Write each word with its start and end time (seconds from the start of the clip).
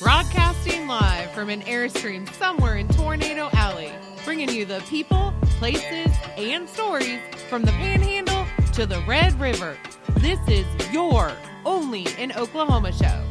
Broadcasting 0.00 0.86
live 0.86 1.32
from 1.32 1.50
an 1.50 1.60
Airstream 1.62 2.32
somewhere 2.34 2.76
in 2.76 2.86
Tornado 2.86 3.50
Alley, 3.52 3.90
bringing 4.24 4.48
you 4.48 4.64
the 4.64 4.78
people, 4.88 5.34
places, 5.58 6.06
and 6.36 6.68
stories 6.68 7.18
from 7.48 7.62
the 7.64 7.72
Panhandle 7.72 8.46
to 8.74 8.86
the 8.86 9.02
Red 9.08 9.38
River. 9.40 9.76
This 10.18 10.38
is 10.46 10.66
your 10.92 11.32
only 11.64 12.06
in 12.16 12.30
Oklahoma 12.30 12.92
show. 12.92 13.24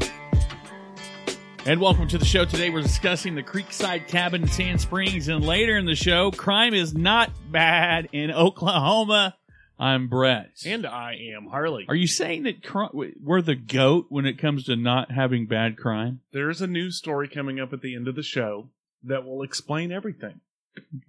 And 1.66 1.80
welcome 1.80 2.06
to 2.10 2.18
the 2.18 2.26
show. 2.26 2.44
Today 2.44 2.70
we're 2.70 2.82
discussing 2.82 3.34
the 3.34 3.44
Creekside 3.44 4.10
Cabin 4.10 4.42
in 4.42 4.48
Sand 4.50 4.82
Springs, 4.82 5.30
and 5.30 5.46
later 5.46 5.78
in 5.78 5.86
the 5.86 5.96
show, 5.96 6.32
crime 6.32 6.74
is 6.74 6.94
not 6.94 7.32
bad 7.50 8.10
in 8.12 8.30
Oklahoma. 8.30 9.38
I'm 9.80 10.08
Brett. 10.08 10.52
And 10.66 10.86
I 10.86 11.14
am 11.36 11.48
Harley. 11.48 11.86
Are 11.88 11.96
you 11.96 12.08
saying 12.08 12.44
that 12.44 12.64
cri- 12.64 13.14
we're 13.22 13.42
the 13.42 13.56
goat 13.56 14.08
when 14.10 14.26
it 14.26 14.40
comes 14.40 14.64
to 14.66 14.76
not 14.76 15.12
having 15.12 15.46
bad 15.46 15.78
crime? 15.78 16.22
There's 16.34 16.62
a 16.62 16.68
news 16.68 16.98
story 16.98 17.28
coming 17.28 17.60
up 17.60 17.74
at 17.74 17.82
the 17.82 17.96
end 17.96 18.08
of 18.08 18.16
the 18.16 18.24
show 18.24 18.70
that 19.04 19.24
will 19.26 19.44
explain 19.44 19.92
everything. 19.92 20.42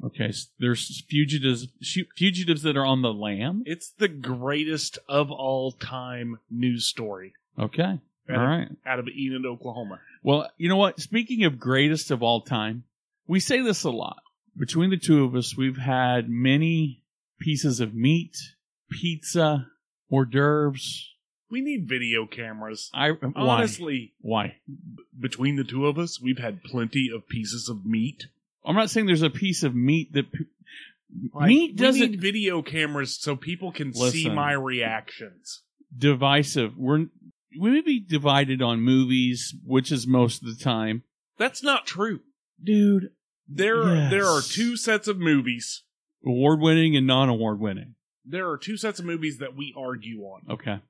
Okay, 0.04 0.32
so 0.32 0.48
there's 0.59 1.02
fugitives, 1.09 1.68
fugitives 2.16 2.62
that 2.62 2.76
are 2.76 2.86
on 2.86 3.02
the 3.02 3.12
lam. 3.12 3.62
It's 3.66 3.90
the 3.90 4.09
greatest 4.09 4.98
of 5.09 5.30
all 5.30 5.73
time 5.73 6.38
news 6.50 6.87
story 6.87 7.34
Okay, 7.59 7.82
out, 7.82 8.00
all 8.30 8.34
of, 8.34 8.48
right. 8.48 8.68
out 8.87 8.98
of 8.98 9.09
Enid, 9.09 9.45
Oklahoma. 9.45 10.00
Well, 10.23 10.48
you 10.56 10.68
know 10.68 10.76
what? 10.76 11.00
Speaking 11.00 11.45
of 11.45 11.59
greatest 11.59 12.10
of 12.10 12.23
all 12.23 12.40
time, 12.42 12.84
we 13.26 13.40
say 13.40 13.60
this 13.60 13.84
a 13.84 13.90
lot. 13.90 14.23
Between 14.56 14.88
the 14.90 14.96
two 14.96 15.24
of 15.24 15.34
us, 15.34 15.54
we've 15.56 15.76
had 15.76 16.28
many 16.30 17.02
pieces 17.38 17.80
of 17.80 17.95
meat, 17.95 18.37
pizza, 18.91 19.66
hors 20.10 20.24
d'oeuvres. 20.27 21.15
We 21.51 21.60
need 21.62 21.88
video 21.88 22.27
cameras. 22.27 22.91
I 22.92 23.10
why? 23.12 23.33
Honestly, 23.37 24.12
Why? 24.20 24.56
between 25.18 25.57
the 25.57 25.65
two 25.65 25.87
of 25.87 25.99
us, 25.99 26.21
we've 26.21 26.38
had 26.38 26.62
plenty 26.62 27.10
of 27.15 27.27
pieces 27.29 27.68
of 27.71 27.87
meat. 27.87 28.27
I'm 28.66 28.77
not 28.77 28.90
saying 28.90 29.07
there's 29.07 29.23
a 29.23 29.30
piece 29.30 29.62
of 29.62 29.74
meat 29.74 30.12
that 30.12 30.30
p- 30.30 30.45
Like, 31.32 31.49
meat 31.49 31.77
doesn't 31.77 32.10
need 32.10 32.21
video 32.21 32.60
cameras 32.60 33.16
so 33.18 33.35
people 33.35 33.73
can 33.73 33.95
see 33.95 34.29
my 34.29 34.52
reactions. 34.52 35.62
divisive. 35.96 36.77
We're 36.77 37.07
we 37.59 37.71
may 37.71 37.80
be 37.80 37.99
divided 37.99 38.60
on 38.60 38.82
movies, 38.82 39.55
which 39.65 39.90
is 39.90 40.07
most 40.07 40.43
of 40.43 40.49
the 40.49 40.62
time, 40.62 41.02
That's 41.38 41.62
not 41.62 41.87
true. 41.87 42.21
dude. 42.62 43.10
There, 43.49 43.95
Yes. 43.95 44.10
there 44.10 44.27
are 44.27 44.43
two 44.43 44.77
sets 44.77 45.09
of 45.09 45.18
movies. 45.18 45.82
Award 46.27 46.60
winning 46.60 46.95
and 46.95 47.07
non 47.07 47.30
award 47.30 47.59
winning. 47.59 47.95
There 48.30 48.51
are 48.51 48.59
two 48.59 48.76
sets 48.76 48.98
of 48.98 49.04
movies 49.04 49.38
that 49.38 49.57
we 49.57 49.74
argue 49.76 50.23
on: 50.23 50.43
Okay, 50.51 50.80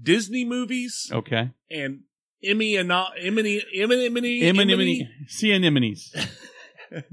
Disney 0.00 0.44
movies 0.44 1.10
okay. 1.12 1.50
and 1.70 2.00
Emmy 2.42 2.76
and 2.76 2.88
not 2.88 3.12
Emmy, 3.18 3.62
Emmy, 3.74 4.06
Emmy, 4.06 4.48
Anemone, 4.48 5.08
sea 5.26 5.52
anemones, 5.52 6.14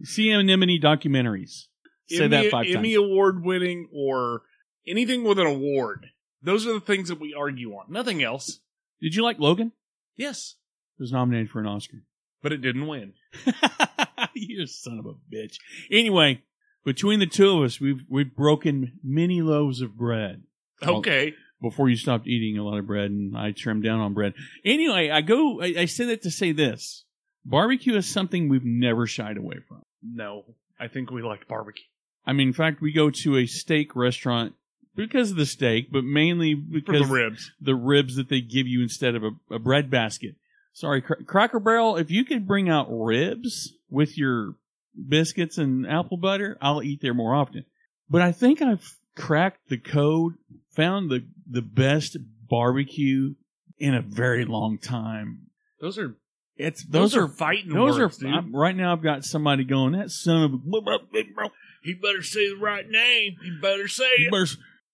sea 0.03 0.31
anemone 0.31 0.79
documentaries. 0.79 1.65
Say 2.09 2.25
Emmy, 2.25 2.27
that 2.29 2.51
five 2.51 2.65
Emmy 2.65 2.73
times. 2.73 2.77
Emmy 2.77 2.93
award 2.95 3.43
winning 3.43 3.87
or 3.93 4.41
anything 4.87 5.23
with 5.23 5.39
an 5.39 5.47
award. 5.47 6.07
Those 6.43 6.65
are 6.67 6.73
the 6.73 6.79
things 6.79 7.09
that 7.09 7.19
we 7.19 7.33
argue 7.33 7.71
on. 7.73 7.85
Nothing 7.89 8.21
else. 8.23 8.59
Did 9.01 9.15
you 9.15 9.23
like 9.23 9.39
Logan? 9.39 9.71
Yes, 10.17 10.55
It 10.99 11.03
was 11.03 11.11
nominated 11.11 11.49
for 11.49 11.59
an 11.59 11.67
Oscar. 11.67 12.03
but 12.43 12.51
it 12.51 12.61
didn't 12.61 12.87
win. 12.87 13.13
you 14.33 14.67
son 14.67 14.99
of 14.99 15.05
a 15.05 15.13
bitch. 15.33 15.55
Anyway, 15.91 16.41
between 16.83 17.19
the 17.19 17.27
two 17.27 17.57
of 17.57 17.63
us, 17.63 17.79
we've 17.79 18.03
we've 18.09 18.35
broken 18.35 18.93
many 19.03 19.41
loaves 19.41 19.81
of 19.81 19.97
bread. 19.97 20.43
Well, 20.81 20.97
Okay. 20.97 21.33
before 21.61 21.89
you 21.89 21.95
stopped 21.95 22.27
eating 22.27 22.57
a 22.57 22.63
lot 22.63 22.79
of 22.79 22.87
bread 22.87 23.11
and 23.11 23.37
I 23.37 23.51
trimmed 23.51 23.83
down 23.83 23.99
on 23.99 24.13
bread. 24.13 24.33
Anyway, 24.65 25.09
I 25.11 25.21
go, 25.21 25.61
I, 25.61 25.73
I 25.79 25.85
say 25.85 26.05
that 26.05 26.23
to 26.23 26.31
say 26.31 26.51
this. 26.51 27.05
Barbecue 27.45 27.95
is 27.95 28.07
something 28.07 28.49
we've 28.49 28.65
never 28.65 29.05
shied 29.07 29.37
away 29.37 29.57
from. 29.67 29.83
No, 30.03 30.43
I 30.79 30.87
think 30.87 31.11
we 31.11 31.21
like 31.21 31.47
barbecue. 31.47 31.83
I 32.25 32.33
mean, 32.33 32.47
in 32.49 32.53
fact, 32.53 32.81
we 32.81 32.91
go 32.91 33.09
to 33.09 33.37
a 33.37 33.45
steak 33.47 33.95
restaurant 33.95 34.53
because 34.95 35.31
of 35.31 35.37
the 35.37 35.45
steak, 35.45 35.91
but 35.91 36.03
mainly 36.03 36.53
For 36.55 36.61
because 36.71 37.07
the 37.07 37.13
ribs. 37.13 37.51
the 37.61 37.75
ribs 37.75 38.15
that 38.15 38.29
they 38.29 38.41
give 38.41 38.67
you 38.67 38.81
instead 38.81 39.15
of 39.15 39.23
a, 39.23 39.31
a 39.55 39.59
bread 39.59 39.89
basket. 39.89 40.35
Sorry, 40.73 41.01
Cra- 41.01 41.23
Cracker 41.23 41.59
Barrel, 41.59 41.97
if 41.97 42.09
you 42.11 42.23
could 42.25 42.47
bring 42.47 42.69
out 42.69 42.87
ribs 42.89 43.73
with 43.89 44.17
your 44.17 44.55
biscuits 44.95 45.57
and 45.57 45.87
apple 45.87 46.17
butter, 46.17 46.57
I'll 46.61 46.83
eat 46.83 47.01
there 47.01 47.13
more 47.13 47.35
often. 47.35 47.65
But 48.09 48.21
I 48.21 48.31
think 48.31 48.61
I've 48.61 48.97
cracked 49.15 49.69
the 49.69 49.77
code, 49.77 50.33
found 50.75 51.09
the, 51.09 51.25
the 51.49 51.61
best 51.61 52.17
barbecue 52.49 53.35
in 53.77 53.93
a 53.95 54.01
very 54.01 54.45
long 54.45 54.77
time. 54.77 55.47
Those 55.79 55.97
are 55.97 56.15
It's 56.57 56.83
those, 56.83 57.13
those, 57.13 57.15
are, 57.17 57.23
are 57.23 57.27
fighting 57.29 57.73
those 57.73 57.97
words, 57.97 58.23
are 58.23 58.41
right 58.51 58.75
now. 58.75 58.93
I've 58.93 59.01
got 59.01 59.25
somebody 59.25 59.63
going 59.63 59.93
that 59.93 60.11
son 60.11 60.43
of 60.43 60.53
a. 60.53 61.49
He 61.83 61.93
better 61.95 62.21
say 62.21 62.49
the 62.49 62.57
right 62.57 62.87
name. 62.87 63.37
He 63.41 63.57
better 63.59 63.87
say 63.87 64.09
You 64.17 64.27
it. 64.27 64.31
better 64.31 64.45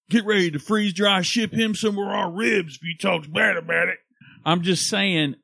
get 0.10 0.26
ready 0.26 0.52
to 0.52 0.60
freeze 0.60 0.94
dry 0.94 1.22
ship 1.22 1.52
him 1.52 1.76
some 1.76 1.98
of 1.98 2.08
our 2.08 2.32
ribs 2.32 2.76
if 2.76 2.82
he 2.82 2.96
talks 2.96 3.28
bad 3.28 3.58
about 3.58 3.90
it. 3.90 3.98
I'm 4.46 4.62
just 4.62 4.88
saying, 4.88 5.36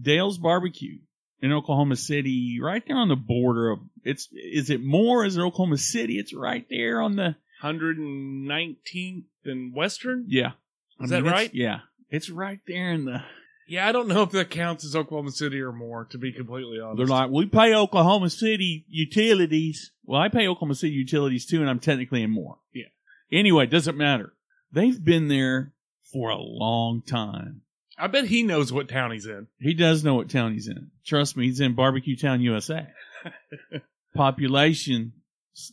Dale's 0.00 0.38
Barbecue 0.38 0.98
in 1.40 1.52
Oklahoma 1.52 1.96
City, 1.96 2.60
right 2.62 2.84
there 2.86 2.96
on 2.96 3.08
the 3.08 3.16
border 3.16 3.70
of 3.70 3.80
it's. 4.04 4.28
Is 4.32 4.70
it 4.70 4.82
Moore? 4.82 5.24
Is 5.24 5.36
it 5.36 5.40
Oklahoma 5.40 5.78
City? 5.78 6.18
It's 6.18 6.32
right 6.34 6.66
there 6.70 7.00
on 7.00 7.16
the 7.16 7.36
119th 7.62 9.24
and 9.44 9.74
Western. 9.74 10.24
yeah. 10.28 10.52
Is 11.00 11.10
that 11.10 11.20
it's- 11.20 11.32
right? 11.32 11.50
Yeah, 11.54 11.80
it's 12.10 12.30
right 12.30 12.60
there 12.66 12.92
in 12.92 13.04
the. 13.06 13.22
Yeah, 13.68 13.88
I 13.88 13.92
don't 13.92 14.08
know 14.08 14.22
if 14.22 14.30
that 14.32 14.50
counts 14.50 14.84
as 14.84 14.94
Oklahoma 14.96 15.30
City 15.30 15.60
or 15.60 15.72
Moore. 15.72 16.04
To 16.10 16.18
be 16.18 16.32
completely 16.32 16.78
honest, 16.80 16.98
They're 16.98 17.06
like, 17.06 17.30
we 17.30 17.46
pay 17.46 17.74
Oklahoma 17.74 18.28
City 18.28 18.84
utilities. 18.88 19.92
Well, 20.04 20.20
I 20.20 20.28
pay 20.28 20.46
Oklahoma 20.48 20.74
City 20.74 20.92
utilities 20.92 21.46
too, 21.46 21.60
and 21.60 21.70
I'm 21.70 21.78
technically 21.78 22.22
in 22.22 22.30
Moore. 22.30 22.58
Yeah. 22.74 22.86
Anyway, 23.30 23.64
it 23.64 23.70
doesn't 23.70 23.96
matter. 23.96 24.34
They've 24.72 25.02
been 25.02 25.28
there 25.28 25.72
for 26.12 26.28
a 26.30 26.36
long 26.38 27.02
time. 27.02 27.62
I 27.96 28.08
bet 28.08 28.24
he 28.26 28.42
knows 28.42 28.72
what 28.72 28.88
town 28.88 29.12
he's 29.12 29.26
in. 29.26 29.46
He 29.60 29.74
does 29.74 30.02
know 30.04 30.14
what 30.14 30.28
town 30.28 30.52
he's 30.52 30.66
in. 30.68 30.90
Trust 31.06 31.36
me, 31.36 31.46
he's 31.46 31.60
in 31.60 31.74
Barbecue 31.74 32.16
Town, 32.16 32.40
USA. 32.42 32.88
Population, 34.14 35.12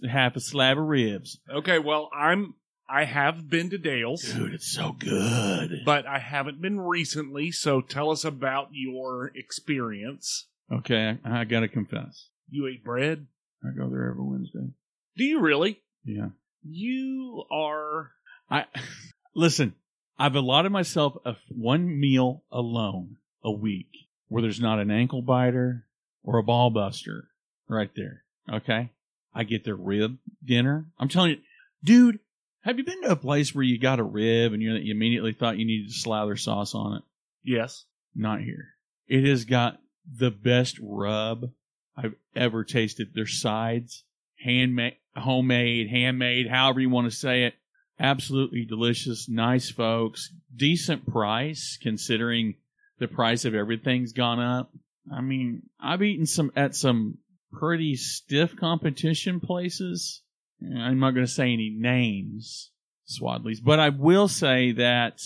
half 0.09 0.35
a 0.35 0.39
slab 0.39 0.77
of 0.77 0.85
ribs. 0.85 1.39
Okay, 1.49 1.79
well, 1.79 2.09
I'm 2.15 2.55
I 2.89 3.03
have 3.03 3.47
been 3.49 3.69
to 3.69 3.77
Dale's, 3.77 4.23
Dude, 4.23 4.53
it's 4.53 4.71
so 4.71 4.93
good. 4.93 5.81
but 5.85 6.07
I 6.07 6.17
haven't 6.17 6.59
been 6.59 6.79
recently. 6.79 7.51
So 7.51 7.81
tell 7.81 8.09
us 8.09 8.23
about 8.25 8.69
your 8.71 9.31
experience. 9.35 10.47
Okay, 10.71 11.17
I, 11.23 11.41
I 11.41 11.43
gotta 11.43 11.67
confess. 11.67 12.29
You 12.49 12.67
ate 12.67 12.83
bread? 12.83 13.27
I 13.63 13.77
go 13.77 13.89
there 13.89 14.09
every 14.09 14.23
Wednesday. 14.23 14.69
Do 15.17 15.23
you 15.23 15.39
really? 15.41 15.81
Yeah. 16.03 16.29
You 16.63 17.43
are. 17.51 18.11
I 18.49 18.65
listen. 19.35 19.75
I've 20.17 20.35
allotted 20.35 20.71
myself 20.71 21.15
a 21.25 21.35
one 21.49 21.99
meal 21.99 22.43
alone 22.51 23.17
a 23.43 23.51
week 23.51 23.87
where 24.27 24.41
there's 24.41 24.59
not 24.59 24.79
an 24.79 24.91
ankle 24.91 25.21
biter 25.21 25.85
or 26.23 26.37
a 26.37 26.43
ball 26.43 26.69
buster 26.71 27.29
right 27.69 27.89
there. 27.95 28.23
Okay, 28.51 28.89
I 29.33 29.43
get 29.43 29.63
their 29.63 29.75
rib 29.75 30.17
dinner. 30.43 30.85
I'm 30.97 31.09
telling 31.09 31.31
you, 31.31 31.37
dude. 31.83 32.19
Have 32.61 32.77
you 32.77 32.83
been 32.83 33.01
to 33.03 33.11
a 33.11 33.15
place 33.15 33.55
where 33.55 33.63
you 33.63 33.79
got 33.79 33.99
a 33.99 34.03
rib 34.03 34.51
and 34.51 34.61
you 34.61 34.73
you 34.73 34.91
immediately 34.91 35.31
thought 35.31 35.57
you 35.57 35.65
needed 35.65 35.87
to 35.87 35.93
slather 35.93 36.35
sauce 36.35 36.75
on 36.75 36.97
it? 36.97 37.03
Yes. 37.41 37.85
Not 38.13 38.41
here. 38.41 38.73
It 39.07 39.23
has 39.25 39.45
got 39.45 39.79
the 40.05 40.29
best 40.29 40.77
rub 40.81 41.51
I've 41.95 42.15
ever 42.35 42.63
tasted. 42.63 43.13
Their 43.13 43.27
sides, 43.27 44.03
handmade, 44.43 44.97
homemade, 45.15 45.89
handmade, 45.89 46.49
however 46.49 46.81
you 46.81 46.89
want 46.89 47.09
to 47.09 47.15
say 47.15 47.43
it. 47.43 47.55
Absolutely 47.99 48.65
delicious. 48.65 49.27
Nice 49.27 49.69
folks. 49.69 50.33
Decent 50.55 51.07
price 51.07 51.77
considering 51.81 52.55
the 52.99 53.07
price 53.07 53.45
of 53.45 53.55
everything's 53.55 54.13
gone 54.13 54.39
up. 54.39 54.71
I 55.11 55.21
mean, 55.21 55.63
I've 55.79 56.03
eaten 56.03 56.25
some 56.25 56.51
at 56.55 56.75
some 56.75 57.17
pretty 57.51 57.95
stiff 57.95 58.55
competition 58.55 59.39
places. 59.39 60.21
I'm 60.61 60.99
not 60.99 61.11
going 61.11 61.25
to 61.25 61.31
say 61.31 61.53
any 61.53 61.69
names, 61.69 62.71
Swadley's, 63.07 63.61
but 63.61 63.79
I 63.79 63.89
will 63.89 64.27
say 64.27 64.73
that 64.73 65.21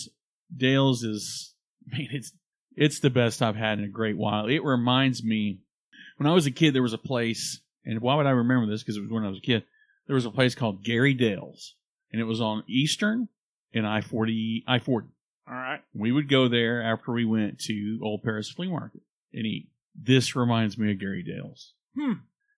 Dale's 0.54 1.02
is, 1.02 1.54
man, 1.86 2.08
it's 2.12 2.32
it's 2.76 2.98
the 2.98 3.10
best 3.10 3.40
I've 3.40 3.56
had 3.56 3.78
in 3.78 3.84
a 3.84 3.88
great 3.88 4.16
while. 4.16 4.46
It 4.46 4.64
reminds 4.64 5.22
me 5.22 5.60
when 6.16 6.28
I 6.28 6.34
was 6.34 6.46
a 6.46 6.50
kid, 6.50 6.74
there 6.74 6.82
was 6.82 6.92
a 6.92 6.98
place, 6.98 7.60
and 7.84 8.00
why 8.00 8.16
would 8.16 8.26
I 8.26 8.30
remember 8.30 8.66
this? 8.70 8.82
Because 8.82 8.96
it 8.96 9.02
was 9.02 9.10
when 9.10 9.24
I 9.24 9.28
was 9.28 9.38
a 9.38 9.42
kid. 9.42 9.64
There 10.06 10.14
was 10.14 10.26
a 10.26 10.30
place 10.30 10.54
called 10.54 10.84
Gary 10.84 11.14
Dale's, 11.14 11.74
and 12.12 12.20
it 12.20 12.24
was 12.24 12.40
on 12.40 12.64
Eastern 12.66 13.28
and 13.74 13.86
I 13.86 14.00
forty 14.00 14.64
I 14.66 14.78
forty. 14.78 15.08
All 15.46 15.54
right. 15.54 15.80
We 15.92 16.12
would 16.12 16.28
go 16.28 16.48
there 16.48 16.82
after 16.82 17.12
we 17.12 17.24
went 17.24 17.58
to 17.60 18.00
Old 18.02 18.22
Paris 18.22 18.50
Flea 18.50 18.70
Market 18.70 19.02
and 19.32 19.44
eat. 19.44 19.68
This 19.94 20.34
reminds 20.34 20.78
me 20.78 20.90
of 20.90 20.98
Gary 20.98 21.22
Dale's. 21.22 21.74
Hmm. 21.96 22.12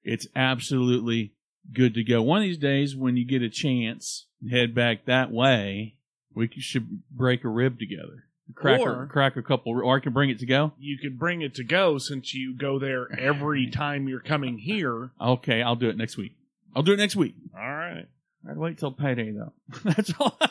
It's 0.04 0.26
absolutely 0.36 1.32
good 1.72 1.94
to 1.94 2.04
go. 2.04 2.22
One 2.22 2.38
of 2.38 2.44
these 2.44 2.58
days, 2.58 2.94
when 2.96 3.16
you 3.16 3.24
get 3.26 3.42
a 3.42 3.48
chance, 3.50 4.26
head 4.50 4.74
back 4.74 5.04
that 5.06 5.30
way. 5.32 5.94
We 6.34 6.48
should 6.58 7.02
break 7.10 7.44
a 7.44 7.48
rib 7.48 7.78
together. 7.78 8.24
crack 8.54 8.80
Or- 8.80 9.04
a, 9.04 9.06
crack 9.08 9.36
a 9.36 9.42
couple, 9.42 9.72
or 9.72 9.96
I 9.96 10.00
can 10.00 10.12
bring 10.12 10.30
it 10.30 10.38
to 10.40 10.46
go. 10.46 10.72
You 10.78 10.98
could 10.98 11.18
bring 11.18 11.40
it 11.42 11.54
to 11.56 11.64
go 11.64 11.96
since 11.98 12.34
you 12.34 12.54
go 12.56 12.78
there 12.78 13.08
every 13.18 13.70
time 13.70 14.06
you're 14.06 14.20
coming 14.20 14.58
here. 14.58 15.10
Okay, 15.20 15.62
I'll 15.62 15.76
do 15.76 15.88
it 15.88 15.96
next 15.96 16.16
week. 16.16 16.36
I'll 16.74 16.82
do 16.82 16.92
it 16.92 16.98
next 16.98 17.16
week. 17.16 17.34
All 17.54 17.60
right. 17.74 18.06
I'd 18.48 18.58
wait 18.58 18.78
till 18.78 18.92
payday 18.92 19.32
though. 19.32 19.52
That's 19.84 20.12
all. 20.20 20.38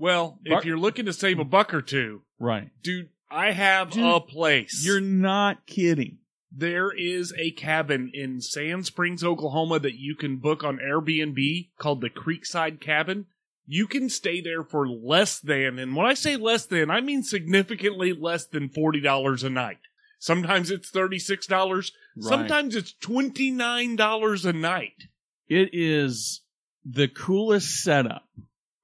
Well, 0.00 0.38
Bar- 0.46 0.60
if 0.60 0.64
you're 0.64 0.78
looking 0.78 1.06
to 1.06 1.12
save 1.12 1.38
a 1.40 1.44
buck 1.44 1.74
or 1.74 1.82
two, 1.82 2.22
right. 2.38 2.70
dude, 2.82 3.08
I 3.30 3.50
have 3.50 3.90
Dude, 3.90 4.04
a 4.04 4.20
place. 4.20 4.84
You're 4.86 5.00
not 5.00 5.66
kidding. 5.66 6.18
There 6.50 6.90
is 6.90 7.34
a 7.36 7.50
cabin 7.50 8.10
in 8.14 8.40
Sand 8.40 8.86
Springs, 8.86 9.22
Oklahoma 9.22 9.78
that 9.80 9.98
you 9.98 10.14
can 10.14 10.38
book 10.38 10.64
on 10.64 10.78
Airbnb 10.78 11.68
called 11.78 12.00
the 12.00 12.10
Creekside 12.10 12.80
Cabin. 12.80 13.26
You 13.66 13.86
can 13.86 14.08
stay 14.08 14.40
there 14.40 14.64
for 14.64 14.88
less 14.88 15.38
than, 15.40 15.78
and 15.78 15.94
when 15.94 16.06
I 16.06 16.14
say 16.14 16.36
less 16.36 16.64
than, 16.64 16.90
I 16.90 17.02
mean 17.02 17.22
significantly 17.22 18.14
less 18.14 18.46
than 18.46 18.70
$40 18.70 19.44
a 19.44 19.50
night. 19.50 19.78
Sometimes 20.18 20.70
it's 20.70 20.90
$36. 20.90 21.50
Right. 21.50 21.92
Sometimes 22.18 22.74
it's 22.74 22.94
$29 23.02 24.44
a 24.44 24.52
night. 24.54 25.04
It 25.48 25.70
is 25.72 26.40
the 26.84 27.08
coolest 27.08 27.82
setup 27.82 28.24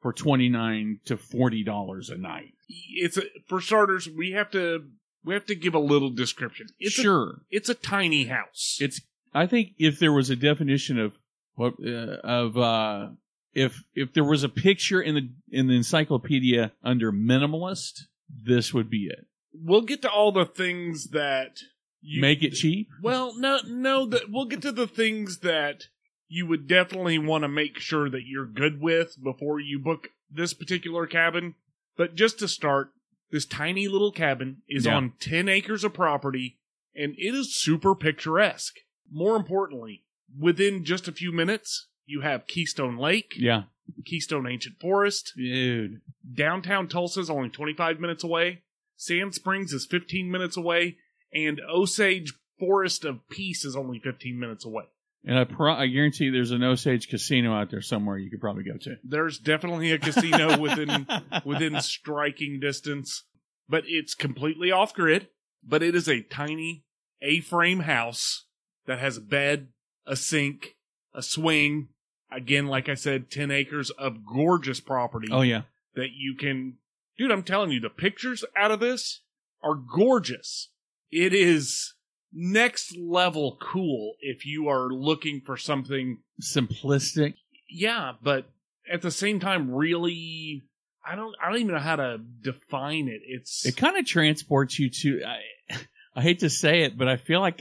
for 0.00 0.12
twenty 0.12 0.50
nine 0.50 1.00
to 1.06 1.16
forty 1.16 1.64
dollars 1.64 2.10
a 2.10 2.16
night. 2.16 2.52
It's 2.68 3.16
a, 3.16 3.22
for 3.46 3.60
starters, 3.60 4.08
we 4.08 4.32
have 4.32 4.50
to 4.50 4.84
we 5.24 5.34
have 5.34 5.46
to 5.46 5.54
give 5.54 5.74
a 5.74 5.78
little 5.78 6.10
description. 6.10 6.68
It's 6.78 6.98
a, 6.98 7.02
sure, 7.02 7.40
it's 7.50 7.68
a 7.68 7.74
tiny 7.74 8.24
house. 8.24 8.78
it's. 8.80 9.00
I 9.32 9.46
think 9.46 9.70
if 9.78 9.98
there 9.98 10.12
was 10.12 10.30
a 10.30 10.36
definition 10.36 10.98
of 10.98 11.12
what 11.54 11.74
uh, 11.84 12.18
of 12.22 12.56
uh, 12.56 13.08
if 13.52 13.82
if 13.94 14.12
there 14.12 14.24
was 14.24 14.44
a 14.44 14.48
picture 14.48 15.00
in 15.00 15.14
the 15.14 15.28
in 15.50 15.66
the 15.66 15.74
encyclopedia 15.74 16.72
under 16.82 17.12
minimalist, 17.12 18.02
this 18.28 18.72
would 18.72 18.90
be 18.90 19.06
it. 19.06 19.26
we'll 19.52 19.82
get 19.82 20.02
to 20.02 20.10
all 20.10 20.32
the 20.32 20.46
things 20.46 21.08
that 21.08 21.58
you 22.06 22.20
Make 22.20 22.42
it 22.42 22.50
cheap. 22.50 22.88
Well, 23.02 23.34
no, 23.38 23.60
no. 23.66 24.04
That 24.04 24.30
we'll 24.30 24.44
get 24.44 24.60
to 24.62 24.72
the 24.72 24.86
things 24.86 25.38
that 25.38 25.84
you 26.28 26.46
would 26.46 26.68
definitely 26.68 27.18
want 27.18 27.44
to 27.44 27.48
make 27.48 27.78
sure 27.78 28.10
that 28.10 28.26
you're 28.26 28.46
good 28.46 28.80
with 28.80 29.16
before 29.22 29.58
you 29.58 29.78
book 29.78 30.08
this 30.30 30.52
particular 30.52 31.06
cabin. 31.06 31.54
But 31.96 32.14
just 32.14 32.38
to 32.40 32.48
start, 32.48 32.90
this 33.34 33.44
tiny 33.44 33.88
little 33.88 34.12
cabin 34.12 34.62
is 34.68 34.84
Yeah. 34.86 34.94
on 34.96 35.12
10 35.18 35.48
acres 35.48 35.82
of 35.82 35.92
property 35.92 36.56
and 36.94 37.16
it 37.18 37.34
is 37.34 37.52
super 37.56 37.92
picturesque. 37.96 38.76
More 39.10 39.34
importantly, 39.34 40.04
within 40.38 40.84
just 40.84 41.08
a 41.08 41.12
few 41.12 41.32
minutes, 41.32 41.88
you 42.06 42.20
have 42.20 42.46
Keystone 42.46 42.96
Lake, 42.96 43.34
Yeah, 43.36 43.64
Keystone 44.04 44.46
Ancient 44.46 44.78
Forest, 44.80 45.32
dude. 45.36 46.00
downtown 46.32 46.86
Tulsa 46.86 47.18
is 47.18 47.28
only 47.28 47.48
25 47.48 47.98
minutes 47.98 48.22
away, 48.22 48.62
Sand 48.96 49.34
Springs 49.34 49.72
is 49.72 49.84
15 49.84 50.30
minutes 50.30 50.56
away, 50.56 50.98
and 51.32 51.60
Osage 51.68 52.34
Forest 52.60 53.04
of 53.04 53.28
Peace 53.28 53.64
is 53.64 53.74
only 53.74 53.98
15 53.98 54.38
minutes 54.38 54.64
away. 54.64 54.84
And 55.26 55.38
I 55.38 55.44
pro- 55.44 55.74
I 55.74 55.86
guarantee 55.86 56.28
there's 56.28 56.50
an 56.50 56.62
Osage 56.62 57.08
casino 57.08 57.54
out 57.54 57.70
there 57.70 57.80
somewhere 57.80 58.18
you 58.18 58.30
could 58.30 58.40
probably 58.40 58.64
go 58.64 58.76
to. 58.82 58.96
There's 59.02 59.38
definitely 59.38 59.92
a 59.92 59.98
casino 59.98 60.58
within 60.58 61.06
within 61.44 61.80
striking 61.80 62.60
distance, 62.60 63.24
but 63.68 63.84
it's 63.86 64.14
completely 64.14 64.70
off 64.70 64.92
grid. 64.92 65.28
But 65.66 65.82
it 65.82 65.94
is 65.94 66.08
a 66.08 66.20
tiny 66.20 66.84
A-frame 67.22 67.80
house 67.80 68.44
that 68.86 68.98
has 68.98 69.16
a 69.16 69.22
bed, 69.22 69.68
a 70.06 70.14
sink, 70.14 70.76
a 71.14 71.22
swing. 71.22 71.88
Again, 72.30 72.66
like 72.66 72.88
I 72.88 72.94
said, 72.94 73.30
10 73.30 73.50
acres 73.50 73.90
of 73.90 74.26
gorgeous 74.26 74.80
property 74.80 75.28
Oh 75.30 75.42
yeah, 75.42 75.62
that 75.94 76.10
you 76.12 76.34
can. 76.34 76.74
Dude, 77.16 77.30
I'm 77.30 77.44
telling 77.44 77.70
you, 77.70 77.80
the 77.80 77.88
pictures 77.88 78.44
out 78.56 78.72
of 78.72 78.80
this 78.80 79.22
are 79.62 79.74
gorgeous. 79.74 80.68
It 81.10 81.32
is 81.32 81.93
next 82.34 82.96
level 82.96 83.56
cool 83.60 84.14
if 84.20 84.44
you 84.44 84.68
are 84.68 84.88
looking 84.90 85.40
for 85.40 85.56
something 85.56 86.18
simplistic. 86.42 87.34
yeah, 87.68 88.12
but 88.22 88.46
at 88.90 89.02
the 89.02 89.10
same 89.10 89.40
time, 89.40 89.70
really, 89.70 90.64
I 91.06 91.14
don't, 91.14 91.34
I 91.42 91.48
don't 91.48 91.60
even 91.60 91.74
know 91.74 91.80
how 91.80 91.96
to 91.96 92.18
define 92.18 93.08
it. 93.08 93.22
It's 93.24 93.64
It 93.64 93.76
kind 93.76 93.96
of 93.96 94.06
transports 94.06 94.78
you 94.78 94.90
to. 94.90 95.22
I, 95.24 95.76
I 96.16 96.22
hate 96.22 96.40
to 96.40 96.50
say 96.50 96.82
it, 96.82 96.98
but 96.98 97.08
I 97.08 97.16
feel 97.16 97.40
like 97.40 97.58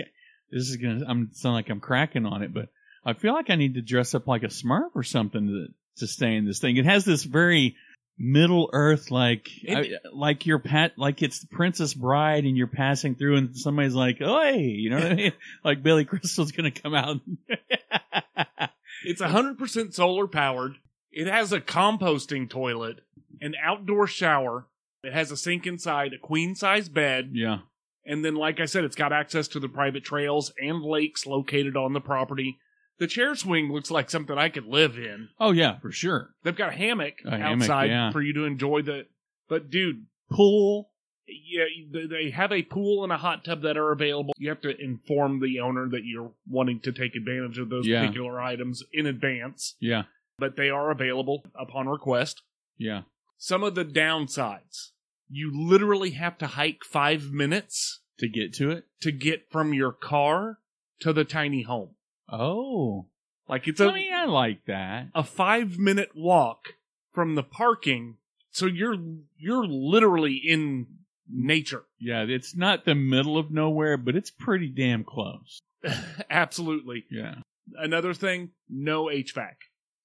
this 0.52 0.70
is 0.70 0.78
gonna. 0.78 1.06
I'm 1.08 1.30
sound 1.34 1.56
like 1.56 1.70
I'm 1.70 1.80
cracking 1.80 2.26
on 2.26 2.44
it, 2.44 2.54
but 2.54 2.70
I 3.06 3.14
feel 3.14 3.34
like 3.34 3.50
I 3.50 3.56
need 3.56 3.76
to 3.76 3.82
dress 3.82 4.14
up 4.14 4.28
like 4.28 4.44
a 4.44 4.48
Smurf 4.48 4.92
or 4.96 5.04
something 5.04 5.48
to 5.48 5.68
to 5.98 6.08
stay 6.08 6.36
in 6.36 6.46
this 6.46 6.60
thing. 6.60 6.78
It 6.78 6.86
has 6.86 7.06
this 7.06 7.24
very 7.24 7.76
Middle 8.18 8.70
Earth 8.74 9.12
like 9.12 9.50
I- 9.68 9.98
like 10.12 10.46
you're 10.46 10.60
pat 10.60 10.94
like 10.98 11.22
it's 11.22 11.40
the 11.40 11.48
Princess 11.48 11.94
Bride 11.94 12.46
and 12.46 12.56
you're 12.56 12.68
passing 12.68 13.16
through 13.16 13.38
and 13.38 13.58
somebody's 13.58 13.96
like, 13.96 14.18
"Oh, 14.22 14.42
hey," 14.42 14.62
you 14.62 14.90
know 14.90 14.98
what 14.98 15.12
I 15.12 15.16
mean? 15.16 15.34
like 15.64 15.84
Billy 15.84 16.06
Crystal's 16.06 16.52
gonna 16.52 16.72
come 16.72 16.94
out. 16.94 17.22
it's 19.06 19.22
hundred 19.22 19.58
percent 19.58 19.94
solar 19.94 20.28
powered. 20.28 20.76
It 21.12 21.28
has 21.28 21.52
a 21.52 21.62
composting 21.62 22.50
toilet, 22.50 23.02
an 23.42 23.56
outdoor 23.62 24.08
shower. 24.08 24.68
It 25.04 25.14
has 25.14 25.32
a 25.32 25.38
sink 25.38 25.68
inside, 25.68 26.14
a 26.14 26.18
queen 26.18 26.56
size 26.56 26.90
bed, 26.90 27.32
yeah, 27.34 27.60
and 28.06 28.24
then, 28.24 28.36
like 28.36 28.60
I 28.60 28.66
said, 28.66 28.84
it's 28.84 28.96
got 28.96 29.14
access 29.14 29.48
to 29.50 29.60
the 29.60 29.70
private 29.70 30.04
trails 30.04 30.54
and 30.62 30.82
lakes 30.82 31.26
located 31.26 31.76
on 31.78 31.94
the 31.94 32.02
property. 32.02 32.58
The 33.00 33.08
chair 33.08 33.36
swing 33.36 33.72
looks 33.72 33.90
like 33.92 34.10
something 34.10 34.38
I 34.38 34.50
could 34.50 34.66
live 34.68 34.98
in. 34.98 35.30
oh 35.40 35.52
yeah, 35.52 35.80
for 35.80 35.92
sure. 35.92 36.36
They've 36.44 36.56
got 36.56 36.70
a 36.70 36.76
hammock 36.76 37.16
A 37.26 37.32
hammock, 37.38 37.62
outside 37.64 37.90
yeah. 37.90 38.12
for 38.12 38.22
you 38.22 38.34
to 38.34 38.46
enjoy 38.46 38.82
the. 38.84 39.08
But 39.50 39.70
dude, 39.70 40.06
Pool. 40.32 40.90
yeah, 41.28 41.66
th- 41.92 42.10
they 42.10 42.30
have 42.32 42.52
a 42.52 42.64
pool 42.64 43.04
and 43.04 43.12
a 43.12 43.18
hot 43.18 43.44
tub 43.44 43.62
that 43.64 43.78
are 43.78 43.92
available. 43.92 44.34
You 44.38 44.50
have 44.50 44.62
to 44.62 44.76
inform 44.80 45.40
the 45.42 45.60
owner 45.60 45.88
that 45.90 46.04
you're 46.06 46.32
wanting 46.48 46.80
to 46.82 46.92
take 46.92 47.16
advantage 47.16 47.58
of 47.58 47.70
those 47.70 47.86
Yeah. 47.88 48.02
particular 48.02 48.40
items 48.42 48.84
in 48.94 49.06
advance, 49.06 49.76
Yeah, 49.80 50.04
but 50.38 50.56
they 50.56 50.70
are 50.70 50.92
available 50.92 51.44
upon 51.56 51.88
request. 51.88 52.42
yeah. 52.78 53.04
Some 53.38 53.64
of 53.64 53.76
the 53.76 53.84
downsides 53.86 54.92
you 55.30 55.52
literally 55.54 56.12
have 56.12 56.38
to 56.38 56.48
hike 56.48 56.84
five 56.86 57.32
minutes 57.32 58.02
To 58.20 58.28
get 58.30 58.54
to 58.56 58.70
it. 58.72 58.86
to 59.02 59.12
get 59.12 59.50
from 59.52 59.74
your 59.74 59.92
car 59.92 60.60
to 61.02 61.12
the 61.12 61.26
tiny 61.26 61.64
home. 61.64 61.96
Oh, 62.34 63.08
Like 63.48 63.68
it's 63.68 63.80
a 63.80 63.88
I 63.90 63.94
mean, 63.94 64.14
I 64.14 64.26
like 64.26 64.66
that. 64.66 65.08
a 65.14 65.24
five 65.24 65.78
minute 65.78 66.12
walk 66.16 66.76
from 67.14 67.36
the 67.36 67.44
parking, 67.44 68.18
so 68.52 68.66
you're 68.66 68.96
you're 69.38 69.66
literally 69.68 70.36
in 70.36 70.88
nature. 71.30 71.84
Yeah, 72.00 72.24
it's 72.24 72.56
not 72.56 72.86
the 72.86 72.96
middle 72.96 73.38
of 73.38 73.52
nowhere, 73.52 73.98
but 73.98 74.16
it's 74.16 74.32
pretty 74.32 74.68
damn 74.70 75.04
close. 75.04 75.60
Absolutely. 76.30 77.06
Yeah. 77.12 77.36
Another 77.76 78.14
thing, 78.14 78.50
no 78.70 79.06
HVAC. 79.06 79.54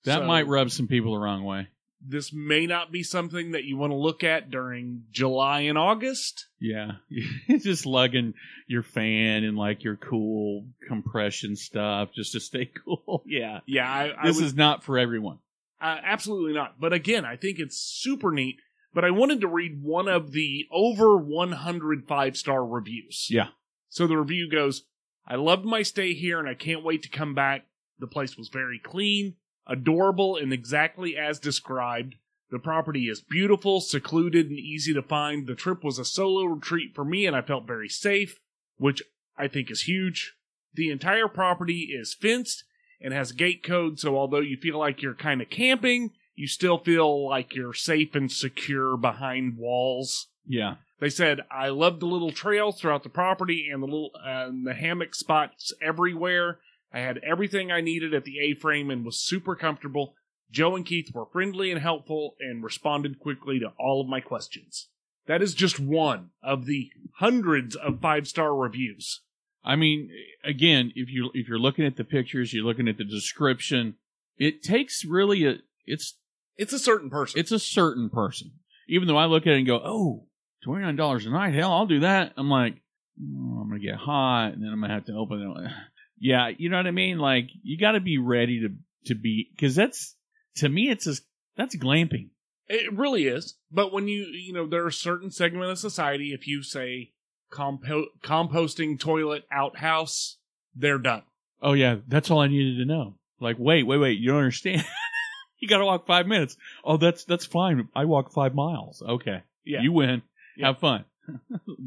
That 0.05 0.19
So, 0.21 0.25
might 0.27 0.47
rub 0.47 0.71
some 0.71 0.87
people 0.87 1.13
the 1.15 1.19
wrong 1.21 1.43
way. 1.45 1.69
This 2.01 2.33
may 2.33 2.67
not 2.67 2.93
be 2.93 3.03
something 3.03 3.51
that 3.53 3.65
you 3.65 3.77
want 3.77 3.91
to 3.93 3.97
look 3.97 4.23
at 4.23 4.51
during 4.51 5.05
July 5.11 5.63
and 5.63 5.77
August. 5.77 6.47
Yeah. 6.61 6.93
just 7.59 7.87
lugging 7.87 8.35
your 8.69 8.83
fan 8.85 9.43
and 9.45 9.57
like 9.59 9.83
your 9.83 9.97
cool 9.97 10.67
compression 10.87 11.57
stuff 11.57 12.11
just 12.15 12.33
to 12.33 12.41
stay 12.41 12.71
cool. 12.85 13.23
Yeah. 13.27 13.61
Yeah, 13.67 13.91
I, 13.91 14.13
I 14.23 14.27
This 14.27 14.37
would, 14.37 14.45
is 14.45 14.55
not 14.55 14.85
for 14.85 14.97
everyone. 14.99 15.39
uh, 15.81 15.99
absolutely 16.05 16.53
not. 16.53 16.81
But 16.81 16.93
again, 16.93 17.25
I 17.25 17.37
think 17.37 17.59
it's 17.59 17.77
super 17.77 18.31
neat. 18.31 18.57
But 18.95 19.05
I 19.05 19.11
wanted 19.11 19.43
to 19.43 19.49
read 19.49 19.83
one 19.83 20.09
of 20.09 20.33
the 20.33 20.67
over 20.73 21.17
100 21.17 22.09
five 22.09 22.37
star 22.37 22.65
reviews. 22.65 23.27
Yeah. 23.31 23.49
So 23.91 24.07
the 24.07 24.17
review 24.17 24.49
goes, 24.51 24.85
I 25.27 25.35
loved 25.37 25.65
my 25.65 25.83
stay 25.83 26.15
here 26.15 26.39
and 26.39 26.49
I 26.49 26.55
can't 26.55 26.83
wait 26.85 27.03
to 27.03 27.09
come 27.11 27.35
back. 27.35 27.67
The 27.99 28.07
place 28.07 28.37
was 28.39 28.49
very 28.49 28.79
clean, 28.79 29.35
adorable, 29.69 30.37
and 30.37 30.53
exactly 30.53 31.17
as 31.17 31.39
described. 31.39 32.17
The 32.51 32.59
property 32.59 33.09
is 33.09 33.21
beautiful, 33.21 33.81
secluded, 33.81 34.49
and 34.49 34.59
easy 34.59 34.95
to 34.95 35.03
find. 35.03 35.47
The 35.47 35.55
trip 35.55 35.85
was 35.85 35.99
a 35.99 36.05
solo 36.05 36.45
retreat 36.45 36.95
for 36.95 37.05
me 37.05 37.27
and 37.27 37.37
I 37.37 37.43
felt 37.43 37.67
very 37.67 37.89
safe, 37.89 38.41
which 38.79 39.03
I 39.37 39.49
think 39.49 39.71
is 39.71 39.83
huge. 39.83 40.35
The 40.73 40.91
entire 40.91 41.29
property 41.29 41.91
is 41.93 42.15
fenced 42.15 42.65
and 43.01 43.13
has 43.13 43.33
gate 43.33 43.63
code, 43.63 43.99
so 43.99 44.17
although 44.17 44.41
you 44.41 44.57
feel 44.57 44.79
like 44.79 45.03
you're 45.03 45.15
kind 45.15 45.43
of 45.43 45.51
camping, 45.51 46.13
you 46.35 46.47
still 46.47 46.79
feel 46.79 47.29
like 47.29 47.55
you're 47.55 47.75
safe 47.75 48.15
and 48.15 48.31
secure 48.31 48.97
behind 48.97 49.57
walls. 49.59 50.29
Yeah. 50.47 50.77
They 51.01 51.11
said, 51.11 51.43
I 51.51 51.69
love 51.69 52.01
the 52.01 52.07
little 52.07 52.33
trails 52.33 52.81
throughout 52.81 53.03
the 53.03 53.09
property 53.09 53.69
and 53.73 53.83
the 53.83 53.87
little 53.87 54.11
uh, 54.17 54.47
and 54.49 54.67
the 54.67 54.75
hammock 54.75 55.15
spots 55.15 55.73
everywhere. 55.81 56.59
I 56.93 57.01
had 57.01 57.19
everything 57.19 57.71
I 57.71 57.81
needed 57.81 58.15
at 58.15 58.25
the 58.25 58.39
A-frame 58.41 58.91
and 58.91 59.05
was 59.05 59.21
super 59.21 59.55
comfortable. 59.55 60.15
Joe 60.51 60.75
and 60.77 60.87
Keith 60.87 61.11
were 61.13 61.27
friendly 61.27 61.71
and 61.71 61.81
helpful 61.81 62.35
and 62.41 62.65
responded 62.65 63.19
quickly 63.19 63.59
to 63.61 63.73
all 63.79 64.01
of 64.01 64.09
my 64.09 64.21
questions. 64.21 64.89
That 65.27 65.43
is 65.43 65.53
just 65.55 65.79
one 65.79 66.31
of 66.43 66.65
the 66.65 66.91
hundreds 67.17 67.77
of 67.77 68.01
five-star 68.01 68.55
reviews. 68.55 69.21
I 69.63 69.77
mean, 69.77 70.11
again, 70.43 70.93
if 70.95 71.11
you 71.11 71.31
if 71.35 71.47
you're 71.49 71.59
looking 71.59 71.85
at 71.85 71.97
the 71.97 72.05
pictures, 72.05 72.55
you're 72.55 72.65
looking 72.65 72.89
at 72.89 72.97
the 72.97 73.05
description, 73.05 73.97
it 74.39 74.63
takes 74.63 75.05
really 75.05 75.45
a 75.45 75.57
it's 75.85 76.17
It's 76.57 76.73
a 76.73 76.79
certain 76.79 77.11
person. 77.11 77.39
it's 77.39 77.53
a 77.53 77.59
certain 77.59 78.09
person. 78.09 78.53
even 78.89 79.07
though 79.09 79.19
I 79.19 79.27
look 79.27 79.47
at 79.47 79.53
it 79.53 79.59
and 79.59 79.67
go, 79.67 79.83
oh, 79.85 80.29
$29 80.67 81.27
a 81.27 81.31
night, 81.31 81.55
hell, 81.55 81.73
I'll 81.73 81.87
do 81.87 82.01
that. 82.01 82.33
I'm 82.39 82.49
like, 82.49 82.77
oh, 83.21 83.61
I'm 83.61 83.69
going 83.69 83.81
to 83.83 83.87
get 83.87 83.97
hot 83.97 84.55
and 84.55 84.63
then 84.63 84.71
I'm 84.73 84.81
going 84.81 84.89
to 84.89 84.95
have 84.95 85.05
to 85.07 85.13
open 85.15 85.41
it. 85.43 85.71
Yeah, 86.21 86.49
you 86.57 86.69
know 86.69 86.77
what 86.77 86.87
I 86.87 86.91
mean? 86.93 87.19
Like, 87.19 87.49
you 87.63 87.79
got 87.79 87.93
to 87.93 88.01
be 88.01 88.19
ready 88.19 88.61
to, 88.61 88.71
to 89.07 89.15
be, 89.15 89.51
cause 89.61 89.75
that's, 89.75 90.15
to 90.57 90.69
me, 90.69 90.91
it's 90.91 91.05
just, 91.05 91.23
that's 91.57 91.77
glamping. 91.77 92.31
It 92.69 92.93
really 92.93 93.27
is. 93.27 93.55
But 93.71 93.93
when 93.93 94.09
you, 94.09 94.25
you 94.25 94.53
know, 94.53 94.67
there 94.67 94.85
are 94.85 94.91
certain 94.91 95.31
segment 95.31 95.71
of 95.71 95.79
society, 95.79 96.33
if 96.33 96.47
you 96.47 96.63
say 96.63 97.13
compo- 97.51 98.09
composting 98.23 98.99
toilet 99.01 99.45
outhouse, 99.51 100.37
they're 100.75 100.99
done. 100.99 101.23
Oh 101.63 101.73
yeah, 101.73 101.97
that's 102.07 102.31
all 102.31 102.41
I 102.41 102.49
needed 102.49 102.77
to 102.79 102.85
know. 102.85 103.15
Like, 103.41 103.57
wait, 103.59 103.85
wait, 103.85 103.99
wait, 103.99 104.19
you 104.19 104.29
don't 104.29 104.39
understand. 104.39 104.85
you 105.61 105.69
got 105.69 105.79
to 105.79 105.85
walk 105.87 106.07
five 106.07 106.27
minutes. 106.27 106.57
Oh, 106.85 106.97
that's 106.99 107.25
that's 107.25 107.47
fine. 107.47 107.89
I 107.97 108.05
walk 108.05 108.33
five 108.33 108.55
miles. 108.55 109.03
Okay, 109.03 109.43
Yeah. 109.65 109.81
you 109.81 109.93
win. 109.93 110.23
Yeah. 110.57 110.67
Have 110.69 110.79
fun. 110.79 111.05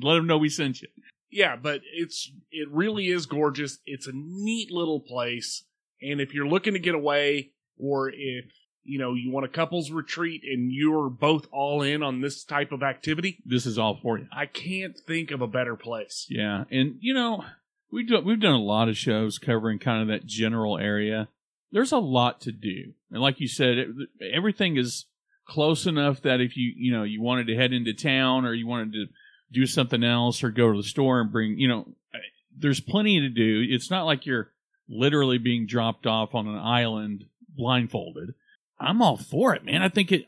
Let 0.01 0.15
them 0.15 0.27
know 0.27 0.37
we 0.37 0.49
sent 0.49 0.81
you. 0.81 0.87
Yeah, 1.31 1.55
but 1.55 1.81
it's, 1.93 2.31
it 2.51 2.69
really 2.69 3.07
is 3.07 3.25
gorgeous. 3.25 3.79
It's 3.85 4.07
a 4.07 4.13
neat 4.13 4.71
little 4.71 4.99
place. 4.99 5.63
And 6.01 6.19
if 6.19 6.33
you're 6.33 6.47
looking 6.47 6.73
to 6.73 6.79
get 6.79 6.95
away 6.95 7.51
or 7.77 8.09
if, 8.09 8.45
you 8.83 8.99
know, 8.99 9.13
you 9.13 9.31
want 9.31 9.45
a 9.45 9.49
couples 9.49 9.91
retreat 9.91 10.41
and 10.43 10.71
you're 10.71 11.09
both 11.09 11.47
all 11.51 11.81
in 11.81 12.01
on 12.03 12.21
this 12.21 12.43
type 12.43 12.71
of 12.71 12.83
activity, 12.83 13.37
This 13.45 13.65
is 13.65 13.77
all 13.77 13.99
for 14.01 14.17
you. 14.17 14.27
I 14.31 14.45
can't 14.45 14.97
think 15.07 15.31
of 15.31 15.41
a 15.41 15.47
better 15.47 15.75
place. 15.75 16.25
Yeah, 16.29 16.65
and 16.71 16.95
you 16.99 17.13
know, 17.13 17.45
we 17.91 18.03
do, 18.03 18.19
we've 18.21 18.39
done 18.39 18.55
a 18.55 18.59
lot 18.59 18.89
of 18.89 18.97
shows 18.97 19.37
covering 19.37 19.79
kind 19.79 20.01
of 20.01 20.07
that 20.07 20.25
general 20.25 20.77
area. 20.77 21.27
There's 21.71 21.91
a 21.91 21.99
lot 21.99 22.41
to 22.41 22.51
do, 22.51 22.93
and 23.11 23.21
like 23.21 23.39
you 23.39 23.47
said, 23.47 23.77
it, 23.77 23.87
everything 24.33 24.77
is 24.77 25.05
close 25.47 25.85
enough 25.85 26.21
that 26.21 26.41
if 26.41 26.57
you 26.57 26.73
you 26.75 26.91
know 26.91 27.03
you 27.03 27.21
wanted 27.21 27.47
to 27.47 27.55
head 27.55 27.73
into 27.73 27.93
town 27.93 28.45
or 28.45 28.53
you 28.53 28.67
wanted 28.67 28.93
to 28.93 29.05
do 29.51 29.65
something 29.65 30.03
else 30.03 30.43
or 30.43 30.51
go 30.51 30.71
to 30.71 30.77
the 30.77 30.87
store 30.87 31.21
and 31.21 31.31
bring 31.31 31.57
you 31.57 31.67
know, 31.67 31.87
there's 32.57 32.79
plenty 32.79 33.19
to 33.19 33.29
do. 33.29 33.65
It's 33.69 33.91
not 33.91 34.05
like 34.05 34.25
you're 34.25 34.51
literally 34.87 35.37
being 35.37 35.65
dropped 35.65 36.05
off 36.05 36.35
on 36.35 36.47
an 36.47 36.57
island 36.57 37.25
blindfolded. 37.55 38.33
I'm 38.79 39.01
all 39.01 39.17
for 39.17 39.53
it, 39.53 39.63
man. 39.63 39.83
I 39.83 39.89
think 39.89 40.11
it. 40.11 40.25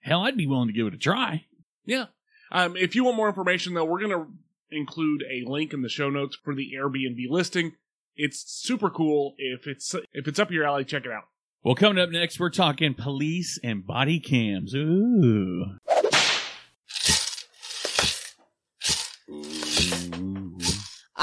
Hell, 0.00 0.22
I'd 0.22 0.36
be 0.36 0.46
willing 0.46 0.68
to 0.68 0.74
give 0.74 0.86
it 0.86 0.94
a 0.94 0.98
try. 0.98 1.46
Yeah. 1.86 2.06
Um, 2.52 2.76
if 2.76 2.94
you 2.94 3.04
want 3.04 3.16
more 3.16 3.28
information, 3.28 3.74
though, 3.74 3.84
we're 3.84 4.00
going 4.00 4.10
to 4.10 4.26
include 4.70 5.24
a 5.30 5.48
link 5.48 5.72
in 5.72 5.82
the 5.82 5.88
show 5.88 6.10
notes 6.10 6.36
for 6.36 6.54
the 6.54 6.72
Airbnb 6.76 7.30
listing. 7.30 7.72
It's 8.16 8.44
super 8.46 8.90
cool. 8.90 9.34
If 9.38 9.66
it's 9.66 9.94
if 10.12 10.28
it's 10.28 10.38
up 10.38 10.50
your 10.50 10.64
alley, 10.64 10.84
check 10.84 11.04
it 11.04 11.10
out. 11.10 11.24
Well, 11.64 11.74
coming 11.74 12.02
up 12.02 12.10
next, 12.10 12.38
we're 12.38 12.50
talking 12.50 12.94
police 12.94 13.58
and 13.64 13.86
body 13.86 14.20
cams. 14.20 14.74
Ooh. 14.74 15.78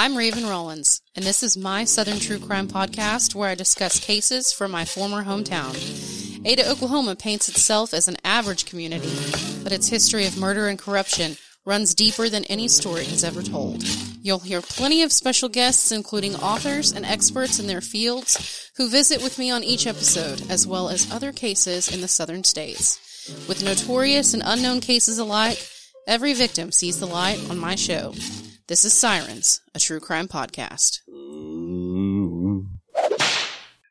I'm 0.02 0.18
Raven 0.18 0.48
Rollins, 0.48 1.04
and 1.16 1.24
this 1.24 1.44
is 1.44 1.56
my 1.56 1.84
Southern 1.84 2.18
True 2.18 2.40
Crime 2.40 2.68
podcast 2.68 3.36
where 3.36 3.50
I 3.50 3.54
discuss 3.54 4.00
cases 4.00 4.52
from 4.52 4.72
my 4.72 4.84
former 4.84 5.24
hometown. 5.24 5.76
Ada, 6.44 6.72
Oklahoma 6.72 7.16
paints 7.16 7.48
itself 7.48 7.94
as 7.94 8.08
an 8.08 8.18
average 8.24 8.66
community, 8.66 9.14
but 9.62 9.72
its 9.72 9.90
history 9.90 10.26
of 10.26 10.40
murder 10.40 10.70
and 10.70 10.80
corruption 10.80 11.38
runs 11.66 11.94
deeper 11.94 12.30
than 12.30 12.46
any 12.46 12.68
story 12.68 13.04
has 13.04 13.24
ever 13.24 13.44
told. 13.44 13.84
You'll 14.24 14.40
hear 14.40 14.62
plenty 14.62 15.04
of 15.04 15.12
special 15.12 15.50
guests, 15.50 15.92
including 15.92 16.34
authors 16.34 16.92
and 16.92 17.06
experts 17.06 17.60
in 17.60 17.68
their 17.68 17.80
fields, 17.80 18.72
who 18.78 18.90
visit 18.90 19.22
with 19.22 19.38
me 19.38 19.52
on 19.52 19.64
each 19.64 19.86
episode, 19.86 20.50
as 20.50 20.66
well 20.66 20.90
as 20.90 21.12
other 21.12 21.32
cases 21.32 21.94
in 21.94 22.02
the 22.02 22.08
southern 22.08 22.44
states. 22.44 23.00
With 23.48 23.64
notorious 23.64 24.34
and 24.34 24.42
unknown 24.44 24.80
cases 24.80 25.20
alike, 25.20 25.64
every 26.08 26.34
victim 26.34 26.72
sees 26.72 27.00
the 27.00 27.06
light 27.06 27.38
on 27.52 27.60
my 27.60 27.76
show. 27.76 28.16
This 28.68 28.86
is 28.86 28.94
Sirens, 28.94 29.62
a 29.76 29.80
true 29.80 30.00
crime 30.00 30.28
podcast. 30.28 31.00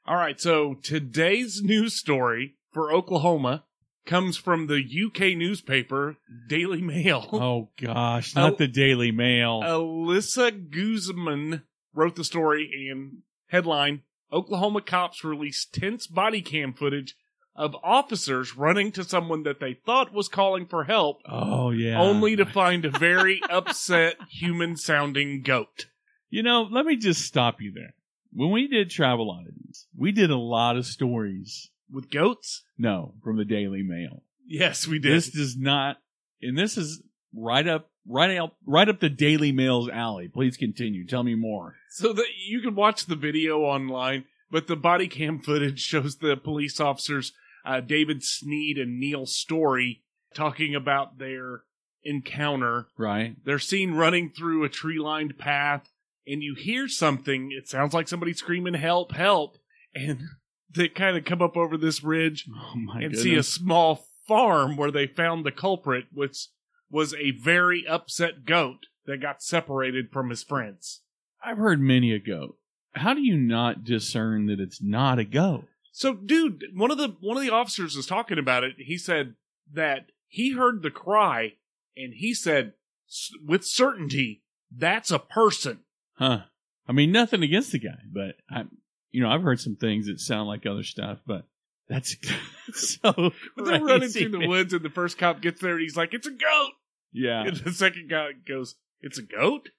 All 0.06 0.16
right. 0.16 0.40
So 0.40 0.74
today's 0.82 1.62
news 1.62 1.98
story 1.98 2.56
for 2.72 2.92
Oklahoma 2.92 3.64
comes 4.06 4.36
from 4.36 4.66
the 4.66 4.76
UK 4.82 5.36
newspaper 5.36 6.16
Daily 6.48 6.80
Mail. 6.80 7.28
Oh 7.32 7.70
gosh, 7.80 8.34
not 8.34 8.54
Oh. 8.54 8.56
the 8.56 8.68
Daily 8.68 9.12
Mail. 9.12 9.60
Alyssa 9.62 10.70
Guzman 10.70 11.62
wrote 11.94 12.16
the 12.16 12.24
story 12.24 12.88
and 12.90 13.18
headline 13.48 14.02
Oklahoma 14.32 14.80
cops 14.80 15.24
released 15.24 15.74
tense 15.74 16.06
body 16.06 16.40
cam 16.40 16.72
footage 16.72 17.16
of 17.60 17.76
officers 17.84 18.56
running 18.56 18.90
to 18.90 19.04
someone 19.04 19.42
that 19.42 19.60
they 19.60 19.74
thought 19.74 20.14
was 20.14 20.28
calling 20.28 20.66
for 20.66 20.84
help, 20.84 21.20
oh 21.28 21.70
yeah. 21.70 22.00
only 22.00 22.34
to 22.34 22.46
find 22.46 22.86
a 22.86 22.90
very 22.90 23.40
upset 23.50 24.16
human 24.30 24.78
sounding 24.78 25.42
goat. 25.42 25.86
You 26.30 26.42
know, 26.42 26.66
let 26.70 26.86
me 26.86 26.96
just 26.96 27.20
stop 27.20 27.60
you 27.60 27.70
there. 27.70 27.94
When 28.32 28.50
we 28.50 28.66
did 28.66 28.88
travel 28.88 29.30
oddities, 29.30 29.86
we 29.94 30.10
did 30.10 30.30
a 30.30 30.38
lot 30.38 30.76
of 30.76 30.86
stories. 30.86 31.68
With 31.92 32.10
goats? 32.10 32.62
No, 32.78 33.14
from 33.22 33.36
the 33.36 33.44
Daily 33.44 33.82
Mail. 33.82 34.22
Yes, 34.46 34.86
we 34.86 34.98
did. 34.98 35.12
This 35.12 35.28
does 35.28 35.56
not, 35.56 35.98
and 36.40 36.56
this 36.56 36.78
is 36.78 37.02
right 37.36 37.66
up, 37.66 37.90
right 38.08 38.38
up, 38.38 38.56
right 38.64 38.88
up 38.88 39.00
the 39.00 39.10
Daily 39.10 39.52
Mail's 39.52 39.90
alley. 39.90 40.28
Please 40.28 40.56
continue. 40.56 41.06
Tell 41.06 41.24
me 41.24 41.34
more. 41.34 41.74
So 41.90 42.14
that 42.14 42.28
you 42.46 42.62
can 42.62 42.74
watch 42.74 43.04
the 43.04 43.16
video 43.16 43.58
online, 43.60 44.24
but 44.50 44.66
the 44.66 44.76
body 44.76 45.08
cam 45.08 45.40
footage 45.40 45.80
shows 45.82 46.16
the 46.16 46.36
police 46.36 46.80
officers, 46.80 47.32
uh, 47.64 47.80
David 47.80 48.22
Sneed 48.22 48.78
and 48.78 48.98
Neil 48.98 49.26
Story, 49.26 50.02
talking 50.34 50.74
about 50.74 51.18
their 51.18 51.62
encounter. 52.02 52.86
Right? 52.98 53.36
They're 53.44 53.58
seen 53.58 53.94
running 53.94 54.30
through 54.30 54.64
a 54.64 54.68
tree 54.68 54.98
lined 54.98 55.38
path, 55.38 55.90
and 56.26 56.42
you 56.42 56.54
hear 56.54 56.88
something. 56.88 57.50
It 57.52 57.68
sounds 57.68 57.94
like 57.94 58.08
somebody 58.08 58.32
screaming, 58.32 58.74
Help, 58.74 59.12
help! 59.12 59.58
And 59.94 60.20
they 60.74 60.88
kind 60.88 61.16
of 61.16 61.24
come 61.24 61.42
up 61.42 61.56
over 61.56 61.76
this 61.76 62.02
ridge 62.02 62.46
Oh 62.54 62.72
and 62.74 63.00
goodness. 63.00 63.22
see 63.22 63.34
a 63.34 63.42
small 63.42 64.06
farm 64.26 64.76
where 64.76 64.90
they 64.92 65.06
found 65.06 65.44
the 65.44 65.52
culprit, 65.52 66.06
which 66.12 66.48
was 66.90 67.14
a 67.14 67.32
very 67.32 67.86
upset 67.86 68.44
goat 68.44 68.86
that 69.06 69.20
got 69.20 69.42
separated 69.42 70.10
from 70.12 70.30
his 70.30 70.42
friends. 70.42 71.02
I've 71.42 71.58
heard 71.58 71.80
many 71.80 72.12
a 72.12 72.18
goat. 72.18 72.56
How 72.94 73.14
do 73.14 73.20
you 73.22 73.36
not 73.36 73.84
discern 73.84 74.46
that 74.46 74.60
it's 74.60 74.82
not 74.82 75.18
a 75.18 75.24
goat? 75.24 75.64
So, 75.92 76.14
dude, 76.14 76.62
one 76.74 76.90
of 76.90 76.98
the 76.98 77.16
one 77.20 77.36
of 77.36 77.42
the 77.42 77.50
officers 77.52 77.96
was 77.96 78.06
talking 78.06 78.38
about 78.38 78.64
it. 78.64 78.74
He 78.78 78.96
said 78.98 79.34
that 79.72 80.06
he 80.28 80.52
heard 80.52 80.82
the 80.82 80.90
cry, 80.90 81.54
and 81.96 82.12
he 82.14 82.32
said 82.34 82.74
s- 83.08 83.30
with 83.44 83.64
certainty 83.64 84.42
that's 84.74 85.10
a 85.10 85.18
person. 85.18 85.80
Huh. 86.14 86.42
I 86.86 86.92
mean, 86.92 87.10
nothing 87.12 87.42
against 87.42 87.72
the 87.72 87.78
guy, 87.80 87.98
but 88.12 88.36
I, 88.50 88.64
you 89.10 89.22
know, 89.22 89.30
I've 89.30 89.42
heard 89.42 89.60
some 89.60 89.76
things 89.76 90.06
that 90.06 90.20
sound 90.20 90.48
like 90.48 90.64
other 90.66 90.84
stuff, 90.84 91.18
but 91.26 91.46
that's 91.88 92.16
so. 92.72 93.12
But 93.56 93.64
they're 93.64 93.80
running 93.84 94.08
through 94.10 94.28
the 94.30 94.46
woods, 94.46 94.72
and 94.72 94.84
the 94.84 94.90
first 94.90 95.18
cop 95.18 95.40
gets 95.40 95.60
there, 95.60 95.72
and 95.72 95.80
he's 95.80 95.96
like, 95.96 96.14
"It's 96.14 96.26
a 96.28 96.30
goat." 96.30 96.70
Yeah, 97.12 97.42
And 97.42 97.56
the 97.56 97.72
second 97.72 98.08
guy 98.08 98.28
goes, 98.46 98.76
"It's 99.00 99.18
a 99.18 99.22
goat." 99.22 99.70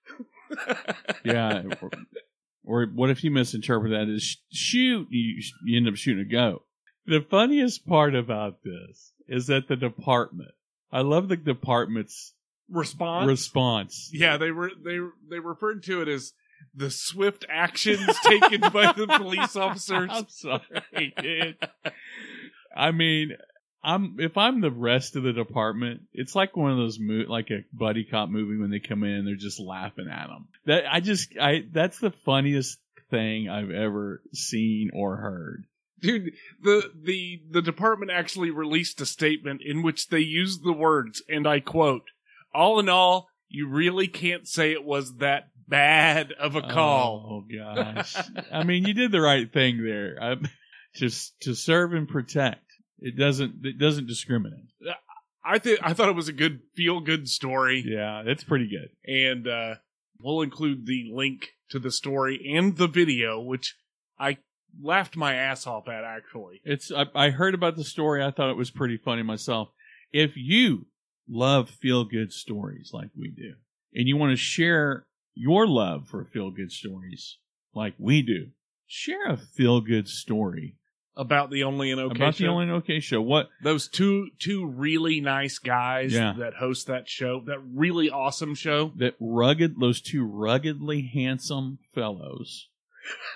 yeah. 1.23 1.63
Or, 2.63 2.85
what 2.85 3.09
if 3.09 3.23
you 3.23 3.31
misinterpret 3.31 3.91
that 3.91 4.07
as 4.13 4.37
shoot? 4.51 5.07
You, 5.09 5.41
you 5.65 5.77
end 5.77 5.87
up 5.87 5.95
shooting 5.95 6.25
a 6.25 6.29
goat. 6.31 6.63
The 7.05 7.21
funniest 7.21 7.87
part 7.87 8.13
about 8.15 8.63
this 8.63 9.13
is 9.27 9.47
that 9.47 9.67
the 9.67 9.75
department. 9.75 10.51
I 10.91 11.01
love 11.01 11.27
the 11.29 11.37
department's 11.37 12.33
Response. 12.69 13.27
response. 13.27 14.09
yeah, 14.13 14.37
they 14.37 14.51
were 14.51 14.71
they 14.81 14.97
they 15.29 15.39
referred 15.39 15.83
to 15.83 16.01
it 16.01 16.07
as 16.07 16.31
the 16.75 16.89
swift 16.89 17.43
actions 17.49 18.07
taken 18.23 18.61
by 18.61 18.93
the 18.93 19.07
police 19.17 19.55
officers. 19.55 20.09
I'm 20.11 20.29
sorry, 20.29 21.13
dude. 21.17 21.57
I 22.75 22.91
mean, 22.91 23.31
I'm 23.83 24.17
if 24.19 24.37
I'm 24.37 24.61
the 24.61 24.71
rest 24.71 25.15
of 25.15 25.23
the 25.23 25.33
department, 25.33 26.01
it's 26.13 26.35
like 26.35 26.55
one 26.55 26.71
of 26.71 26.77
those 26.77 26.99
mo- 26.99 27.25
like 27.27 27.49
a 27.49 27.63
buddy 27.73 28.03
cop 28.03 28.29
movie 28.29 28.57
when 28.57 28.69
they 28.69 28.79
come 28.79 29.03
in, 29.03 29.25
they're 29.25 29.35
just 29.35 29.59
laughing 29.59 30.07
at 30.09 30.27
them. 30.27 30.47
That 30.65 30.83
I 30.91 30.99
just 30.99 31.35
I 31.39 31.65
that's 31.71 31.99
the 31.99 32.11
funniest 32.11 32.77
thing 33.09 33.49
I've 33.49 33.71
ever 33.71 34.21
seen 34.33 34.91
or 34.93 35.17
heard. 35.17 35.65
Dude, 35.99 36.33
the 36.61 36.91
the 37.03 37.41
the 37.49 37.61
department 37.61 38.11
actually 38.11 38.51
released 38.51 39.01
a 39.01 39.05
statement 39.05 39.61
in 39.63 39.83
which 39.83 40.09
they 40.09 40.19
used 40.19 40.63
the 40.63 40.73
words, 40.73 41.23
and 41.27 41.47
I 41.47 41.59
quote, 41.59 42.03
"All 42.53 42.79
in 42.79 42.89
all, 42.89 43.29
you 43.49 43.67
really 43.67 44.07
can't 44.07 44.47
say 44.47 44.71
it 44.71 44.83
was 44.83 45.17
that 45.17 45.49
bad 45.67 46.31
of 46.33 46.55
a 46.55 46.61
call." 46.61 47.45
Oh 47.45 47.55
gosh. 47.55 48.15
I 48.51 48.63
mean, 48.63 48.85
you 48.85 48.93
did 48.93 49.11
the 49.11 49.21
right 49.21 49.51
thing 49.51 49.83
there. 49.83 50.17
I, 50.21 50.35
just 50.95 51.39
to 51.41 51.55
serve 51.55 51.93
and 51.93 52.07
protect. 52.07 52.70
It 53.01 53.17
doesn't 53.17 53.65
it 53.65 53.77
doesn't 53.79 54.07
discriminate. 54.07 54.65
I 55.43 55.57
think 55.57 55.79
I 55.81 55.93
thought 55.93 56.09
it 56.09 56.15
was 56.15 56.27
a 56.27 56.33
good 56.33 56.61
feel 56.75 56.99
good 56.99 57.27
story, 57.27 57.83
Yeah, 57.85 58.21
it's 58.25 58.43
pretty 58.43 58.67
good. 58.69 58.89
and 59.11 59.47
uh, 59.47 59.75
we'll 60.21 60.41
include 60.41 60.85
the 60.85 61.09
link 61.11 61.49
to 61.71 61.79
the 61.79 61.89
story 61.91 62.53
and 62.55 62.77
the 62.77 62.87
video, 62.87 63.39
which 63.41 63.75
I 64.19 64.37
laughed 64.81 65.15
my 65.17 65.33
ass 65.33 65.65
off 65.65 65.87
at. 65.87 66.03
Actually, 66.03 66.61
It's 66.63 66.91
I, 66.91 67.05
I 67.15 67.29
heard 67.31 67.55
about 67.55 67.75
the 67.75 67.83
story. 67.83 68.23
I 68.23 68.29
thought 68.31 68.51
it 68.51 68.57
was 68.57 68.69
pretty 68.71 68.97
funny 68.97 69.23
myself. 69.23 69.69
If 70.13 70.33
you 70.35 70.85
love 71.27 71.69
feel 71.71 72.03
good 72.05 72.31
stories 72.31 72.91
like 72.93 73.09
we 73.17 73.29
do, 73.31 73.55
and 73.95 74.07
you 74.07 74.17
want 74.17 74.31
to 74.31 74.37
share 74.37 75.05
your 75.33 75.65
love 75.65 76.07
for 76.07 76.23
feel 76.25 76.51
good 76.51 76.71
stories 76.71 77.37
like 77.73 77.95
we 77.97 78.21
do, 78.21 78.49
share 78.85 79.25
a 79.27 79.37
feel 79.37 79.81
good 79.81 80.07
story 80.07 80.75
About 81.21 81.51
the 81.51 81.63
only 81.65 81.91
and 81.91 82.01
okay 82.01 82.15
about 82.15 82.35
show. 82.35 82.43
the 82.45 82.49
only 82.49 82.63
and 82.63 82.71
okay 82.73 82.99
show. 82.99 83.21
What 83.21 83.49
Those 83.61 83.87
two 83.87 84.29
two 84.39 84.65
really 84.65 85.21
nice 85.21 85.59
guys 85.59 86.13
Yeah. 86.13 86.33
that 86.39 86.55
host 86.55 86.87
that 86.87 87.07
show, 87.07 87.41
that 87.45 87.59
really 87.75 88.09
awesome 88.09 88.55
show. 88.55 88.91
that 88.97 89.13
rugged, 89.19 89.79
those 89.79 90.01
two 90.01 90.25
ruggedly 90.25 91.03
handsome 91.13 91.77
fellows 91.93 92.67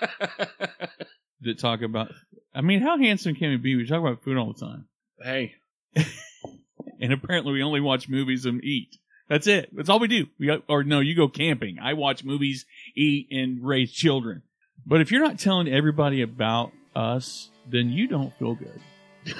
that 1.40 1.58
talk 1.58 1.82
about. 1.82 2.12
I 2.54 2.60
mean, 2.60 2.80
how 2.80 2.98
handsome 2.98 3.34
can 3.34 3.50
we 3.50 3.56
be? 3.56 3.76
We 3.76 3.86
talk 3.86 4.00
about 4.00 4.22
food 4.22 4.36
all 4.36 4.52
the 4.52 4.58
time, 4.60 4.86
hey, 5.22 5.54
and 7.00 7.12
apparently 7.12 7.52
we 7.52 7.62
only 7.62 7.80
watch 7.80 8.08
movies 8.08 8.46
and 8.46 8.62
eat. 8.64 8.96
That's 9.28 9.46
it. 9.46 9.70
That's 9.74 9.88
all 9.88 9.98
we 9.98 10.08
do. 10.08 10.26
We 10.38 10.46
got, 10.46 10.62
or 10.68 10.84
no, 10.84 11.00
you 11.00 11.14
go 11.16 11.28
camping. 11.28 11.78
I 11.82 11.94
watch 11.94 12.22
movies, 12.24 12.64
eat, 12.94 13.26
and 13.30 13.62
raise 13.62 13.92
children. 13.92 14.42
But 14.86 15.00
if 15.00 15.10
you're 15.10 15.22
not 15.22 15.38
telling 15.38 15.66
everybody 15.68 16.22
about 16.22 16.70
us, 16.96 17.50
then 17.68 17.90
you 17.90 18.08
don't 18.08 18.32
feel 18.38 18.54
good. 18.54 18.80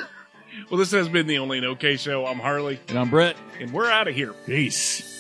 well, 0.71 0.79
this 0.79 0.91
has 0.93 1.09
been 1.09 1.27
the 1.27 1.39
only 1.39 1.59
and 1.59 1.67
okay 1.67 1.97
show. 1.97 2.27
I'm 2.27 2.39
Harley, 2.39 2.79
And 2.89 2.99
I'm 2.99 3.11
Brett. 3.11 3.37
and 3.61 3.73
we're 3.73 3.91
out 3.91 4.09
of 4.09 4.15
here. 4.15 4.33
Peace. 4.47 5.13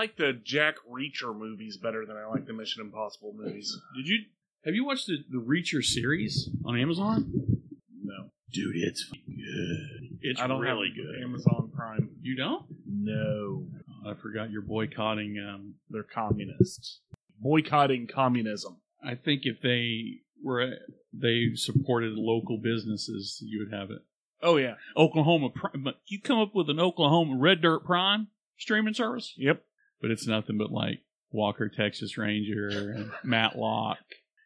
Like 0.00 0.16
the 0.16 0.32
Jack 0.32 0.76
Reacher 0.90 1.36
movies 1.36 1.76
better 1.76 2.06
than 2.06 2.16
I 2.16 2.26
like 2.26 2.46
the 2.46 2.52
Mission 2.54 2.80
Impossible 2.82 3.34
movies. 3.36 3.76
Did 3.96 4.06
you 4.08 4.18
have 4.64 4.74
you 4.74 4.84
watched 4.86 5.06
the, 5.06 5.18
the 5.30 5.38
Reacher 5.42 5.84
series 5.84 6.48
on 6.64 6.78
Amazon? 6.78 7.30
No, 8.02 8.30
Dude, 8.52 8.76
it's 8.76 9.04
good. 9.04 10.18
It's 10.22 10.40
I 10.40 10.46
don't 10.46 10.60
really 10.60 10.88
have 10.88 10.96
good. 10.96 11.22
Amazon 11.22 11.70
Prime. 11.74 12.10
You 12.22 12.34
don't? 12.36 12.64
No, 12.86 13.66
I 14.06 14.14
forgot 14.14 14.50
you're 14.50 14.62
boycotting. 14.62 15.38
Um, 15.38 15.74
they're 15.90 16.02
communists. 16.02 17.00
Boycotting 17.38 18.06
communism. 18.06 18.78
I 19.04 19.14
think 19.14 19.42
if 19.44 19.60
they 19.62 20.20
were 20.42 20.76
they 21.12 21.50
supported 21.54 22.14
local 22.14 22.58
businesses, 22.58 23.38
you 23.46 23.58
would 23.64 23.78
have 23.78 23.90
it. 23.90 24.00
Oh 24.42 24.56
yeah. 24.56 24.74
Oklahoma, 24.96 25.50
Prime, 25.50 25.82
but 25.84 26.00
you 26.06 26.20
come 26.20 26.38
up 26.38 26.54
with 26.54 26.70
an 26.70 26.80
Oklahoma 26.80 27.36
Red 27.38 27.60
Dirt 27.60 27.84
Prime 27.84 28.28
streaming 28.58 28.94
service, 28.94 29.34
Yep. 29.36 29.62
But 30.00 30.10
it's 30.10 30.26
nothing 30.26 30.58
but 30.58 30.70
like 30.70 31.00
Walker 31.30 31.68
Texas 31.68 32.16
Ranger 32.18 32.68
and 32.68 33.10
Matlock. 33.24 33.98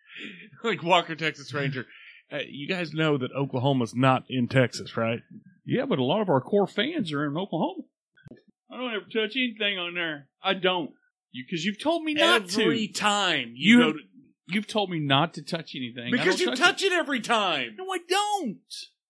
like 0.64 0.82
Walker, 0.82 1.14
Texas 1.14 1.52
Ranger. 1.52 1.86
Uh, 2.32 2.38
you 2.48 2.68
guys 2.68 2.92
know 2.92 3.18
that 3.18 3.30
Oklahoma's 3.32 3.94
not 3.94 4.24
in 4.28 4.48
Texas, 4.48 4.96
right? 4.96 5.20
Yeah, 5.64 5.86
but 5.86 5.98
a 5.98 6.04
lot 6.04 6.20
of 6.20 6.28
our 6.28 6.40
core 6.40 6.66
fans 6.66 7.12
are 7.12 7.24
in 7.26 7.36
Oklahoma. 7.36 7.82
I 8.70 8.76
don't 8.76 8.94
ever 8.94 9.04
touch 9.04 9.36
anything 9.36 9.78
on 9.78 9.94
there. 9.94 10.28
I 10.42 10.54
don't. 10.54 10.90
You 11.32 11.44
because 11.48 11.64
you've 11.64 11.80
told 11.80 12.02
me 12.04 12.14
not 12.14 12.42
every 12.58 12.86
to. 12.88 12.92
time 12.92 13.52
you, 13.56 13.76
You 13.76 13.78
go 13.78 13.86
have- 13.88 13.96
to, 13.96 14.02
You've 14.46 14.66
told 14.66 14.90
me 14.90 15.00
not 15.00 15.32
to 15.34 15.42
touch 15.42 15.74
anything. 15.74 16.10
Because 16.10 16.38
don't 16.38 16.50
you 16.50 16.54
touch 16.56 16.82
it 16.82 16.92
every 16.92 17.20
time. 17.20 17.76
No, 17.78 17.86
I 17.90 17.98
don't. 18.06 18.58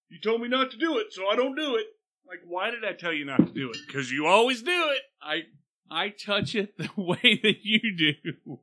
You 0.08 0.20
told 0.22 0.40
me 0.40 0.46
not 0.46 0.70
to 0.70 0.76
do 0.76 0.98
it, 0.98 1.12
so 1.12 1.26
I 1.26 1.34
don't 1.34 1.56
do 1.56 1.74
it. 1.74 1.86
Like, 2.28 2.38
why 2.46 2.70
did 2.70 2.84
I 2.84 2.92
tell 2.92 3.12
you 3.12 3.24
not 3.24 3.38
to 3.38 3.52
do 3.52 3.70
it? 3.70 3.76
Because 3.84 4.12
you 4.12 4.26
always 4.26 4.62
do 4.62 4.70
it. 4.70 5.00
I 5.20 5.40
I 5.90 6.08
touch 6.08 6.54
it 6.54 6.76
the 6.78 6.90
way 6.96 7.40
that 7.42 7.56
you 7.62 7.80
do. 7.96 8.58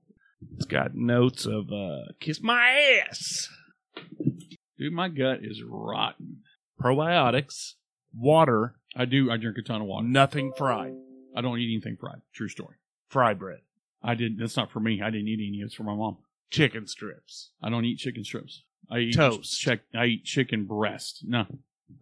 It's 0.56 0.66
got 0.66 0.96
notes 0.96 1.46
of 1.46 1.72
uh, 1.72 2.14
"kiss 2.20 2.42
my 2.42 3.02
ass," 3.08 3.50
Dude, 4.78 4.94
my 4.94 5.08
gut 5.10 5.40
is 5.44 5.62
rotten. 5.64 6.42
probiotics, 6.82 7.74
water, 8.14 8.76
I 8.96 9.06
do. 9.06 9.30
I 9.32 9.38
drink 9.38 9.58
a 9.58 9.62
ton 9.62 9.82
of 9.82 9.88
water. 9.88 10.08
nothing 10.08 10.52
fried, 10.58 10.94
I 11.36 11.42
don't 11.42 11.60
eat 11.60 11.72
anything 11.72 11.98
fried. 12.00 12.22
True 12.34 12.48
story. 12.50 12.76
Fried 13.10 13.38
bread, 13.40 13.60
I 14.02 14.16
didn't. 14.16 14.40
That's 14.40 14.58
not 14.58 14.72
for 14.72 14.80
me. 14.80 15.02
I 15.02 15.10
didn't 15.12 15.28
eat 15.28 15.46
any. 15.48 15.60
It's 15.64 15.76
for 15.76 15.84
my 15.84 15.96
mom. 15.96 16.18
chicken 16.50 16.88
strips, 16.88 17.52
I 17.62 17.70
don't 17.70 17.86
eat 17.86 17.98
chicken 18.00 18.24
strips. 18.24 18.64
I 18.90 18.98
eat 19.00 19.16
Toast. 19.16 19.60
Check. 19.60 19.82
I 19.96 20.06
eat 20.06 20.26
chicken 20.26 20.66
breast. 20.66 21.24
No, 21.26 21.46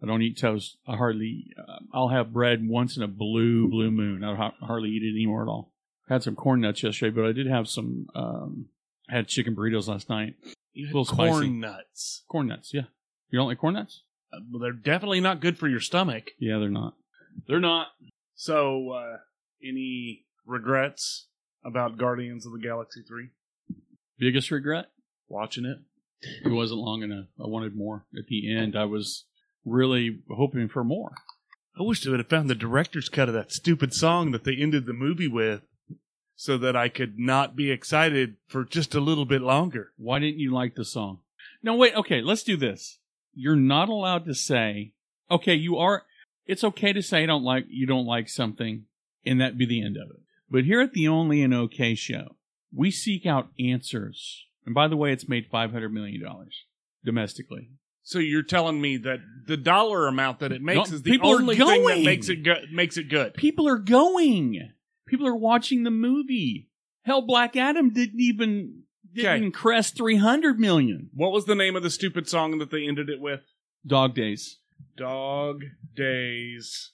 I 0.02 0.06
don't 0.06 0.22
eat 0.22 0.38
toast. 0.38 0.76
I 0.86 0.96
hardly. 0.96 1.46
Uh, 1.58 1.78
I'll 1.92 2.08
have 2.08 2.32
bread 2.32 2.66
once 2.66 2.96
in 2.96 3.02
a 3.02 3.08
blue 3.08 3.68
blue 3.68 3.90
moon. 3.90 4.24
I 4.24 4.34
ha- 4.36 4.54
hardly 4.60 4.90
eat 4.90 5.02
it 5.02 5.10
anymore 5.14 5.42
at 5.42 5.48
all. 5.48 5.72
had 6.08 6.22
some 6.22 6.36
corn 6.36 6.60
nuts 6.60 6.82
yesterday, 6.82 7.14
but 7.14 7.26
I 7.26 7.32
did 7.32 7.46
have 7.46 7.68
some. 7.68 8.06
Um, 8.14 8.66
I 9.10 9.16
had 9.16 9.28
chicken 9.28 9.54
burritos 9.56 9.88
last 9.88 10.08
night. 10.08 10.34
you 10.72 10.86
Little 10.86 11.04
had 11.04 11.16
corn 11.16 11.32
spicy. 11.34 11.50
nuts. 11.50 12.24
Corn 12.28 12.46
nuts. 12.48 12.72
Yeah. 12.72 12.82
You 13.30 13.38
don't 13.38 13.48
like 13.48 13.58
corn 13.58 13.74
nuts? 13.74 14.02
Uh, 14.32 14.38
well, 14.50 14.60
they're 14.60 14.72
definitely 14.72 15.20
not 15.20 15.40
good 15.40 15.58
for 15.58 15.68
your 15.68 15.80
stomach. 15.80 16.30
Yeah, 16.38 16.58
they're 16.58 16.68
not. 16.68 16.94
They're 17.48 17.58
not. 17.60 17.88
So, 18.34 18.90
uh, 18.90 19.16
any 19.62 20.24
regrets 20.46 21.26
about 21.64 21.98
Guardians 21.98 22.46
of 22.46 22.52
the 22.52 22.58
Galaxy 22.58 23.00
Three? 23.06 23.30
Biggest 24.18 24.50
regret? 24.50 24.86
Watching 25.28 25.64
it. 25.64 25.78
It 26.44 26.50
wasn't 26.52 26.80
long 26.80 27.02
enough. 27.02 27.26
I 27.42 27.46
wanted 27.46 27.74
more. 27.74 28.04
At 28.18 28.26
the 28.26 28.54
end, 28.54 28.76
I 28.76 28.84
was 28.84 29.24
really 29.64 30.20
hoping 30.30 30.68
for 30.68 30.84
more. 30.84 31.12
I 31.78 31.82
wish 31.82 32.02
they 32.02 32.10
would 32.10 32.20
have 32.20 32.28
found 32.28 32.50
the 32.50 32.54
director's 32.54 33.08
cut 33.08 33.28
of 33.28 33.34
that 33.34 33.52
stupid 33.52 33.94
song 33.94 34.32
that 34.32 34.44
they 34.44 34.54
ended 34.54 34.86
the 34.86 34.92
movie 34.92 35.28
with 35.28 35.62
so 36.34 36.58
that 36.58 36.76
I 36.76 36.88
could 36.88 37.18
not 37.18 37.56
be 37.56 37.70
excited 37.70 38.36
for 38.48 38.64
just 38.64 38.94
a 38.94 39.00
little 39.00 39.24
bit 39.24 39.42
longer. 39.42 39.92
Why 39.96 40.18
didn't 40.18 40.40
you 40.40 40.52
like 40.52 40.74
the 40.74 40.84
song? 40.84 41.20
No, 41.62 41.74
wait. 41.74 41.94
Okay, 41.94 42.22
let's 42.22 42.42
do 42.42 42.56
this. 42.56 42.98
You're 43.34 43.56
not 43.56 43.88
allowed 43.88 44.24
to 44.26 44.34
say, 44.34 44.92
okay, 45.30 45.54
you 45.54 45.76
are, 45.76 46.04
it's 46.46 46.64
okay 46.64 46.92
to 46.92 47.02
say 47.02 47.22
I 47.22 47.26
don't 47.26 47.44
like, 47.44 47.66
you 47.68 47.86
don't 47.86 48.06
like 48.06 48.28
something 48.28 48.84
and 49.24 49.40
that 49.40 49.58
be 49.58 49.66
the 49.66 49.84
end 49.84 49.96
of 49.96 50.10
it. 50.10 50.22
But 50.50 50.64
here 50.64 50.80
at 50.80 50.92
the 50.92 51.06
Only 51.06 51.42
an 51.42 51.54
Okay 51.54 51.94
show, 51.94 52.36
we 52.74 52.90
seek 52.90 53.26
out 53.26 53.50
answers. 53.58 54.46
And 54.66 54.74
by 54.74 54.88
the 54.88 54.96
way, 54.96 55.12
it's 55.12 55.28
made 55.28 55.50
$500 55.50 55.92
million 55.92 56.22
domestically. 57.04 57.70
So 58.10 58.18
you're 58.18 58.42
telling 58.42 58.80
me 58.80 58.96
that 58.96 59.20
the 59.46 59.56
dollar 59.56 60.08
amount 60.08 60.40
that 60.40 60.50
it 60.50 60.60
makes 60.60 60.90
No, 60.90 60.96
is 60.96 61.02
the 61.02 61.10
people 61.12 61.30
are 61.30 61.36
only 61.36 61.54
thing 61.54 61.64
that 61.66 61.76
going. 61.94 62.04
makes 62.04 62.28
it 62.28 62.42
go- 62.42 62.62
makes 62.72 62.96
it 62.96 63.04
good. 63.08 63.34
People 63.34 63.68
are 63.68 63.78
going. 63.78 64.72
People 65.06 65.28
are 65.28 65.36
watching 65.36 65.84
the 65.84 65.92
movie. 65.92 66.68
Hell, 67.02 67.22
Black 67.22 67.54
Adam 67.54 67.90
didn't 67.92 68.20
even, 68.20 68.82
didn't 69.14 69.26
Okay. 69.28 69.36
even 69.38 69.52
crest 69.52 69.96
300 69.96 70.58
million. 70.58 71.10
What 71.14 71.30
was 71.30 71.44
the 71.44 71.54
name 71.54 71.76
of 71.76 71.84
the 71.84 71.90
stupid 71.90 72.28
song 72.28 72.58
that 72.58 72.70
they 72.72 72.84
ended 72.84 73.08
it 73.08 73.20
with? 73.20 73.42
Dog 73.86 74.16
Days. 74.16 74.58
Dog 74.96 75.62
Days 75.94 76.90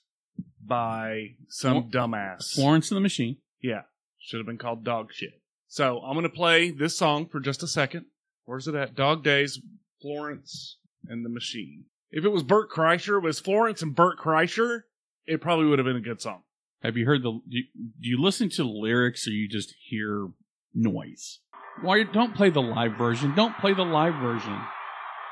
by 0.63 1.35
some 1.47 1.89
dumbass. 1.89 2.53
Florence 2.53 2.91
and 2.91 2.95
the 2.97 3.01
Machine. 3.01 3.37
Yeah. 3.59 3.81
Should 4.19 4.37
have 4.39 4.45
been 4.45 4.59
called 4.59 4.83
Dog 4.83 5.11
Shit. 5.13 5.41
So 5.67 5.99
I'm 6.01 6.13
going 6.13 6.23
to 6.23 6.29
play 6.29 6.69
this 6.69 6.95
song 6.95 7.27
for 7.27 7.39
just 7.39 7.63
a 7.63 7.67
second. 7.67 8.05
Where's 8.45 8.67
it 8.67 8.75
at? 8.75 8.93
Dog 8.93 9.23
Days, 9.23 9.59
Florence 10.01 10.77
and 11.09 11.25
the 11.25 11.29
Machine. 11.29 11.85
If 12.11 12.23
it 12.25 12.29
was 12.29 12.43
Bert 12.43 12.69
Kreischer, 12.71 13.17
it 13.17 13.23
was 13.23 13.39
Florence 13.39 13.81
and 13.81 13.95
Bert 13.95 14.17
Kreischer, 14.19 14.83
it 15.25 15.41
probably 15.41 15.65
would 15.65 15.79
have 15.79 15.85
been 15.85 15.95
a 15.97 16.01
good 16.01 16.21
song. 16.21 16.43
Have 16.83 16.95
you 16.95 17.05
heard 17.05 17.23
the? 17.23 17.31
Do 17.31 17.41
you, 17.57 17.63
do 18.01 18.09
you 18.09 18.21
listen 18.21 18.49
to 18.51 18.63
the 18.63 18.69
lyrics 18.69 19.27
or 19.27 19.31
you 19.31 19.47
just 19.49 19.73
hear 19.89 20.27
noise? 20.73 21.39
Why 21.81 22.03
don't 22.03 22.35
play 22.35 22.49
the 22.49 22.61
live 22.61 22.97
version? 22.97 23.35
Don't 23.35 23.57
play 23.57 23.73
the 23.73 23.83
live 23.85 24.15
version. 24.15 24.57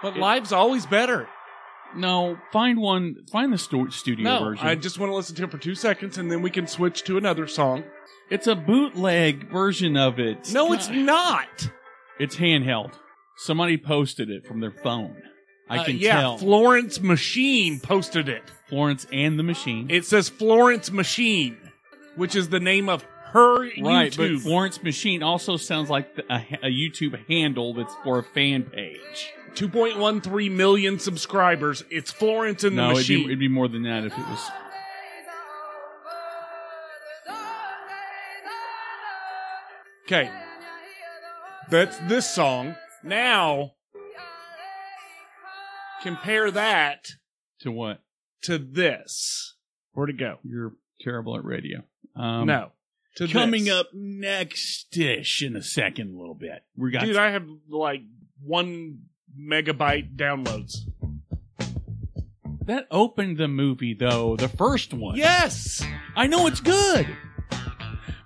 But 0.01 0.17
It- 0.17 0.19
live's 0.19 0.51
always 0.51 0.85
better. 0.85 1.27
No, 1.95 2.37
find 2.51 2.79
one. 2.79 3.15
Find 3.31 3.53
the 3.53 3.57
stu- 3.57 3.89
studio 3.91 4.23
No, 4.23 4.43
version. 4.43 4.67
I 4.67 4.75
just 4.75 4.99
want 4.99 5.11
to 5.11 5.15
listen 5.15 5.35
to 5.37 5.43
it 5.45 5.51
for 5.51 5.57
two 5.57 5.75
seconds 5.75 6.17
and 6.17 6.29
then 6.29 6.41
we 6.41 6.49
can 6.49 6.67
switch 6.67 7.03
to 7.03 7.17
another 7.17 7.47
song. 7.47 7.83
it's 8.29 8.47
a 8.47 8.55
bootleg 8.55 9.49
version 9.51 9.95
of 9.95 10.19
it. 10.19 10.51
No, 10.51 10.73
it's 10.73 10.89
not. 10.89 11.69
It's 12.19 12.35
handheld. 12.37 12.93
Somebody 13.37 13.77
posted 13.77 14.29
it 14.29 14.45
from 14.47 14.59
their 14.61 14.71
phone. 14.71 15.21
I 15.69 15.79
Uh, 15.79 15.83
can 15.85 15.97
yeah, 15.97 16.21
tell. 16.21 16.37
Florence 16.37 17.01
Machine 17.01 17.79
posted 17.79 18.29
it. 18.29 18.43
Florence 18.69 19.05
and 19.11 19.37
the 19.39 19.43
Machine. 19.43 19.87
It 19.89 20.05
says 20.05 20.29
Florence 20.29 20.91
Machine, 20.91 21.57
which 22.15 22.35
is 22.35 22.49
the 22.49 22.59
name 22.59 22.89
of 22.89 23.03
her 23.31 23.59
right, 23.81 24.11
YouTube. 24.11 24.35
but 24.35 24.41
Florence 24.43 24.81
Machine 24.83 25.21
also 25.23 25.57
sounds 25.57 25.89
like 25.89 26.15
the, 26.15 26.23
a, 26.33 26.37
a 26.63 26.69
YouTube 26.69 27.27
handle 27.27 27.73
that's 27.73 27.93
for 28.03 28.19
a 28.19 28.23
fan 28.23 28.63
page. 28.63 29.33
2.13 29.55 30.51
million 30.51 30.99
subscribers. 30.99 31.83
It's 31.89 32.11
Florence 32.11 32.63
and 32.63 32.77
the 32.77 32.81
no, 32.81 32.87
it'd 32.91 32.97
Machine. 32.97 33.19
be, 33.19 33.25
it'd 33.25 33.39
be 33.39 33.47
more 33.47 33.67
than 33.67 33.83
that 33.83 34.03
if 34.05 34.13
it 34.13 34.27
was. 34.27 34.39
Okay. 40.05 40.29
That's 41.69 41.97
this 42.07 42.29
song. 42.29 42.75
Now, 43.03 43.71
Compare 46.05 46.51
that 46.51 47.07
To 47.61 47.71
what? 47.71 48.01
to 48.43 48.59
this. 48.59 49.55
Where'd 49.93 50.11
it 50.11 50.17
go? 50.19 50.37
You're 50.43 50.73
terrible 51.01 51.35
at 51.35 51.43
radio. 51.43 51.79
Um, 52.15 52.45
no. 52.45 52.71
To 53.17 53.27
Coming 53.27 53.63
this. 53.65 53.73
up 53.73 53.87
next 53.93 54.95
ish 54.95 55.41
in 55.41 55.55
a 55.55 55.63
second, 55.63 56.13
a 56.15 56.19
little 56.19 56.35
bit. 56.35 56.63
We 56.77 56.91
got 56.91 57.05
Dude, 57.05 57.15
I 57.17 57.31
have 57.31 57.47
like 57.69 58.01
one 58.39 58.99
megabyte 59.39 60.15
downloads. 60.15 60.75
that 62.65 62.85
opened 62.91 63.37
the 63.37 63.47
movie 63.47 63.95
though, 63.95 64.35
the 64.35 64.47
first 64.49 64.93
one. 64.93 65.15
Yes! 65.17 65.83
I 66.15 66.27
know 66.27 66.45
it's 66.45 66.59
good. 66.61 67.07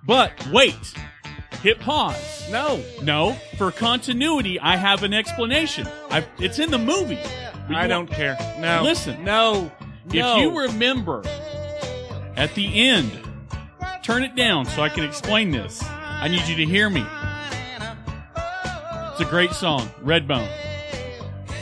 But 0.05 0.47
wait. 0.51 0.75
Hit 1.61 1.79
pause. 1.79 2.49
No. 2.49 2.83
No, 3.03 3.33
for 3.57 3.71
continuity, 3.71 4.59
I 4.59 4.75
have 4.75 5.03
an 5.03 5.13
explanation. 5.13 5.87
I, 6.09 6.25
it's 6.39 6.57
in 6.59 6.71
the 6.71 6.77
movie. 6.77 7.19
I 7.75 7.87
don't 7.87 8.07
care. 8.07 8.37
No. 8.59 8.81
Listen. 8.83 9.23
No. 9.23 9.71
If 10.07 10.13
no. 10.13 10.37
you 10.37 10.59
remember 10.59 11.23
at 12.35 12.55
the 12.55 12.89
end, 12.89 13.11
turn 14.03 14.23
it 14.23 14.35
down 14.35 14.65
so 14.65 14.81
I 14.81 14.89
can 14.89 15.03
explain 15.03 15.51
this. 15.51 15.83
I 15.83 16.27
need 16.27 16.47
you 16.47 16.55
to 16.57 16.65
hear 16.65 16.89
me. 16.89 17.05
It's 19.11 19.21
a 19.21 19.25
great 19.29 19.51
song, 19.51 19.89
Redbone. 20.03 20.49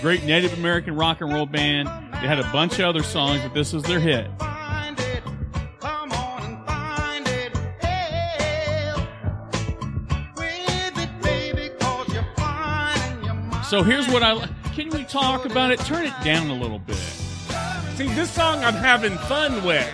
Great 0.01 0.23
Native 0.23 0.53
American 0.57 0.95
rock 0.95 1.21
and 1.21 1.33
roll 1.33 1.45
band. 1.45 1.87
They 2.13 2.27
had 2.27 2.39
a 2.39 2.49
bunch 2.51 2.79
of 2.79 2.85
other 2.85 3.03
songs, 3.03 3.41
but 3.41 3.53
this 3.53 3.73
was 3.73 3.83
their 3.83 3.99
hit. 3.99 4.29
Find 4.39 4.99
it. 4.99 5.23
Come 5.79 6.11
on 6.11 6.43
and 6.43 6.65
find 6.65 7.27
it. 7.27 7.57
Help 7.83 9.07
with 10.37 10.97
it, 10.97 11.21
baby, 11.21 11.69
'cause 11.79 12.13
you're 12.13 12.25
finding 12.37 13.23
your 13.25 13.33
mind. 13.33 13.65
So 13.65 13.83
here's 13.83 14.07
what 14.07 14.23
I 14.23 14.33
can 14.77 14.89
we 14.91 15.03
talk 15.05 15.45
about 15.45 15.71
it? 15.71 15.79
Turn 15.79 16.05
it 16.05 16.13
down 16.23 16.51
a 16.51 16.53
little 16.53 16.77
bit. 16.77 16.97
See, 17.95 18.07
this 18.09 18.29
song 18.29 18.63
I'm 18.63 18.75
having 18.75 19.17
fun 19.17 19.63
with. 19.65 19.91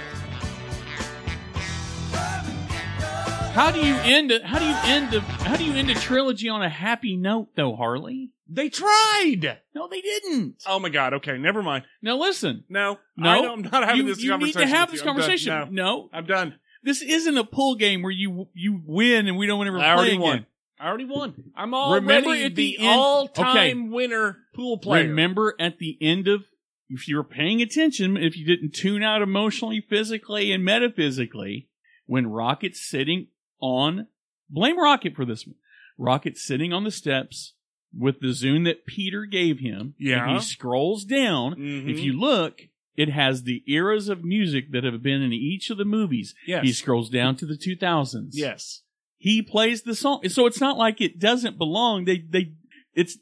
How 3.53 3.71
do 3.71 3.79
you 3.79 3.95
end 3.95 4.31
it? 4.31 4.43
How 4.43 4.59
do 4.59 4.65
you 4.65 4.75
end 4.83 5.13
a 5.13 5.21
how 5.21 5.55
do 5.55 5.63
you 5.63 5.73
end 5.73 5.89
a 5.89 5.95
trilogy 5.95 6.49
on 6.49 6.61
a 6.61 6.67
happy 6.67 7.15
note 7.15 7.49
though, 7.55 7.77
Harley? 7.77 8.31
They 8.49 8.67
tried. 8.67 9.59
No, 9.73 9.87
they 9.87 10.01
didn't. 10.01 10.55
Oh 10.67 10.79
my 10.79 10.89
god. 10.89 11.13
Okay, 11.13 11.37
never 11.37 11.63
mind. 11.63 11.85
Now 12.01 12.17
listen. 12.17 12.65
No. 12.67 12.99
No, 13.15 13.29
I 13.29 13.53
I'm 13.53 13.61
not 13.61 13.85
having 13.85 13.97
you, 14.05 14.13
this 14.13 14.21
you 14.21 14.31
conversation. 14.31 14.61
need 14.61 14.67
to 14.67 14.75
have 14.75 14.91
this 14.91 15.01
you. 15.01 15.07
I'm 15.07 15.15
conversation. 15.15 15.53
No. 15.53 15.67
No, 15.71 16.09
I'm 16.11 16.25
done. 16.25 16.55
this 16.83 17.01
isn't 17.01 17.37
a 17.37 17.45
pull 17.45 17.75
game 17.75 18.01
where 18.01 18.11
you 18.11 18.49
you 18.53 18.81
win 18.85 19.27
and 19.27 19.37
we 19.37 19.47
don't 19.47 19.65
ever 19.65 19.77
I 19.79 19.81
play 19.81 19.89
already 19.91 20.09
again. 20.11 20.21
won. 20.21 20.45
I 20.79 20.87
already 20.87 21.05
won. 21.05 21.51
I'm 21.55 21.73
already 21.73 22.05
Remember 22.05 22.31
at 22.35 22.55
the, 22.55 22.77
the 22.77 22.85
end- 22.85 22.99
all-time 22.99 23.91
winner 23.91 24.37
pool 24.55 24.77
player. 24.77 25.07
Remember 25.07 25.55
at 25.59 25.77
the 25.79 25.97
end 26.01 26.27
of 26.27 26.45
if 26.89 27.07
you 27.07 27.15
were 27.15 27.23
paying 27.23 27.61
attention, 27.61 28.17
if 28.17 28.37
you 28.37 28.45
didn't 28.45 28.73
tune 28.73 29.01
out 29.03 29.21
emotionally, 29.21 29.81
physically, 29.81 30.51
and 30.51 30.63
metaphysically, 30.63 31.69
when 32.05 32.27
Rocket's 32.27 32.81
sitting 32.87 33.27
on 33.59 34.07
blame 34.49 34.77
Rocket 34.79 35.15
for 35.15 35.25
this 35.25 35.47
one. 35.47 35.55
Rocket's 35.97 36.43
sitting 36.43 36.73
on 36.73 36.83
the 36.83 36.91
steps 36.91 37.53
with 37.97 38.19
the 38.19 38.27
Zune 38.27 38.65
that 38.65 38.85
Peter 38.85 39.25
gave 39.25 39.59
him. 39.59 39.93
Yeah. 39.97 40.23
And 40.27 40.37
he 40.37 40.43
scrolls 40.43 41.05
down. 41.05 41.55
Mhm. 41.55 41.89
If 41.89 41.99
you 41.99 42.13
look, 42.19 42.63
it 42.95 43.09
has 43.09 43.43
the 43.43 43.63
eras 43.67 44.09
of 44.09 44.23
music 44.23 44.71
that 44.71 44.83
have 44.83 45.01
been 45.01 45.21
in 45.21 45.33
each 45.33 45.69
of 45.69 45.77
the 45.77 45.85
movies. 45.85 46.35
yes. 46.45 46.63
He 46.63 46.73
scrolls 46.73 47.09
down 47.09 47.35
to 47.37 47.45
the 47.45 47.57
2000s. 47.57 48.31
yes. 48.37 48.82
He 49.23 49.41
plays 49.41 49.83
the 49.83 49.95
song. 49.95 50.27
So 50.27 50.47
it's 50.47 50.59
not 50.59 50.77
like 50.77 50.99
it 50.99 51.17
doesn't 51.17 51.57
belong. 51.57 52.03
They, 52.03 52.17
they, 52.17 52.51
it's, 52.93 53.17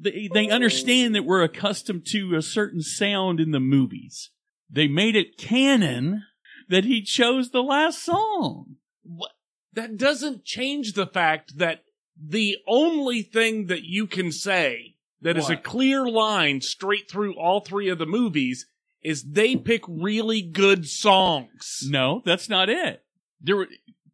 they, 0.00 0.30
they 0.32 0.48
understand 0.48 1.16
that 1.16 1.24
we're 1.24 1.42
accustomed 1.42 2.06
to 2.12 2.36
a 2.36 2.40
certain 2.40 2.82
sound 2.82 3.40
in 3.40 3.50
the 3.50 3.58
movies. 3.58 4.30
They 4.70 4.86
made 4.86 5.16
it 5.16 5.36
canon 5.36 6.22
that 6.68 6.84
he 6.84 7.02
chose 7.02 7.50
the 7.50 7.64
last 7.64 8.04
song. 8.04 8.76
What? 9.02 9.32
That 9.72 9.96
doesn't 9.96 10.44
change 10.44 10.92
the 10.92 11.08
fact 11.08 11.58
that 11.58 11.82
the 12.16 12.58
only 12.68 13.22
thing 13.22 13.66
that 13.66 13.82
you 13.82 14.06
can 14.06 14.30
say 14.30 14.94
that 15.20 15.36
is 15.36 15.50
a 15.50 15.56
clear 15.56 16.08
line 16.08 16.60
straight 16.60 17.10
through 17.10 17.34
all 17.34 17.58
three 17.58 17.88
of 17.88 17.98
the 17.98 18.06
movies 18.06 18.66
is 19.02 19.24
they 19.24 19.56
pick 19.56 19.82
really 19.88 20.42
good 20.42 20.86
songs. 20.86 21.80
No, 21.88 22.22
that's 22.24 22.48
not 22.48 22.68
it. 22.70 23.02
There, 23.40 23.56
were- 23.56 23.68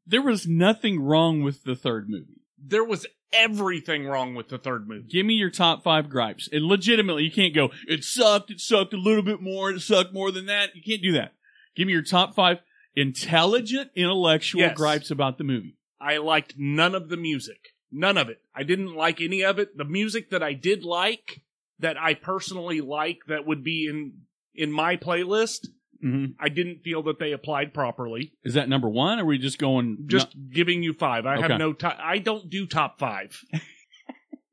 there 0.07 0.23
was 0.23 0.47
nothing 0.47 1.01
wrong 1.01 1.43
with 1.43 1.65
the 1.65 1.75
third 1.77 2.09
movie. 2.09 2.41
There 2.59 2.85
was 2.85 3.07
everything 3.33 4.07
wrong 4.07 4.35
with 4.35 4.49
the 4.49 4.59
third 4.59 4.89
movie. 4.89 5.07
Give 5.09 5.27
me 5.27 5.35
your 5.35 5.51
top 5.51 5.83
five 5.83 6.09
gripes. 6.09 6.49
And 6.51 6.65
legitimately, 6.65 7.25
you 7.25 7.31
can't 7.31 7.55
go, 7.55 7.71
it 7.89 8.05
sucked, 8.05 8.51
it 8.51 8.61
sucked 8.61 8.95
a 8.95 8.99
little 8.99 9.23
bit 9.23 9.41
more, 9.43 9.71
it 9.71 9.81
sucked 9.81 10.13
more 10.15 10.31
than 10.31 10.47
that. 10.47 10.75
You 10.75 10.83
can't 10.83 11.03
do 11.03 11.13
that. 11.13 11.33
Give 11.75 11.87
me 11.87 11.93
your 11.93 12.03
top 12.03 12.35
five 12.35 12.59
intelligent, 12.95 13.91
intellectual 13.95 14.61
Yes. 14.63 14.77
gripes 14.77 15.11
about 15.11 15.39
the 15.39 15.45
movie. 15.45 15.77
I 16.01 16.17
liked 16.19 16.55
none 16.57 16.95
of 16.95 17.09
the 17.09 17.17
music. 17.17 17.75
None 17.93 18.17
of 18.19 18.29
it. 18.29 18.41
I 18.55 18.63
didn't 18.63 18.95
like 18.95 19.21
any 19.21 19.43
of 19.45 19.59
it. 19.59 19.77
The 19.77 19.85
music 19.85 20.31
that 20.31 20.43
I 20.43 20.53
did 20.55 20.83
like, 20.85 21.43
that 21.79 21.97
I 21.99 22.15
personally 22.15 22.81
like, 22.81 23.21
that 23.29 23.47
would 23.47 23.63
be 23.63 23.87
in 23.87 24.13
in 24.55 24.73
my 24.73 24.97
playlist, 24.97 25.69
Mm-hmm. 26.05 26.33
I 26.39 26.49
didn't 26.49 26.83
feel 26.83 27.03
that 27.05 27.19
they 27.19 27.33
applied 27.33 27.73
properly. 27.75 28.33
Is 28.45 28.55
that 28.55 28.69
number 28.69 28.89
one? 28.89 29.19
Or 29.19 29.23
are 29.23 29.27
we 29.27 29.39
just 29.39 29.59
going 29.59 30.05
Just 30.07 30.29
giving 30.53 30.83
you 30.83 30.93
five. 30.93 31.27
I 31.27 31.37
Okay. 31.39 31.49
have 31.49 31.59
no 31.59 31.73
top. 31.73 31.97
I 32.01 32.19
don't 32.19 32.49
do 32.51 32.67
top 32.67 32.99
five. 32.99 33.41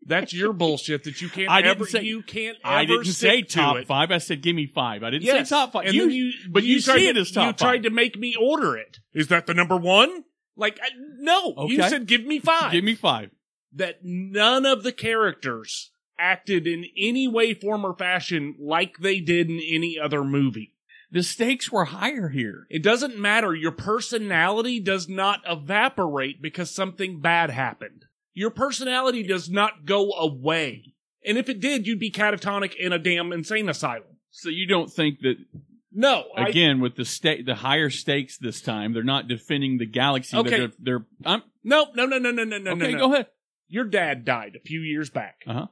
That's 0.05 0.33
your 0.33 0.51
bullshit 0.51 1.05
that 1.05 1.21
you 1.21 1.29
can't 1.29 1.49
I 1.49 1.61
didn't 1.61 1.77
ever. 1.77 1.85
say- 1.85 2.03
you 2.03 2.23
can't. 2.23 2.57
I 2.63 2.83
didn't 2.83 3.05
say 3.05 3.41
to 3.41 3.47
top 3.47 3.77
it. 3.77 3.87
five. 3.87 4.11
I 4.11 4.17
said 4.17 4.41
give 4.41 4.53
me 4.55 4.67
five. 4.67 5.01
I 5.01 5.09
didn't 5.11 5.23
Yes. 5.23 5.47
say 5.49 5.55
top 5.55 5.71
five. 5.71 5.85
And 5.85 5.93
You, 5.93 6.09
you, 6.09 6.33
but 6.49 6.63
you, 6.63 6.81
tried 6.81 6.95
see 6.97 7.03
to, 7.05 7.09
it 7.11 7.17
as 7.17 7.31
top 7.31 7.41
You 7.45 7.47
five. 7.51 7.57
tried 7.57 7.83
to 7.83 7.89
make 7.89 8.17
me 8.17 8.35
order 8.39 8.75
it. 8.75 8.97
Is 9.13 9.29
that 9.29 9.47
the 9.47 9.53
number 9.53 9.77
one? 9.77 10.25
Like, 10.57 10.77
I, 10.83 10.89
no. 11.19 11.67
You 11.69 11.81
said 11.83 12.05
give 12.05 12.25
me 12.25 12.39
five. 12.39 12.73
give 12.73 12.83
me 12.83 12.95
five. 12.95 13.29
that 13.75 13.99
none 14.03 14.65
of 14.65 14.83
the 14.83 14.91
characters 14.91 15.91
acted 16.19 16.67
in 16.67 16.85
any 16.97 17.27
way, 17.27 17.53
form, 17.53 17.85
or 17.85 17.95
fashion 17.95 18.55
like 18.59 18.97
they 18.99 19.19
did 19.21 19.49
in 19.49 19.59
any 19.65 19.97
other 19.97 20.23
movie. 20.23 20.72
The 21.13 21.21
stakes 21.21 21.71
were 21.71 21.85
higher 21.85 22.29
here. 22.29 22.65
It 22.71 22.81
doesn't 22.81 23.19
matter. 23.19 23.53
Your 23.53 23.71
personality 23.71 24.79
does 24.79 25.07
not 25.07 25.41
evaporate 25.47 26.41
because 26.41 26.71
something 26.71 27.21
bad 27.21 27.51
happened. 27.51 28.05
Your 28.33 28.49
personality 28.49 29.21
does 29.21 29.47
not 29.47 29.85
go 29.85 30.11
away. 30.13 30.95
And 31.23 31.37
if 31.37 31.49
it 31.49 31.59
did, 31.59 31.85
you'd 31.85 31.99
be 31.99 32.09
catatonic 32.09 32.73
in 32.73 32.91
a 32.91 32.97
damn 32.97 33.31
insane 33.31 33.69
asylum. 33.69 34.17
So 34.31 34.49
you 34.49 34.65
don't 34.65 34.91
think 34.91 35.19
that 35.19 35.35
No, 35.91 36.25
I, 36.35 36.49
again 36.49 36.81
with 36.81 36.95
the 36.95 37.05
state 37.05 37.45
the 37.45 37.53
higher 37.53 37.91
stakes 37.91 38.39
this 38.39 38.59
time 38.59 38.93
they're 38.93 39.03
not 39.03 39.27
defending 39.27 39.77
the 39.77 39.85
galaxy. 39.85 40.35
Okay. 40.35 40.57
They're, 40.57 40.71
they're 40.79 41.05
I'm, 41.23 41.43
no, 41.63 41.89
no, 41.93 42.07
no, 42.07 42.17
no, 42.17 42.31
no, 42.31 42.43
no, 42.43 42.57
no, 42.57 42.71
okay. 42.71 42.91
no. 42.93 42.97
Go 42.97 43.13
ahead. 43.13 43.27
Your 43.67 43.85
dad 43.85 44.25
died 44.25 44.55
a 44.55 44.67
few 44.67 44.81
years 44.81 45.11
back. 45.11 45.43
Uh 45.45 45.53
huh. 45.53 45.67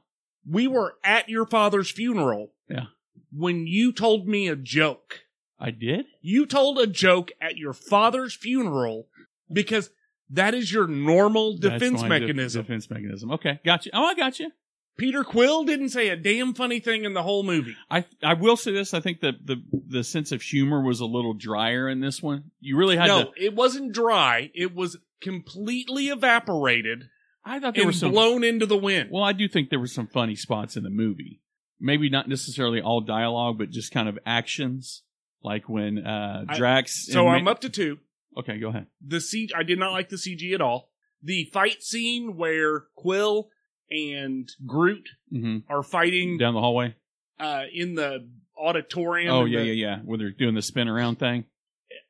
We 0.48 0.68
were 0.68 0.94
at 1.02 1.28
your 1.28 1.46
father's 1.46 1.90
funeral. 1.90 2.52
Yeah. 2.68 2.86
When 3.32 3.66
you 3.66 3.90
told 3.92 4.28
me 4.28 4.46
a 4.46 4.54
joke. 4.54 5.22
I 5.64 5.70
did. 5.70 6.06
You 6.20 6.44
told 6.46 6.78
a 6.78 6.86
joke 6.88 7.30
at 7.40 7.56
your 7.56 7.72
father's 7.72 8.34
funeral 8.34 9.06
because 9.50 9.90
that 10.28 10.54
is 10.54 10.72
your 10.72 10.88
normal 10.88 11.56
That's 11.58 11.74
defense 11.74 12.02
my 12.02 12.08
de- 12.08 12.20
mechanism. 12.20 12.62
defense 12.62 12.90
mechanism. 12.90 13.30
Okay, 13.32 13.60
got 13.64 13.86
you. 13.86 13.92
Oh, 13.94 14.04
I 14.04 14.14
got 14.14 14.40
you. 14.40 14.50
Peter 14.98 15.24
Quill 15.24 15.64
didn't 15.64 15.88
say 15.90 16.08
a 16.08 16.16
damn 16.16 16.52
funny 16.52 16.80
thing 16.80 17.04
in 17.04 17.14
the 17.14 17.22
whole 17.22 17.42
movie. 17.44 17.74
I 17.90 18.04
I 18.22 18.34
will 18.34 18.56
say 18.56 18.72
this. 18.72 18.92
I 18.92 19.00
think 19.00 19.20
that 19.20 19.34
the 19.46 19.56
the 19.88 20.04
sense 20.04 20.32
of 20.32 20.42
humor 20.42 20.82
was 20.82 21.00
a 21.00 21.06
little 21.06 21.32
drier 21.34 21.88
in 21.88 22.00
this 22.00 22.20
one. 22.22 22.50
You 22.60 22.76
really 22.76 22.96
had 22.96 23.06
No, 23.06 23.24
to. 23.24 23.30
it 23.42 23.54
wasn't 23.54 23.92
dry. 23.92 24.50
It 24.54 24.74
was 24.74 24.96
completely 25.22 26.08
evaporated 26.08 27.04
I 27.44 27.58
thought 27.58 27.74
there 27.74 27.86
was 27.86 27.98
some. 28.00 28.10
blown 28.12 28.44
into 28.44 28.66
the 28.66 28.76
wind. 28.76 29.10
Well, 29.12 29.24
I 29.24 29.32
do 29.32 29.48
think 29.48 29.70
there 29.70 29.80
were 29.80 29.86
some 29.86 30.06
funny 30.06 30.34
spots 30.36 30.76
in 30.76 30.82
the 30.82 30.90
movie. 30.90 31.40
Maybe 31.80 32.08
not 32.10 32.28
necessarily 32.28 32.80
all 32.80 33.00
dialogue, 33.00 33.58
but 33.58 33.70
just 33.70 33.90
kind 33.92 34.08
of 34.08 34.18
actions, 34.26 35.02
like 35.42 35.68
when 35.68 35.98
uh 36.04 36.44
I- 36.48 36.56
Drax. 36.56 37.06
so 37.06 37.26
and 37.28 37.36
I'm 37.36 37.48
up 37.48 37.60
to 37.60 37.68
two. 37.68 37.98
Okay, 38.38 38.58
go 38.58 38.68
ahead. 38.68 38.86
The 39.06 39.20
C 39.20 39.50
I 39.54 39.62
did 39.62 39.78
not 39.78 39.92
like 39.92 40.08
the 40.08 40.16
CG 40.16 40.54
at 40.54 40.60
all. 40.60 40.88
The 41.22 41.44
fight 41.52 41.82
scene 41.82 42.36
where 42.36 42.84
Quill 42.96 43.48
and 43.90 44.48
Groot 44.66 45.08
hmm 45.30 45.58
are 45.68 45.82
fighting 45.82 46.38
Down 46.38 46.54
the 46.54 46.60
hallway. 46.60 46.94
uh, 47.38 47.64
in 47.72 47.94
the 47.94 48.28
auditorium. 48.58 49.34
Oh 49.34 49.44
yeah, 49.44 49.60
the- 49.60 49.66
yeah, 49.66 49.72
yeah. 49.72 49.98
Where 50.04 50.18
they're 50.18 50.30
doing 50.30 50.54
the 50.54 50.62
spin 50.62 50.88
around 50.88 51.18
thing. 51.18 51.44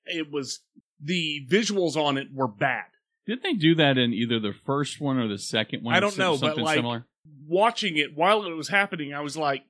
It 0.06 0.30
was 0.30 0.60
the 1.00 1.46
visuals 1.48 1.96
on 1.96 2.16
it 2.18 2.28
were 2.32 2.48
bad. 2.48 2.84
Did 3.26 3.42
they 3.42 3.54
do 3.54 3.74
that 3.76 3.98
in 3.98 4.12
either 4.12 4.38
the 4.40 4.52
first 4.52 5.00
one 5.00 5.16
or 5.18 5.28
the 5.28 5.38
second 5.38 5.82
one? 5.84 5.94
I 5.94 6.00
don't 6.00 6.16
know, 6.18 6.32
but, 6.32 6.48
Something 6.48 6.64
like- 6.64 6.76
similar. 6.76 7.06
watching 7.46 7.96
it 7.96 8.16
while 8.16 8.44
it 8.46 8.52
was 8.54 8.68
happening, 8.68 9.12
I 9.14 9.20
was 9.20 9.36
like, 9.36 9.64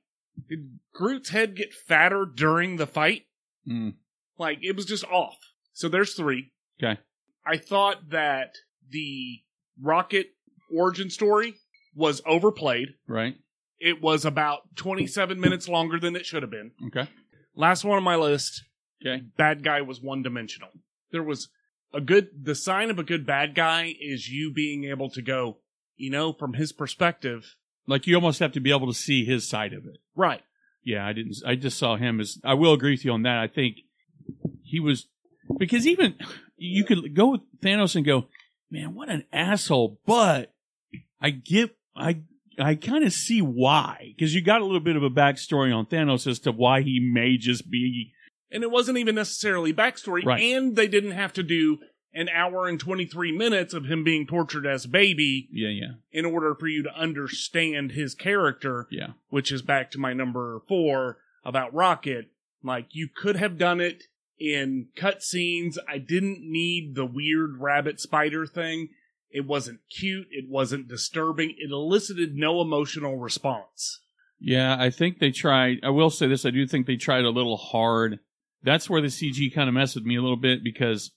did 0.49 0.79
Groot's 0.91 1.29
head 1.29 1.55
get 1.55 1.73
fatter 1.73 2.25
during 2.25 2.77
the 2.77 2.87
fight? 2.87 3.25
Mm, 3.67 3.93
Like, 4.37 4.59
it 4.61 4.75
was 4.75 4.85
just 4.85 5.05
off. 5.05 5.37
So 5.73 5.89
there's 5.89 6.13
three. 6.13 6.51
okay. 6.81 6.99
I 7.45 7.57
thought 7.57 8.09
that 8.11 8.55
the 8.89 9.41
Rocket 9.81 10.27
origin 10.73 11.09
story 11.09 11.55
was 11.95 12.21
overplayed. 12.25 12.89
Right. 13.07 13.35
It 13.79 14.01
was 14.01 14.23
about 14.23 14.75
27 14.75 15.39
minutes 15.39 15.67
longer 15.67 15.99
than 15.99 16.15
it 16.15 16.25
should 16.25 16.41
have 16.43 16.51
been. 16.51 16.71
Okay. 16.87 17.09
Last 17.55 17.83
one 17.83 17.97
on 17.97 18.03
my 18.03 18.15
list. 18.15 18.63
Okay. 19.05 19.23
Bad 19.37 19.63
guy 19.63 19.81
was 19.81 19.99
one 20.01 20.21
dimensional. 20.23 20.69
There 21.11 21.23
was 21.23 21.49
a 21.93 21.99
good, 22.01 22.29
the 22.43 22.55
sign 22.55 22.89
of 22.89 22.97
a 22.97 23.03
good 23.03 23.25
bad 23.25 23.55
guy 23.55 23.93
is 23.99 24.29
you 24.29 24.51
being 24.53 24.85
able 24.85 25.09
to 25.11 25.21
go, 25.21 25.57
you 25.97 26.09
know, 26.09 26.31
from 26.33 26.53
his 26.53 26.71
perspective. 26.71 27.55
Like 27.87 28.07
you 28.07 28.15
almost 28.15 28.39
have 28.39 28.53
to 28.53 28.59
be 28.61 28.71
able 28.71 28.87
to 28.87 28.97
see 28.97 29.25
his 29.25 29.47
side 29.49 29.73
of 29.73 29.85
it. 29.85 29.97
Right. 30.15 30.41
Yeah, 30.83 31.05
I 31.05 31.13
didn't. 31.13 31.37
I 31.45 31.55
just 31.55 31.77
saw 31.77 31.95
him 31.95 32.19
as. 32.19 32.39
I 32.43 32.55
will 32.55 32.73
agree 32.73 32.91
with 32.91 33.05
you 33.05 33.11
on 33.11 33.23
that. 33.23 33.37
I 33.37 33.47
think 33.47 33.77
he 34.63 34.79
was 34.79 35.07
because 35.57 35.87
even 35.87 36.15
you 36.57 36.83
could 36.83 37.15
go 37.15 37.31
with 37.31 37.41
Thanos 37.61 37.95
and 37.95 38.05
go, 38.05 38.27
man, 38.69 38.93
what 38.95 39.09
an 39.09 39.25
asshole. 39.31 39.99
But 40.05 40.53
I 41.21 41.29
get, 41.29 41.75
I, 41.95 42.21
I 42.59 42.75
kind 42.75 43.03
of 43.03 43.13
see 43.13 43.41
why 43.41 44.13
because 44.15 44.35
you 44.35 44.41
got 44.41 44.61
a 44.61 44.65
little 44.65 44.79
bit 44.79 44.95
of 44.95 45.03
a 45.03 45.09
backstory 45.09 45.75
on 45.75 45.85
Thanos 45.85 46.27
as 46.27 46.39
to 46.39 46.51
why 46.51 46.81
he 46.81 46.99
may 46.99 47.37
just 47.37 47.69
be. 47.69 48.11
And 48.51 48.61
it 48.61 48.69
wasn't 48.69 48.99
even 48.99 49.15
necessarily 49.15 49.73
backstory. 49.73 50.23
Right. 50.23 50.41
And 50.41 50.75
they 50.75 50.87
didn't 50.87 51.11
have 51.11 51.33
to 51.33 51.43
do 51.43 51.79
an 52.13 52.29
hour 52.29 52.67
and 52.67 52.79
23 52.79 53.31
minutes 53.31 53.73
of 53.73 53.85
him 53.85 54.03
being 54.03 54.27
tortured 54.27 54.65
as 54.67 54.85
a 54.85 54.89
baby 54.89 55.47
Yeah, 55.51 55.69
yeah, 55.69 55.91
in 56.11 56.25
order 56.25 56.53
for 56.55 56.67
you 56.67 56.83
to 56.83 56.95
understand 56.95 57.91
his 57.93 58.13
character. 58.15 58.87
yeah. 58.91 59.13
which 59.29 59.51
is 59.51 59.61
back 59.61 59.89
to 59.91 59.99
my 59.99 60.13
number 60.13 60.61
four 60.67 61.17
about 61.43 61.73
Rocket. 61.73 62.27
Like 62.63 62.87
you 62.91 63.07
could 63.13 63.35
have 63.37 63.57
done 63.57 63.81
it 63.81 64.03
in 64.39 64.87
cutscenes. 64.97 65.77
I 65.87 65.97
didn't 65.97 66.39
need 66.41 66.95
the 66.95 67.05
weird 67.05 67.57
rabbit 67.59 67.99
spider 67.99 68.45
thing. 68.45 68.89
It 69.31 69.45
wasn't 69.47 69.79
cute. 69.89 70.27
It 70.31 70.45
wasn't 70.47 70.87
disturbing. 70.87 71.55
It 71.57 71.71
elicited 71.71 72.35
no 72.35 72.61
emotional 72.61 73.17
response. 73.17 73.99
Yeah, 74.39 74.75
I 74.79 74.89
think 74.91 75.17
they 75.19 75.31
tried. 75.31 75.79
I 75.83 75.89
will 75.89 76.09
say 76.09 76.27
this: 76.27 76.45
I 76.45 76.51
do 76.51 76.67
think 76.67 76.85
they 76.85 76.95
tried 76.97 77.25
a 77.25 77.29
little 77.31 77.57
hard. 77.57 78.19
That's 78.61 78.89
where 78.89 79.01
the 79.01 79.07
CG 79.07 79.53
kind 79.53 79.67
of 79.67 79.73
messed 79.73 79.95
with 79.95 80.05
me 80.05 80.15
a 80.17 80.21
little 80.21 80.37
bit 80.37 80.63
because 80.63 81.11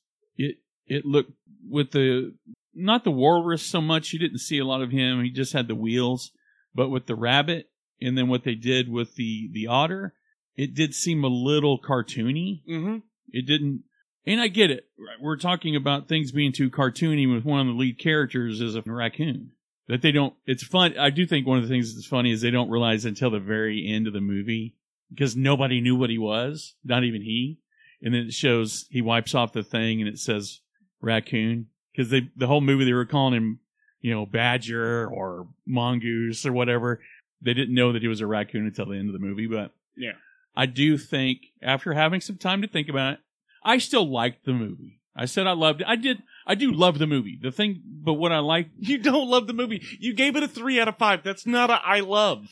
it 0.87 1.05
looked 1.05 1.33
with 1.68 1.92
the 1.92 2.35
not 2.75 3.05
the 3.05 3.11
walrus 3.11 3.62
so 3.62 3.81
much. 3.81 4.12
You 4.12 4.18
didn't 4.18 4.38
see 4.38 4.59
a 4.59 4.64
lot 4.64 4.83
of 4.83 4.90
him. 4.90 5.22
He 5.22 5.31
just 5.31 5.53
had 5.53 5.68
the 5.68 5.75
wheels, 5.75 6.31
but 6.75 6.90
with 6.90 7.07
the 7.07 7.14
rabbit 7.14 7.70
and 8.01 8.16
then 8.16 8.29
what 8.29 8.44
they 8.44 8.55
did 8.55 8.90
with 8.90 9.14
the 9.16 9.49
the 9.53 9.66
otter, 9.66 10.14
it 10.57 10.75
did 10.75 10.94
seem 10.94 11.25
a 11.25 11.29
little 11.29 11.81
cartoony. 11.81 12.62
Mm-hmm. 12.68 12.99
It 13.31 13.46
didn't, 13.46 13.85
and 14.27 14.40
I 14.40 14.49
get 14.49 14.70
it. 14.70 14.87
We're 15.20 15.37
talking 15.37 15.77
about 15.77 16.09
things 16.09 16.33
being 16.33 16.53
too 16.53 16.70
cartoony 16.70 17.33
with 17.33 17.44
one 17.44 17.61
of 17.61 17.66
the 17.66 17.72
lead 17.72 17.99
characters 17.99 18.61
is 18.61 18.75
a 18.75 18.83
raccoon. 18.83 19.53
That 19.88 20.03
they 20.03 20.11
don't, 20.11 20.35
it's 20.46 20.64
fun. 20.64 20.99
I 20.99 21.11
do 21.11 21.27
think 21.27 21.46
one 21.46 21.59
of 21.59 21.62
the 21.62 21.68
things 21.68 21.94
that's 21.94 22.09
funny 22.09 22.33
is 22.33 22.40
they 22.40 22.51
don't 22.51 22.70
realize 22.70 23.05
until 23.05 23.31
the 23.31 23.38
very 23.38 23.87
end 23.88 24.09
of 24.09 24.12
the 24.12 24.20
movie 24.20 24.75
because 25.11 25.37
nobody 25.37 25.81
knew 25.81 25.94
what 25.94 26.11
he 26.11 26.18
was, 26.18 26.75
not 26.85 27.05
even 27.05 27.22
he. 27.22 27.61
And 28.03 28.12
then 28.12 28.22
it 28.27 28.33
shows 28.33 28.87
he 28.90 29.01
wipes 29.01 29.35
off 29.35 29.53
the 29.53 29.62
thing 29.62 30.01
and 30.01 30.09
it 30.09 30.18
says 30.18 30.61
raccoon 31.00 31.66
because 31.92 32.11
they, 32.11 32.28
the 32.37 32.46
whole 32.46 32.61
movie 32.61 32.85
they 32.85 32.92
were 32.92 33.04
calling 33.06 33.35
him, 33.35 33.61
you 34.00 34.12
know, 34.14 34.26
badger 34.26 35.06
or 35.09 35.46
mongoose 35.66 36.44
or 36.46 36.52
whatever. 36.52 37.00
They 37.42 37.54
didn't 37.54 37.74
know 37.74 37.92
that 37.92 38.02
he 38.02 38.09
was 38.09 38.20
a 38.20 38.26
raccoon 38.26 38.66
until 38.66 38.87
the 38.87 38.96
end 38.96 39.09
of 39.09 39.12
the 39.12 39.18
movie, 39.26 39.46
but 39.46 39.72
Yeah. 39.96 40.12
I 40.56 40.66
do 40.66 40.96
think 40.96 41.38
after 41.62 41.92
having 41.92 42.20
some 42.22 42.37
time 42.38 42.62
to 42.62 42.68
think 42.68 42.88
about 42.88 43.14
it, 43.14 43.18
I 43.62 43.78
still 43.78 44.09
liked 44.11 44.44
the 44.46 44.52
movie. 44.52 45.00
I 45.14 45.24
said 45.26 45.46
I 45.46 45.52
loved 45.52 45.80
it. 45.82 45.87
I 45.87 45.96
did. 45.96 46.22
I 46.46 46.54
do 46.54 46.70
love 46.72 46.98
the 46.98 47.06
movie. 47.06 47.38
The 47.40 47.50
thing, 47.50 47.82
but 47.87 48.14
what 48.14 48.32
I 48.32 48.38
like, 48.38 48.68
You 48.78 48.98
don't 48.98 49.28
love 49.28 49.46
the 49.46 49.52
movie. 49.52 49.82
You 49.98 50.14
gave 50.14 50.37
it 50.37 50.42
a 50.42 50.48
three 50.48 50.80
out 50.80 50.88
of 50.88 50.96
five. 50.98 51.22
That's 51.22 51.46
not 51.46 51.70
a 51.70 51.80
I 51.85 52.00
love. 52.00 52.46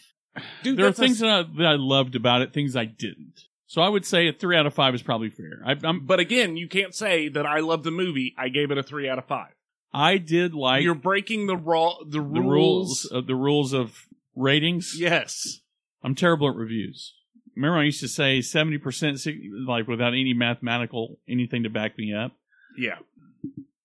Dude, 0.62 0.76
there 0.78 0.86
are 0.86 0.88
that's 0.88 0.98
a- 0.98 1.02
things 1.02 1.18
that 1.20 1.30
I, 1.30 1.42
that 1.58 1.66
I 1.66 1.76
loved 1.76 2.14
about 2.16 2.42
it, 2.42 2.52
things 2.52 2.74
I 2.76 2.84
didn't. 2.86 3.44
So 3.74 3.82
I 3.82 3.88
would 3.88 4.06
say 4.06 4.28
a 4.28 4.32
three 4.32 4.56
out 4.56 4.66
of 4.66 4.74
five 4.74 4.94
is 4.94 5.02
probably 5.02 5.30
fair. 5.30 5.60
I, 5.66 5.74
I'm, 5.82 6.06
but 6.06 6.20
again, 6.20 6.56
you 6.56 6.68
can't 6.68 6.94
say 6.94 7.28
that 7.30 7.44
I 7.44 7.58
love 7.58 7.82
the 7.82 7.90
movie. 7.90 8.32
I 8.38 8.48
gave 8.48 8.70
it 8.70 8.78
a 8.78 8.84
three 8.84 9.08
out 9.08 9.18
of 9.18 9.24
five. 9.24 9.50
I 9.92 10.18
did 10.18 10.54
like 10.54 10.84
You're 10.84 10.94
breaking 10.94 11.48
the 11.48 11.56
raw 11.56 11.94
the 12.04 12.10
the 12.12 12.20
rules. 12.20 12.44
rules 12.44 13.04
of 13.06 13.26
the 13.26 13.34
rules 13.34 13.72
of 13.72 14.06
ratings. 14.36 14.94
Yes. 14.96 15.58
I'm 16.04 16.14
terrible 16.14 16.48
at 16.50 16.54
reviews. 16.54 17.14
Remember, 17.56 17.78
I 17.78 17.82
used 17.86 17.98
to 18.02 18.06
say 18.06 18.42
seventy 18.42 18.78
percent, 18.78 19.18
like 19.66 19.88
without 19.88 20.12
any 20.12 20.34
mathematical 20.34 21.18
anything 21.28 21.64
to 21.64 21.68
back 21.68 21.98
me 21.98 22.14
up. 22.14 22.30
Yeah. 22.78 22.98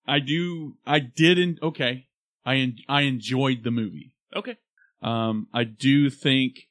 I 0.08 0.20
do. 0.20 0.76
I 0.86 1.00
didn't. 1.00 1.64
Okay, 1.64 2.06
I 2.46 2.58
en- 2.58 2.78
I 2.88 3.02
enjoyed 3.02 3.64
the 3.64 3.72
movie. 3.72 4.14
Okay. 4.36 4.58
Um, 5.02 5.48
I 5.52 5.64
do 5.64 6.12
think 6.12 6.68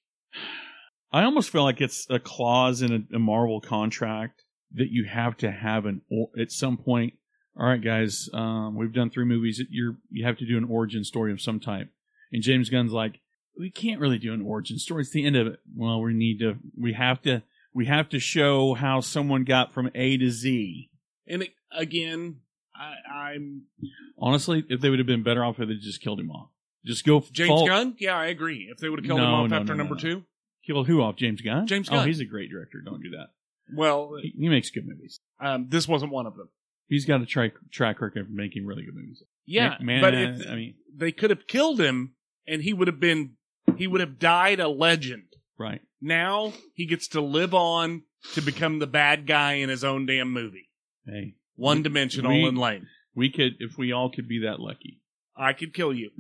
I 1.13 1.25
almost 1.25 1.51
feel 1.51 1.65
like 1.65 1.81
it's 1.81 2.07
a 2.11 2.19
clause 2.19 2.83
in 2.83 2.93
a, 2.93 3.17
a 3.17 3.19
Marvel 3.19 3.61
contract 3.61 4.43
that 4.75 4.91
you 4.91 5.05
have 5.05 5.37
to 5.39 5.51
have 5.51 5.87
an 5.87 6.03
or, 6.11 6.29
at 6.39 6.53
some 6.53 6.77
point. 6.77 7.15
All 7.59 7.67
right, 7.67 7.83
guys, 7.83 8.29
um, 8.33 8.77
we've 8.77 8.93
done 8.93 9.11
three 9.11 9.25
movies. 9.25 9.61
You're 9.71 9.97
you 10.11 10.25
have 10.25 10.39
to 10.39 10.47
do 10.47 10.59
an 10.59 10.65
origin 10.65 11.05
story 11.05 11.33
of 11.33 11.41
some 11.41 11.59
type. 11.61 11.89
And 12.33 12.43
James 12.43 12.69
Gunn's 12.71 12.93
like, 12.93 13.21
we 13.59 13.71
can't 13.71 14.01
really 14.01 14.19
do 14.19 14.33
an 14.33 14.43
origin 14.43 14.79
story. 14.79 15.03
It's 15.03 15.11
the 15.11 15.27
end 15.27 15.37
of 15.37 15.47
it. 15.47 15.61
Well, 15.75 16.01
we 16.01 16.15
need 16.15 16.39
to. 16.41 16.57
We 16.79 16.93
have 16.93 17.23
to. 17.23 17.43
We 17.75 17.87
have 17.87 18.09
to 18.11 18.19
show 18.19 18.75
how 18.75 19.01
someone 19.01 19.45
got 19.45 19.73
from 19.73 19.91
A 19.95 20.17
to 20.17 20.31
Z. 20.31 20.91
And 21.27 21.43
it, 21.43 21.51
again, 21.73 22.41
I, 22.75 22.95
I'm 23.13 23.63
Honestly, 24.19 24.65
if 24.69 24.81
they 24.81 24.91
would 24.91 24.99
have 24.99 25.07
been 25.07 25.23
better 25.23 25.45
off 25.45 25.61
if 25.61 25.69
they 25.69 25.75
just 25.75 26.01
killed 26.01 26.21
him 26.21 26.31
off. 26.31 26.49
Just 26.85 27.05
go 27.05 27.25
James 27.33 27.49
fall- 27.49 27.67
Gunn. 27.67 27.97
Yeah, 27.99 28.17
I 28.17 28.27
agree. 28.27 28.69
If 28.71 28.79
they 28.79 28.89
would 28.89 29.01
have 29.01 29.07
killed 29.07 29.21
him 29.21 29.27
off 29.27 29.51
no, 29.51 29.57
after 29.57 29.75
no, 29.75 29.75
no, 29.75 29.85
number 29.85 29.95
no. 29.95 30.01
two, 30.01 30.25
Kill 30.69 30.85
who 30.85 31.01
off? 31.03 31.17
James 31.17 31.41
Gunn? 31.41 31.67
James 31.67 31.89
Gunn. 31.89 31.97
Oh, 31.99 32.01
Gunn. 32.03 32.09
he's 32.09 32.21
a 32.21 32.25
great 32.25 32.51
director. 32.51 32.81
Don't 32.85 33.03
do 33.03 33.11
that. 33.11 33.29
well, 33.75 34.13
He, 34.23 34.35
he 34.39 34.49
makes 34.49 34.71
good 34.71 34.87
movies. 34.87 35.19
um, 35.41 35.67
this 35.69 35.89
wasn't 35.89 36.13
one 36.13 36.27
of 36.27 36.37
them. 36.37 36.49
He's 36.89 37.05
got 37.05 37.21
a 37.21 37.27
track 37.27 37.53
track 37.73 38.01
record 38.01 38.21
of 38.21 38.31
making 38.31 38.65
really 38.67 38.85
good 38.85 38.95
movies. 38.95 39.23
Yeah, 39.47 39.75
man. 39.81 40.01
but 40.01 40.15
if 40.15 40.47
I 40.49 40.55
mean, 40.55 40.75
they 40.95 41.11
could 41.13 41.31
have 41.31 41.47
killed 41.47 41.81
him, 41.81 42.15
and 42.47 42.63
he 42.63 42.73
would 42.73 42.87
have 42.89 43.01
been, 43.01 43.33
he 43.77 43.87
would 43.87 44.01
have 44.01 44.19
died 44.19 44.61
a 44.61 44.69
legend. 44.69 45.25
right? 45.59 45.81
Now 46.01 46.53
he 46.75 46.87
gets 46.87 47.09
to 47.09 47.21
live 47.21 47.53
on 47.55 48.03
to 48.35 48.41
become 48.41 48.79
the 48.79 48.87
bad 48.87 49.27
guy 49.27 49.55
in 49.55 49.69
his 49.69 49.85
own 49.85 50.07
damn 50.07 50.33
movie, 50.33 50.69
Hey, 51.07 51.35
one 51.57 51.83
dimensional 51.83 52.33
we- 52.33 52.45
and 52.49 52.57
lame. 52.59 52.87
we 53.15 53.31
could 53.31 53.55
if 53.61 53.77
we 53.77 53.93
all 53.93 54.11
could 54.11 54.29
be 54.29 54.41
that 54.45 54.61
lucky. 54.61 55.01
I 55.37 55.53
could 55.53 55.73
kill 55.75 55.93
you. 55.93 56.11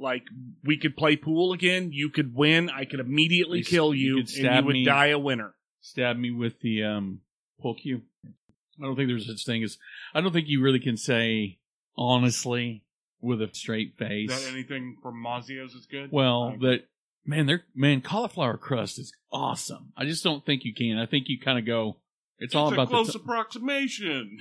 Like 0.00 0.24
we 0.64 0.78
could 0.78 0.96
play 0.96 1.16
pool 1.16 1.52
again. 1.52 1.92
You 1.92 2.08
could 2.08 2.34
win. 2.34 2.70
I 2.70 2.84
could 2.86 3.00
immediately 3.00 3.58
You 3.58 3.64
kill 3.64 3.94
you 3.94 4.16
you, 4.16 4.24
could 4.24 4.34
and 4.46 4.56
you 4.56 4.64
would 4.64 4.72
me. 4.72 4.84
die 4.84 5.08
a 5.08 5.18
winner. 5.18 5.54
Stab 5.82 6.16
me 6.16 6.30
with 6.30 6.60
the 6.60 6.82
um 6.84 7.20
pull 7.60 7.74
cue. 7.74 8.02
I 8.26 8.84
don't 8.84 8.96
think 8.96 9.08
there's 9.08 9.26
such 9.26 9.44
thing 9.44 9.62
as. 9.62 9.76
I 10.14 10.20
don't 10.22 10.32
think 10.32 10.48
you 10.48 10.62
really 10.62 10.80
can 10.80 10.96
say 10.96 11.58
honestly 11.98 12.82
with 13.20 13.42
a 13.42 13.50
straight 13.52 13.98
face. 13.98 14.30
Is 14.32 14.44
that 14.44 14.50
anything 14.52 14.96
from 15.02 15.22
Mazzio's 15.22 15.74
is 15.74 15.86
good? 15.86 16.10
Well, 16.10 16.52
Like, 16.52 16.60
that 16.60 16.80
man, 17.26 17.44
they're 17.46 17.64
man, 17.74 18.00
cauliflower 18.00 18.56
crust 18.56 18.98
is 18.98 19.12
awesome. 19.30 19.92
I 19.96 20.06
just 20.06 20.24
don't 20.24 20.44
think 20.46 20.64
you 20.64 20.72
can. 20.74 20.96
I 20.98 21.04
think 21.06 21.28
you 21.28 21.38
kind 21.38 21.58
of 21.58 21.66
go. 21.66 21.98
It's, 22.38 22.54
all 22.54 22.70
a 22.70 22.72
about 22.72 22.88
close 22.88 23.08
the. 23.08 23.12
T- 23.14 23.18
approximation. 23.22 24.38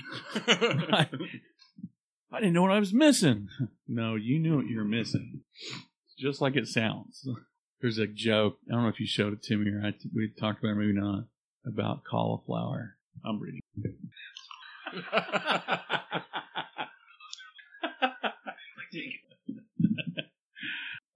Right. 0.47 1.09
I 2.31 2.39
didn't 2.39 2.53
know 2.53 2.61
what 2.61 2.71
I 2.71 2.79
was 2.79 2.93
missing. 2.93 3.47
no, 3.87 4.15
you 4.15 4.39
knew 4.39 4.57
what 4.57 4.67
you 4.67 4.77
were 4.77 4.85
missing. 4.85 5.41
Just 6.17 6.41
like 6.41 6.55
it 6.55 6.67
sounds. 6.67 7.27
There's 7.81 7.97
a 7.97 8.07
joke. 8.07 8.57
I 8.69 8.73
don't 8.73 8.83
know 8.83 8.89
if 8.89 8.99
you 8.99 9.07
showed 9.07 9.33
it 9.33 9.41
to 9.43 9.57
me 9.57 9.71
or 9.71 9.81
I, 9.83 9.93
we 10.13 10.29
talked 10.37 10.59
about 10.59 10.71
it, 10.71 10.75
maybe 10.75 10.93
not, 10.93 11.25
about 11.65 12.03
cauliflower. 12.03 12.95
I'm 13.25 13.39
reading. 13.39 13.61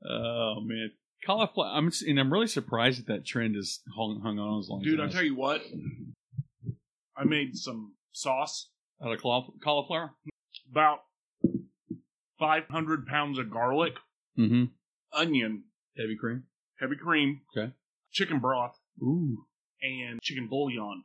oh 0.10 0.62
man, 0.62 0.92
cauliflower. 1.26 1.72
I'm 1.74 1.92
and 2.08 2.20
I'm 2.20 2.32
really 2.32 2.48
surprised 2.48 3.00
that 3.00 3.08
that 3.08 3.26
trend 3.26 3.56
is 3.56 3.82
hung, 3.96 4.22
hung 4.24 4.40
on 4.40 4.60
as 4.60 4.70
long 4.70 4.82
Dude, 4.82 4.96
as 4.96 5.00
I 5.00 5.04
it 5.04 5.06
has. 5.08 5.14
tell 5.16 5.24
you 5.24 5.36
what, 5.36 5.62
I 7.18 7.24
made 7.26 7.56
some 7.58 7.94
sauce. 8.12 8.70
out 9.04 9.12
of 9.12 9.22
cauliflower. 9.64 10.12
About 10.74 11.02
500 12.40 13.06
pounds 13.06 13.38
of 13.38 13.52
garlic, 13.52 13.94
Mm-hmm. 14.40 14.64
onion, 15.16 15.66
Heavy 15.96 16.16
cream. 16.20 16.44
heavy 16.80 16.96
cream, 16.96 17.42
Okay. 17.56 17.72
chicken 18.12 18.40
broth, 18.40 18.80
Ooh. 19.04 19.46
and 19.84 20.20
chicken 20.24 20.48
bouillon. 20.48 21.04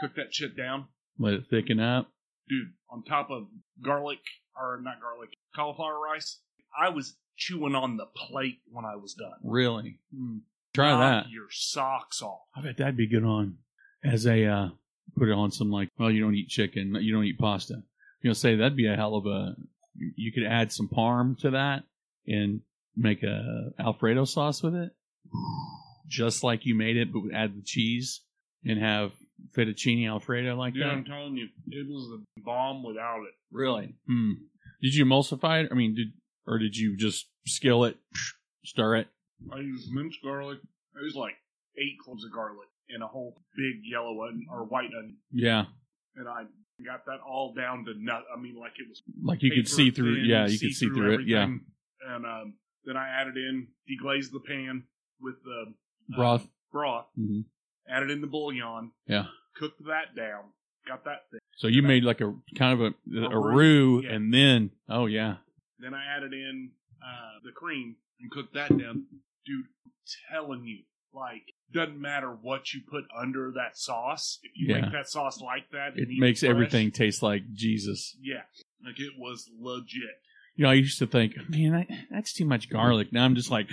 Cook 0.00 0.16
that 0.16 0.34
shit 0.34 0.56
down. 0.56 0.86
Let 1.20 1.34
it 1.34 1.44
thicken 1.48 1.78
up. 1.78 2.10
Dude, 2.48 2.72
on 2.90 3.04
top 3.04 3.30
of 3.30 3.46
garlic, 3.80 4.18
or 4.56 4.80
not 4.82 5.00
garlic, 5.00 5.28
cauliflower 5.54 6.00
rice. 6.00 6.40
I 6.76 6.88
was 6.88 7.16
chewing 7.36 7.76
on 7.76 7.96
the 7.96 8.06
plate 8.06 8.58
when 8.66 8.84
I 8.84 8.96
was 8.96 9.14
done. 9.14 9.38
Really? 9.44 10.00
Try 10.74 10.90
Knock 10.90 11.24
that. 11.26 11.30
Your 11.30 11.46
socks 11.50 12.20
off. 12.22 12.40
I 12.56 12.62
bet 12.62 12.78
that'd 12.78 12.96
be 12.96 13.06
good 13.06 13.22
on 13.24 13.58
as 14.02 14.26
a 14.26 14.44
uh 14.46 14.68
put 15.16 15.28
it 15.28 15.32
on 15.32 15.50
some 15.52 15.70
like 15.70 15.88
well 15.98 16.10
you 16.10 16.22
don't 16.22 16.34
eat 16.34 16.48
chicken 16.48 16.94
you 17.00 17.12
don't 17.12 17.24
eat 17.24 17.38
pasta 17.38 17.82
you 18.22 18.30
know 18.30 18.34
say 18.34 18.56
that'd 18.56 18.76
be 18.76 18.86
a 18.86 18.96
hell 18.96 19.14
of 19.14 19.26
a 19.26 19.54
you 20.16 20.32
could 20.32 20.44
add 20.44 20.72
some 20.72 20.88
parm 20.88 21.38
to 21.40 21.50
that 21.50 21.82
and 22.26 22.60
make 22.96 23.22
a 23.22 23.70
alfredo 23.78 24.24
sauce 24.24 24.62
with 24.62 24.74
it 24.74 24.90
just 26.08 26.42
like 26.42 26.66
you 26.66 26.74
made 26.74 26.96
it, 26.96 27.12
but 27.12 27.22
add 27.34 27.56
the 27.56 27.62
cheese 27.62 28.22
and 28.64 28.80
have 28.80 29.12
fettuccine 29.56 30.08
alfredo 30.08 30.56
like 30.56 30.74
Yeah, 30.74 30.86
that. 30.88 30.92
I'm 30.92 31.04
telling 31.04 31.36
you, 31.36 31.46
it 31.68 31.86
was 31.88 32.18
a 32.18 32.40
bomb 32.40 32.82
without 32.82 33.20
it. 33.22 33.34
Really? 33.52 33.94
Hmm. 34.08 34.32
Did 34.82 34.94
you 34.94 35.04
emulsify 35.04 35.64
it? 35.64 35.68
I 35.70 35.74
mean, 35.74 35.94
did 35.94 36.08
or 36.46 36.58
did 36.58 36.76
you 36.76 36.96
just 36.96 37.26
skill 37.46 37.84
it, 37.84 37.96
stir 38.64 38.96
it? 38.96 39.08
I 39.52 39.58
used 39.58 39.92
minced 39.92 40.18
garlic. 40.22 40.58
It 41.00 41.04
was 41.04 41.14
like 41.14 41.34
eight 41.78 41.96
cloves 42.04 42.24
of 42.24 42.32
garlic 42.32 42.68
and 42.88 43.02
a 43.02 43.06
whole 43.06 43.40
big 43.56 43.82
yellow 43.84 44.24
onion 44.26 44.46
or 44.50 44.64
white 44.64 44.90
onion, 44.96 45.16
Yeah, 45.32 45.66
and 46.16 46.28
I 46.28 46.42
got 46.84 47.04
that 47.06 47.20
all 47.26 47.52
down 47.54 47.84
to 47.86 47.94
nut. 47.96 48.22
I 48.36 48.40
mean, 48.40 48.56
like 48.58 48.72
it 48.78 48.88
was 48.88 49.02
like 49.22 49.42
you 49.42 49.50
could 49.52 49.68
see 49.68 49.90
through. 49.90 50.16
thin, 50.16 50.24
Yeah, 50.26 50.46
you 50.46 50.58
could 50.58 50.74
see 50.74 50.88
through 50.88 51.14
it. 51.20 51.20
Yeah. 51.26 51.44
And 51.44 52.24
um, 52.26 52.54
then 52.84 52.96
I 52.96 53.08
added 53.08 53.36
in, 53.36 53.68
deglazed 53.88 54.32
the 54.32 54.40
pan 54.40 54.84
with 55.20 55.36
the 55.44 55.66
uh, 56.14 56.16
broth. 56.16 56.48
broth, 56.72 57.06
hmm 57.16 57.40
added 57.88 58.10
in 58.10 58.20
the 58.20 58.26
bouillon, 58.28 58.92
Yeah. 59.08 59.24
cooked 59.56 59.84
that 59.86 60.14
down, 60.14 60.44
got 60.86 61.04
that 61.06 61.28
thing. 61.32 61.40
So 61.56 61.66
you 61.66 61.82
made 61.82 62.04
like 62.04 62.20
a 62.20 62.32
kind 62.56 62.72
of 62.80 62.80
a, 62.80 63.18
a, 63.18 63.30
A 63.30 63.38
roux, 63.54 64.00
yeah. 64.02 64.12
and 64.12 64.32
then 64.32 64.70
oh 64.88 65.06
yeah, 65.06 65.36
Then 65.80 65.92
I 65.92 66.04
added 66.16 66.32
in 66.32 66.70
uh, 67.02 67.40
the 67.44 67.50
cream 67.52 67.96
and 68.20 68.30
cooked 68.30 68.54
that 68.54 68.68
down. 68.70 69.06
Dude, 69.44 69.66
telling 70.30 70.64
you, 70.64 70.78
like, 71.14 71.54
doesn't 71.72 72.00
matter 72.00 72.30
what 72.30 72.72
you 72.72 72.80
put 72.88 73.04
under 73.16 73.52
that 73.52 73.76
sauce. 73.76 74.38
If 74.42 74.52
you 74.56 74.68
Yeah. 74.68 74.82
make 74.82 74.92
that 74.92 75.08
sauce 75.08 75.40
like 75.40 75.70
that, 75.70 75.96
it 75.96 76.08
makes 76.08 76.40
fresh, 76.40 76.50
everything 76.50 76.90
taste 76.90 77.22
like 77.22 77.52
Jesus. 77.52 78.16
Yeah, 78.20 78.42
like 78.84 78.98
it 78.98 79.12
was 79.18 79.48
legit. 79.58 80.22
You 80.56 80.64
know, 80.64 80.70
I 80.70 80.74
used 80.74 80.98
to 80.98 81.06
think, 81.06 81.36
man, 81.48 81.72
that, 81.72 81.88
that's 82.10 82.32
too 82.32 82.44
much 82.44 82.68
garlic. 82.68 83.12
Now 83.12 83.24
I'm 83.24 83.34
just 83.34 83.50
like, 83.50 83.68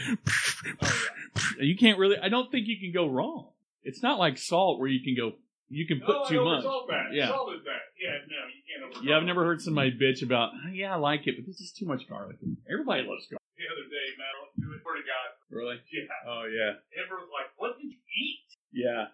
you 1.60 1.76
can't 1.76 1.98
really. 1.98 2.18
I 2.18 2.30
don't 2.30 2.52
think 2.52 2.68
you 2.68 2.80
can 2.80 2.94
go 2.94 3.10
wrong. 3.10 3.50
It's 3.84 4.04
not 4.04 4.20
like 4.20 4.38
salt 4.38 4.80
where 4.80 4.90
you 4.90 5.04
can 5.04 5.16
go. 5.16 5.36
You 5.70 5.86
can 5.86 6.00
put 6.00 6.16
oh, 6.16 6.30
too 6.30 6.44
much. 6.46 6.64
that. 6.64 7.12
Yeah. 7.12 7.28
Salted 7.28 7.60
that. 7.66 7.92
Yeah, 8.00 8.24
no, 8.24 8.40
you 8.48 8.62
can't 8.64 9.04
Yeah, 9.04 9.18
I've 9.18 9.28
never 9.28 9.44
heard 9.44 9.60
somebody 9.62 9.92
bitch 9.92 10.24
about. 10.24 10.52
Oh, 10.54 10.72
yeah, 10.72 10.94
I 10.94 10.98
like 10.98 11.28
it, 11.28 11.36
but 11.36 11.46
this 11.46 11.60
is 11.60 11.74
too 11.74 11.86
much 11.86 12.08
garlic. 12.08 12.38
Everybody 12.72 13.04
loves 13.04 13.28
garlic. 13.28 13.44
The 13.58 13.68
other 13.68 13.88
day, 13.90 14.08
man, 14.16 14.32
I 14.32 14.36
went 14.44 14.54
to 14.64 14.76
it. 14.78 14.82
Swear 14.86 14.96
to 14.96 15.04
God. 15.04 15.28
Really? 15.50 15.76
Yeah. 15.94 16.30
Oh 16.30 16.44
yeah. 16.46 16.74
Amber 17.02 17.16
was 17.16 17.30
like, 17.34 17.52
what 17.58 17.78
did 17.78 17.86
you 17.92 17.98
eat? 17.98 18.40
Yeah. 18.74 19.06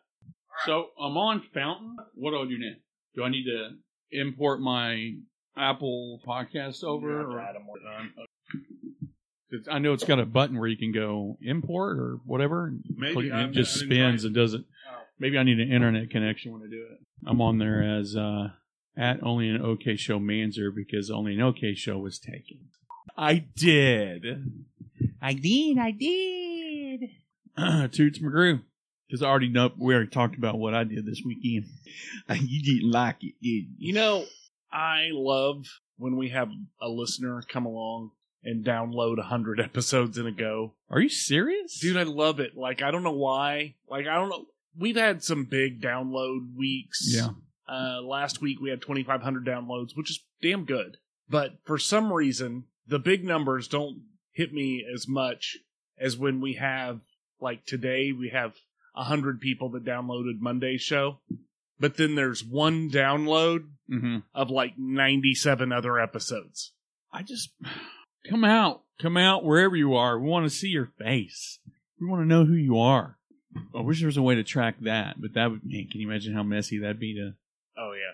So 0.65 0.87
I'm 0.99 1.17
on 1.17 1.43
Fountain. 1.53 1.95
What 2.15 2.31
do 2.31 2.37
I 2.41 2.45
do 2.47 2.57
now? 2.57 2.73
Do 3.15 3.23
I 3.23 3.29
need 3.29 3.45
to 3.45 3.69
import 4.11 4.59
my 4.61 5.13
Apple 5.57 6.19
podcast 6.27 6.83
over? 6.83 7.07
You 7.09 7.15
or- 7.33 7.39
add 7.39 7.55
'em 7.55 7.63
more 7.65 7.79
time. 7.79 8.13
'cause 9.51 9.67
I 9.69 9.77
know 9.79 9.93
it's 9.93 10.03
got 10.03 10.19
a 10.19 10.25
button 10.25 10.57
where 10.57 10.67
you 10.67 10.77
can 10.77 10.91
go 10.91 11.37
import 11.41 11.97
or 11.99 12.19
whatever. 12.25 12.73
Maybe. 12.95 13.13
click- 13.13 13.25
it 13.27 13.51
just 13.51 13.77
I 13.77 13.79
didn't 13.85 13.89
try 13.97 14.07
spins 14.07 14.25
and 14.25 14.33
doesn't. 14.35 14.65
Oh. 14.89 15.01
Maybe 15.19 15.37
I 15.37 15.43
need 15.43 15.59
an 15.59 15.71
internet 15.71 16.09
connection 16.09 16.51
when 16.51 16.63
I 16.63 16.67
do 16.69 16.81
it. 16.91 16.99
I'm 17.25 17.39
on 17.41 17.59
there 17.59 17.83
as 17.83 18.15
uh, 18.15 18.49
at 18.97 19.21
only 19.23 19.49
an 19.49 19.61
OK 19.61 19.95
show 19.95 20.19
Manzer 20.19 20.73
because 20.73 21.09
only 21.11 21.35
an 21.35 21.41
OK 21.41 21.75
show 21.75 21.99
was 21.99 22.17
taken. 22.19 22.69
I 23.15 23.45
did. 23.55 24.25
I 25.23 25.33
did. 25.33 25.77
I 25.77 25.91
did. 25.91 27.09
Toots 27.93 28.19
McGrew. 28.19 28.61
Because 29.07 29.23
I 29.23 29.27
already 29.27 29.49
know 29.49 29.71
we 29.77 29.93
already 29.93 30.09
talked 30.09 30.35
about 30.35 30.57
what 30.57 30.73
I 30.73 30.83
did 30.83 31.05
this 31.05 31.21
weekend. 31.25 31.65
you 32.41 32.61
didn't 32.61 32.91
like 32.91 33.23
it, 33.23 33.35
did 33.41 33.47
you? 33.47 33.67
You 33.77 33.93
know, 33.93 34.25
I 34.71 35.09
love 35.11 35.65
when 35.97 36.17
we 36.17 36.29
have 36.29 36.49
a 36.81 36.89
listener 36.89 37.41
come 37.47 37.65
along 37.65 38.11
and 38.43 38.65
download 38.65 39.19
a 39.19 39.23
hundred 39.23 39.59
episodes 39.63 40.17
in 40.17 40.27
a 40.27 40.31
go. 40.31 40.73
Are 40.89 40.99
you 40.99 41.09
serious, 41.09 41.79
Dude, 41.79 41.95
I 41.95 42.03
love 42.03 42.39
it. 42.39 42.57
Like 42.57 42.81
I 42.81 42.91
don't 42.91 43.03
know 43.03 43.11
why. 43.11 43.75
Like 43.89 44.07
I 44.07 44.15
don't 44.15 44.29
know. 44.29 44.45
We've 44.77 44.97
had 44.97 45.23
some 45.23 45.45
big 45.45 45.81
download 45.81 46.57
weeks. 46.57 47.13
Yeah. 47.15 47.29
Uh, 47.69 48.01
last 48.01 48.41
week 48.41 48.59
we 48.59 48.71
had 48.71 48.81
2,500 48.81 49.45
downloads, 49.45 49.95
which 49.95 50.09
is 50.09 50.19
damn 50.41 50.65
good. 50.65 50.97
But 51.29 51.59
for 51.65 51.77
some 51.77 52.11
reason, 52.11 52.65
the 52.87 52.99
big 52.99 53.23
numbers 53.23 53.67
don't 53.67 54.01
hit 54.33 54.53
me 54.53 54.85
as 54.93 55.07
much 55.07 55.57
as 55.97 56.17
when 56.17 56.41
we 56.41 56.53
have, 56.55 57.01
like 57.39 57.65
today, 57.65 58.11
we 58.11 58.29
have 58.29 58.51
a 58.95 58.99
100 59.01 59.39
people 59.39 59.69
that 59.69 59.85
downloaded 59.85 60.39
Monday's 60.39 60.81
show. 60.81 61.19
But 61.79 61.97
then 61.97 62.15
there's 62.15 62.43
one 62.43 62.89
download 62.89 63.65
Mm-hmm. 63.91 64.19
of 64.33 64.49
like 64.49 64.73
97 64.77 65.71
other 65.73 65.99
episodes. 65.99 66.71
I 67.11 67.21
just 67.21 67.49
come 68.29 68.43
out, 68.45 68.81
come 68.99 69.17
out 69.17 69.43
wherever 69.43 69.75
you 69.75 69.95
are. 69.95 70.17
We 70.17 70.27
want 70.29 70.45
to 70.45 70.49
see 70.49 70.69
your 70.69 70.89
face. 70.97 71.59
We 71.99 72.07
want 72.07 72.21
to 72.23 72.25
know 72.27 72.45
who 72.45 72.53
you 72.55 72.79
are. 72.79 73.17
I 73.77 73.81
wish 73.81 73.99
there 73.99 74.07
was 74.07 74.17
a 74.17 74.21
way 74.23 74.35
to 74.35 74.43
track 74.43 74.75
that, 74.81 75.21
but 75.21 75.33
that 75.33 75.51
would. 75.51 75.61
Man, 75.65 75.87
can 75.91 75.99
you 76.01 76.07
imagine 76.09 76.33
how 76.33 76.41
messy 76.43 76.79
that'd 76.79 76.99
be 76.99 77.13
to? 77.15 77.33
Oh, 77.77 77.91
yeah. 77.93 78.13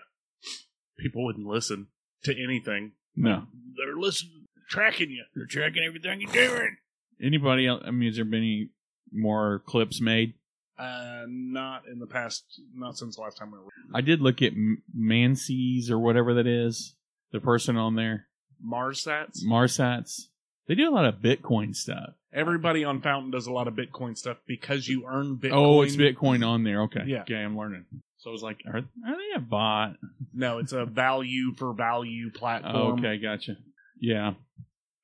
People 0.98 1.24
wouldn't 1.24 1.46
listen 1.46 1.86
to 2.24 2.34
anything. 2.42 2.92
No. 3.16 3.44
They're 3.76 3.96
listening, 3.96 4.39
tracking 4.70 5.10
you. 5.10 5.24
They're 5.34 5.44
tracking 5.46 5.82
everything 5.84 6.22
you're 6.22 6.32
doing. 6.32 6.76
Anybody 7.22 7.66
else? 7.66 7.82
I 7.84 7.90
mean, 7.90 8.08
has 8.08 8.16
there 8.16 8.24
been 8.24 8.38
any 8.40 8.70
more 9.12 9.62
clips 9.66 10.00
made? 10.00 10.32
Uh, 10.78 11.24
not 11.28 11.82
in 11.86 11.98
the 11.98 12.06
past, 12.06 12.44
not 12.74 12.96
since 12.96 13.16
the 13.16 13.20
last 13.22 13.36
time 13.36 13.52
we 13.52 13.58
were. 13.58 13.68
I 13.94 14.00
did 14.00 14.22
look 14.22 14.40
at 14.40 14.52
M- 14.52 14.82
Mancy's 14.94 15.90
or 15.90 15.98
whatever 15.98 16.32
that 16.34 16.46
is. 16.46 16.94
The 17.32 17.40
person 17.40 17.76
on 17.76 17.94
there, 17.96 18.26
Marsats? 18.66 19.44
Marsats. 19.44 20.22
They 20.66 20.74
do 20.74 20.88
a 20.88 20.94
lot 20.94 21.04
of 21.04 21.16
Bitcoin 21.16 21.76
stuff. 21.76 22.14
Everybody 22.32 22.84
on 22.84 23.02
Fountain 23.02 23.30
does 23.30 23.46
a 23.46 23.52
lot 23.52 23.68
of 23.68 23.74
Bitcoin 23.74 24.16
stuff 24.16 24.38
because 24.46 24.88
you 24.88 25.04
earn 25.06 25.36
Bitcoin. 25.36 25.52
Oh, 25.52 25.82
it's 25.82 25.96
Bitcoin 25.96 26.46
on 26.46 26.64
there. 26.64 26.82
Okay. 26.82 27.02
Yeah. 27.06 27.22
Okay, 27.22 27.34
I'm 27.36 27.56
learning. 27.58 27.84
So 28.18 28.30
I 28.30 28.32
was 28.32 28.42
like, 28.42 28.60
are, 28.66 28.78
are 28.78 28.82
they 29.16 29.36
a 29.36 29.40
bot? 29.40 29.96
No, 30.32 30.58
it's 30.58 30.72
a 30.72 30.84
value 30.86 31.54
for 31.56 31.72
value 31.72 32.30
platform. 32.30 32.74
Oh, 32.76 32.92
okay, 32.98 33.18
gotcha. 33.18 33.56
Yeah. 34.00 34.34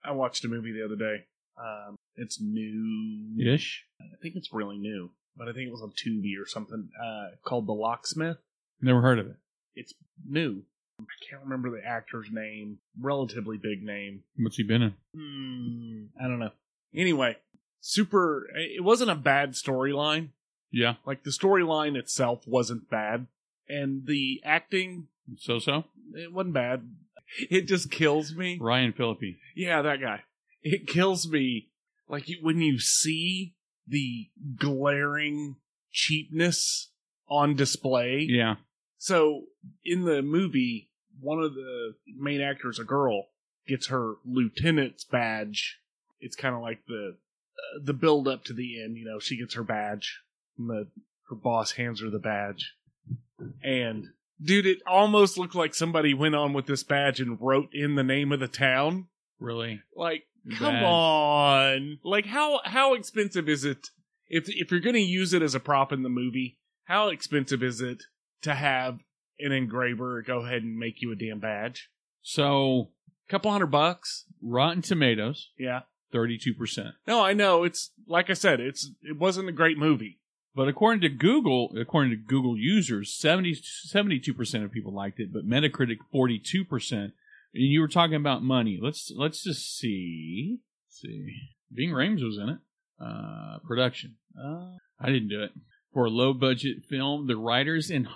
I 0.07 0.13
watched 0.13 0.45
a 0.45 0.49
movie 0.49 0.73
the 0.73 0.85
other 0.85 0.97
day. 0.97 1.25
Um, 1.59 1.97
it's 2.17 2.41
new. 2.41 3.35
Ish. 3.41 3.85
I 4.01 4.05
think 4.23 4.37
it's 4.37 4.53
really 4.53 4.79
new, 4.79 5.11
but 5.37 5.49
I 5.49 5.53
think 5.53 5.69
it 5.69 5.73
was 5.73 5.83
on 5.83 5.91
Tubi 5.93 6.33
or 6.41 6.47
something. 6.47 6.89
Uh, 7.03 7.29
called 7.45 7.67
The 7.67 7.73
Locksmith. 7.73 8.39
Never 8.81 9.01
heard 9.03 9.19
of 9.19 9.27
it. 9.27 9.37
It's 9.75 9.95
new. 10.29 10.63
I 11.01 11.05
can't 11.29 11.43
remember 11.43 11.71
the 11.71 11.87
actor's 11.87 12.29
name. 12.31 12.79
Relatively 13.01 13.59
big 13.59 13.83
name. 13.83 14.23
What's 14.39 14.57
he 14.57 14.63
been 14.63 14.83
in? 14.83 14.95
Hmm, 15.15 16.05
I 16.23 16.29
don't 16.29 16.39
know. 16.39 16.53
Anyway, 16.95 17.37
super. 17.81 18.47
It 18.55 18.83
wasn't 18.83 19.11
a 19.11 19.15
bad 19.15 19.53
storyline. 19.53 20.29
Yeah. 20.71 20.95
Like 21.07 21.23
the 21.25 21.31
storyline 21.31 21.97
itself 21.97 22.47
wasn't 22.47 22.91
bad, 22.91 23.27
and 23.69 24.07
the 24.07 24.41
acting 24.45 25.09
So 25.39 25.59
so. 25.59 25.85
it 26.15 26.33
wasn't 26.33 26.55
bad. 26.55 26.89
It 27.51 27.67
just 27.67 27.91
kills 27.91 28.35
me. 28.35 28.59
Ryan 28.61 28.93
Phillippe. 28.93 29.37
Yeah, 29.55 29.83
that 29.83 30.01
guy. 30.01 30.23
It 30.63 30.87
kills 30.87 31.29
me. 31.29 31.69
Like 32.09 32.29
you, 32.29 32.39
when 32.41 32.61
you 32.61 32.79
see 32.79 33.55
the 33.87 34.29
glaring 34.57 35.57
cheapness 35.93 36.91
on 37.29 37.57
display. 37.57 38.27
Yeah. 38.29 38.57
So 38.99 39.45
in 39.85 40.05
the 40.05 40.23
movie, 40.23 40.91
one 41.21 41.41
of 41.41 41.55
the 41.55 41.95
main 42.19 42.41
actors, 42.41 42.79
a 42.79 42.85
girl, 42.85 43.27
gets 43.67 43.89
her 43.89 44.15
lieutenant's 44.25 45.05
badge. 45.05 45.81
It's 46.21 46.37
kind 46.37 46.55
of 46.55 46.63
like 46.63 46.87
the 46.87 47.17
uh, 47.57 47.81
the 47.85 47.93
build 47.93 48.29
up 48.29 48.45
to 48.45 48.53
the 48.53 48.83
end. 48.83 48.97
You 48.97 49.05
know, 49.05 49.19
she 49.19 49.37
gets 49.37 49.55
her 49.55 49.63
badge, 49.63 50.23
and 50.59 50.69
the 50.69 50.89
her 51.29 51.37
boss 51.37 51.73
hands 51.73 52.01
her 52.01 52.11
the 52.11 52.19
badge. 52.19 52.75
And 53.63 54.09
dude, 54.43 54.67
it 54.67 54.79
almost 54.87 55.39
looked 55.39 55.55
like 55.55 55.75
somebody 55.75 56.15
went 56.15 56.35
on 56.35 56.53
with 56.53 56.67
this 56.67 56.83
badge 56.83 57.21
and 57.21 57.39
wrote 57.41 57.69
in 57.73 57.95
the 57.95 58.03
name 58.05 58.33
of 58.33 58.41
the 58.41 58.49
town. 58.49 59.07
Really. 59.39 59.83
Like, 59.95 60.25
come 60.59 60.75
Bad. 60.75 60.85
on! 60.85 61.99
Like, 62.05 62.27
how 62.27 62.61
how 62.65 62.95
expensive 62.95 63.49
is 63.49 63.65
it 63.65 63.89
if 64.29 64.49
if 64.49 64.71
you're 64.71 64.81
going 64.81 64.95
to 64.95 65.01
use 65.01 65.33
it 65.33 65.43
as 65.43 65.55
a 65.55 65.61
prop 65.61 65.93
in 65.93 66.03
the 66.03 66.09
movie? 66.09 66.59
How 66.85 67.09
expensive 67.09 67.63
is 67.63 67.81
it 67.81 68.05
to 68.43 68.55
have 68.55 69.01
an 69.41 69.53
engraver 69.53 70.23
go 70.23 70.45
ahead 70.45 70.63
and 70.63 70.79
make 70.79 71.03
you 71.03 71.13
a 71.13 71.17
damn 71.17 71.41
badge? 71.41 71.91
So 72.23 72.91
a 73.29 73.31
couple 73.31 73.51
hundred 73.51 73.67
bucks. 73.73 74.25
Rotten 74.43 74.83
Tomatoes, 74.83 75.51
Yeah. 75.59 75.81
thirty-two 76.13 76.55
percent. 76.55 76.95
No, 77.07 77.23
I 77.25 77.33
know. 77.33 77.65
It's 77.65 77.91
like 78.07 78.31
I 78.31 78.35
said. 78.35 78.61
It's 78.61 78.91
it 79.03 79.19
wasn't 79.19 79.49
a 79.49 79.53
great 79.53 79.79
movie. 79.79 80.19
But 80.57 80.69
according 80.69 81.03
to 81.03 81.11
Google, 81.11 81.71
according 81.79 82.13
to 82.13 82.17
Google 82.17 82.57
users, 82.57 83.13
72 83.13 84.33
percent 84.33 84.65
of 84.65 84.73
people 84.73 84.93
liked 84.93 85.21
it, 85.21 85.31
but 85.31 85.47
Metacritic 85.47 85.99
forty-two 86.11 86.65
percent. 86.65 87.13
And 87.55 87.65
you 87.65 87.83
were 87.83 87.89
talking 87.89 88.17
about 88.17 88.43
money. 88.43 88.79
Let's 88.83 89.13
let's 89.15 89.45
just 89.45 89.79
see. 89.79 90.61
Let's 90.87 91.01
see. 91.03 91.37
Ving 91.71 91.91
Rhames 91.91 92.25
was 92.25 92.39
in 92.39 92.49
it. 92.49 92.59
Uh, 92.99 93.59
production. 93.67 94.17
Uh, 94.35 94.77
I 94.99 95.07
didn't 95.07 95.29
do 95.29 95.43
it. 95.43 95.51
For 95.93 96.07
a 96.07 96.11
low-budget 96.11 96.85
film, 96.89 97.27
the 97.27 97.37
writers 97.37 97.91
and 97.91 98.09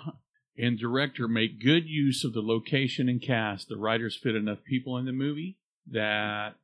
and 0.57 0.79
director 0.79 1.27
make 1.27 1.63
good 1.63 1.87
use 1.87 2.23
of 2.23 2.33
the 2.33 2.41
location 2.41 3.07
and 3.07 3.21
cast. 3.21 3.69
The 3.69 3.77
writers 3.77 4.17
fit 4.17 4.35
enough 4.35 4.63
people 4.63 4.97
in 4.97 5.05
the 5.05 5.11
movie 5.11 5.57
that 5.91 6.55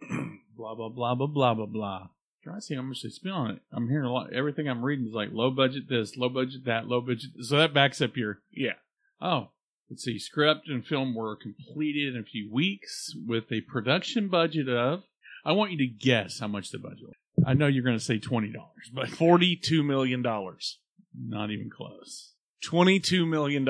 blah 0.56 0.76
blah 0.76 0.88
blah 0.88 1.16
blah 1.16 1.26
blah 1.26 1.54
blah 1.54 1.66
blah. 1.66 2.08
Trying 2.42 2.56
to 2.56 2.62
see 2.62 2.74
how 2.74 2.82
much 2.82 3.02
they 3.02 3.08
spent 3.10 3.34
on 3.34 3.50
it. 3.52 3.62
I'm 3.72 3.88
hearing 3.88 4.06
a 4.06 4.12
lot. 4.12 4.32
Everything 4.32 4.68
I'm 4.68 4.84
reading 4.84 5.06
is 5.06 5.12
like 5.14 5.30
low 5.32 5.50
budget 5.50 5.84
this, 5.88 6.16
low 6.16 6.28
budget 6.28 6.64
that, 6.66 6.86
low 6.86 7.00
budget. 7.00 7.30
So 7.42 7.56
that 7.58 7.74
backs 7.74 8.00
up 8.00 8.16
your 8.16 8.40
Yeah. 8.52 8.74
oh. 9.20 9.48
Let's 9.90 10.04
see. 10.04 10.18
Script 10.18 10.68
and 10.68 10.84
film 10.84 11.14
were 11.14 11.34
completed 11.34 12.14
in 12.14 12.20
a 12.20 12.24
few 12.24 12.52
weeks 12.52 13.10
with 13.26 13.44
a 13.50 13.62
production 13.62 14.28
budget 14.28 14.68
of. 14.68 15.04
I 15.46 15.52
want 15.52 15.72
you 15.72 15.78
to 15.78 15.86
guess 15.86 16.40
how 16.40 16.46
much 16.46 16.70
the 16.70 16.78
budget. 16.78 17.06
was. 17.06 17.44
I 17.46 17.54
know 17.54 17.68
you're 17.68 17.84
going 17.84 17.96
to 17.96 18.04
say 18.04 18.18
twenty 18.18 18.52
dollars, 18.52 18.90
but 18.92 19.06
$42 19.06 19.82
million. 19.82 20.20
not 20.22 21.50
even 21.50 21.70
close. 21.74 22.34
$22 22.66 23.26
million. 23.26 23.66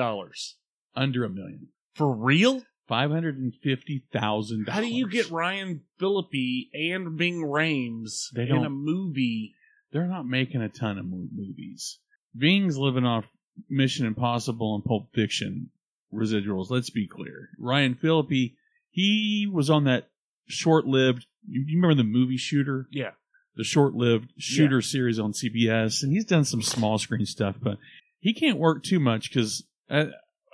Under 0.93 1.23
a 1.23 1.29
million. 1.29 1.67
For 1.95 2.13
real? 2.13 2.63
Five 2.89 3.11
hundred 3.11 3.37
and 3.37 3.53
fifty 3.63 4.03
thousand. 4.11 4.67
How 4.67 4.81
do 4.81 4.87
you 4.87 5.07
get 5.07 5.29
Ryan 5.31 5.81
Phillippe 5.99 6.69
and 6.73 7.17
Ving 7.17 7.43
Rhames 7.43 8.31
They 8.33 8.43
in 8.43 8.51
a 8.57 8.63
don't- 8.63 8.83
movie? 8.83 9.53
they're 9.91 10.07
not 10.07 10.27
making 10.27 10.61
a 10.61 10.69
ton 10.69 10.97
of 10.99 11.05
mo- 11.05 11.27
movies. 11.33 11.99
Ving's 12.35 12.77
living 12.77 13.05
off 13.05 13.25
Mission 13.69 14.05
Impossible 14.05 14.75
and 14.75 14.83
Pulp 14.83 15.13
Fiction 15.13 15.69
residuals. 16.13 16.69
Let's 16.69 16.89
be 16.89 17.07
clear. 17.07 17.49
Ryan 17.57 17.95
Phillippe, 17.95 18.53
he 18.91 19.47
was 19.51 19.69
on 19.69 19.83
that 19.85 20.09
short-lived. 20.47 21.25
You 21.47 21.63
you 21.67 21.77
remember 21.81 21.95
the 22.01 22.07
movie 22.09 22.37
Shooter? 22.37 22.87
Yeah. 22.91 23.11
The 23.55 23.63
short-lived 23.63 24.31
Shooter 24.37 24.81
series 24.81 25.19
on 25.19 25.33
CBS, 25.33 26.01
and 26.03 26.11
he's 26.11 26.25
done 26.25 26.45
some 26.45 26.61
small 26.61 26.97
screen 26.97 27.25
stuff, 27.25 27.55
but 27.61 27.77
he 28.19 28.33
can't 28.33 28.57
work 28.57 28.83
too 28.83 28.99
much 28.99 29.29
because 29.29 29.63
uh, 29.89 30.05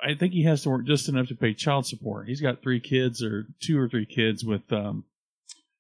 I, 0.04 0.14
think 0.16 0.34
he 0.34 0.44
has 0.44 0.64
to 0.64 0.70
work 0.70 0.86
just 0.86 1.10
enough 1.10 1.28
to 1.28 1.36
pay 1.36 1.54
child 1.54 1.86
support. 1.86 2.28
He's 2.28 2.42
got 2.42 2.62
three 2.62 2.80
kids 2.80 3.24
or 3.24 3.48
two 3.62 3.80
or 3.80 3.88
three 3.90 4.06
kids 4.06 4.44
with 4.44 4.72
um, 4.72 5.06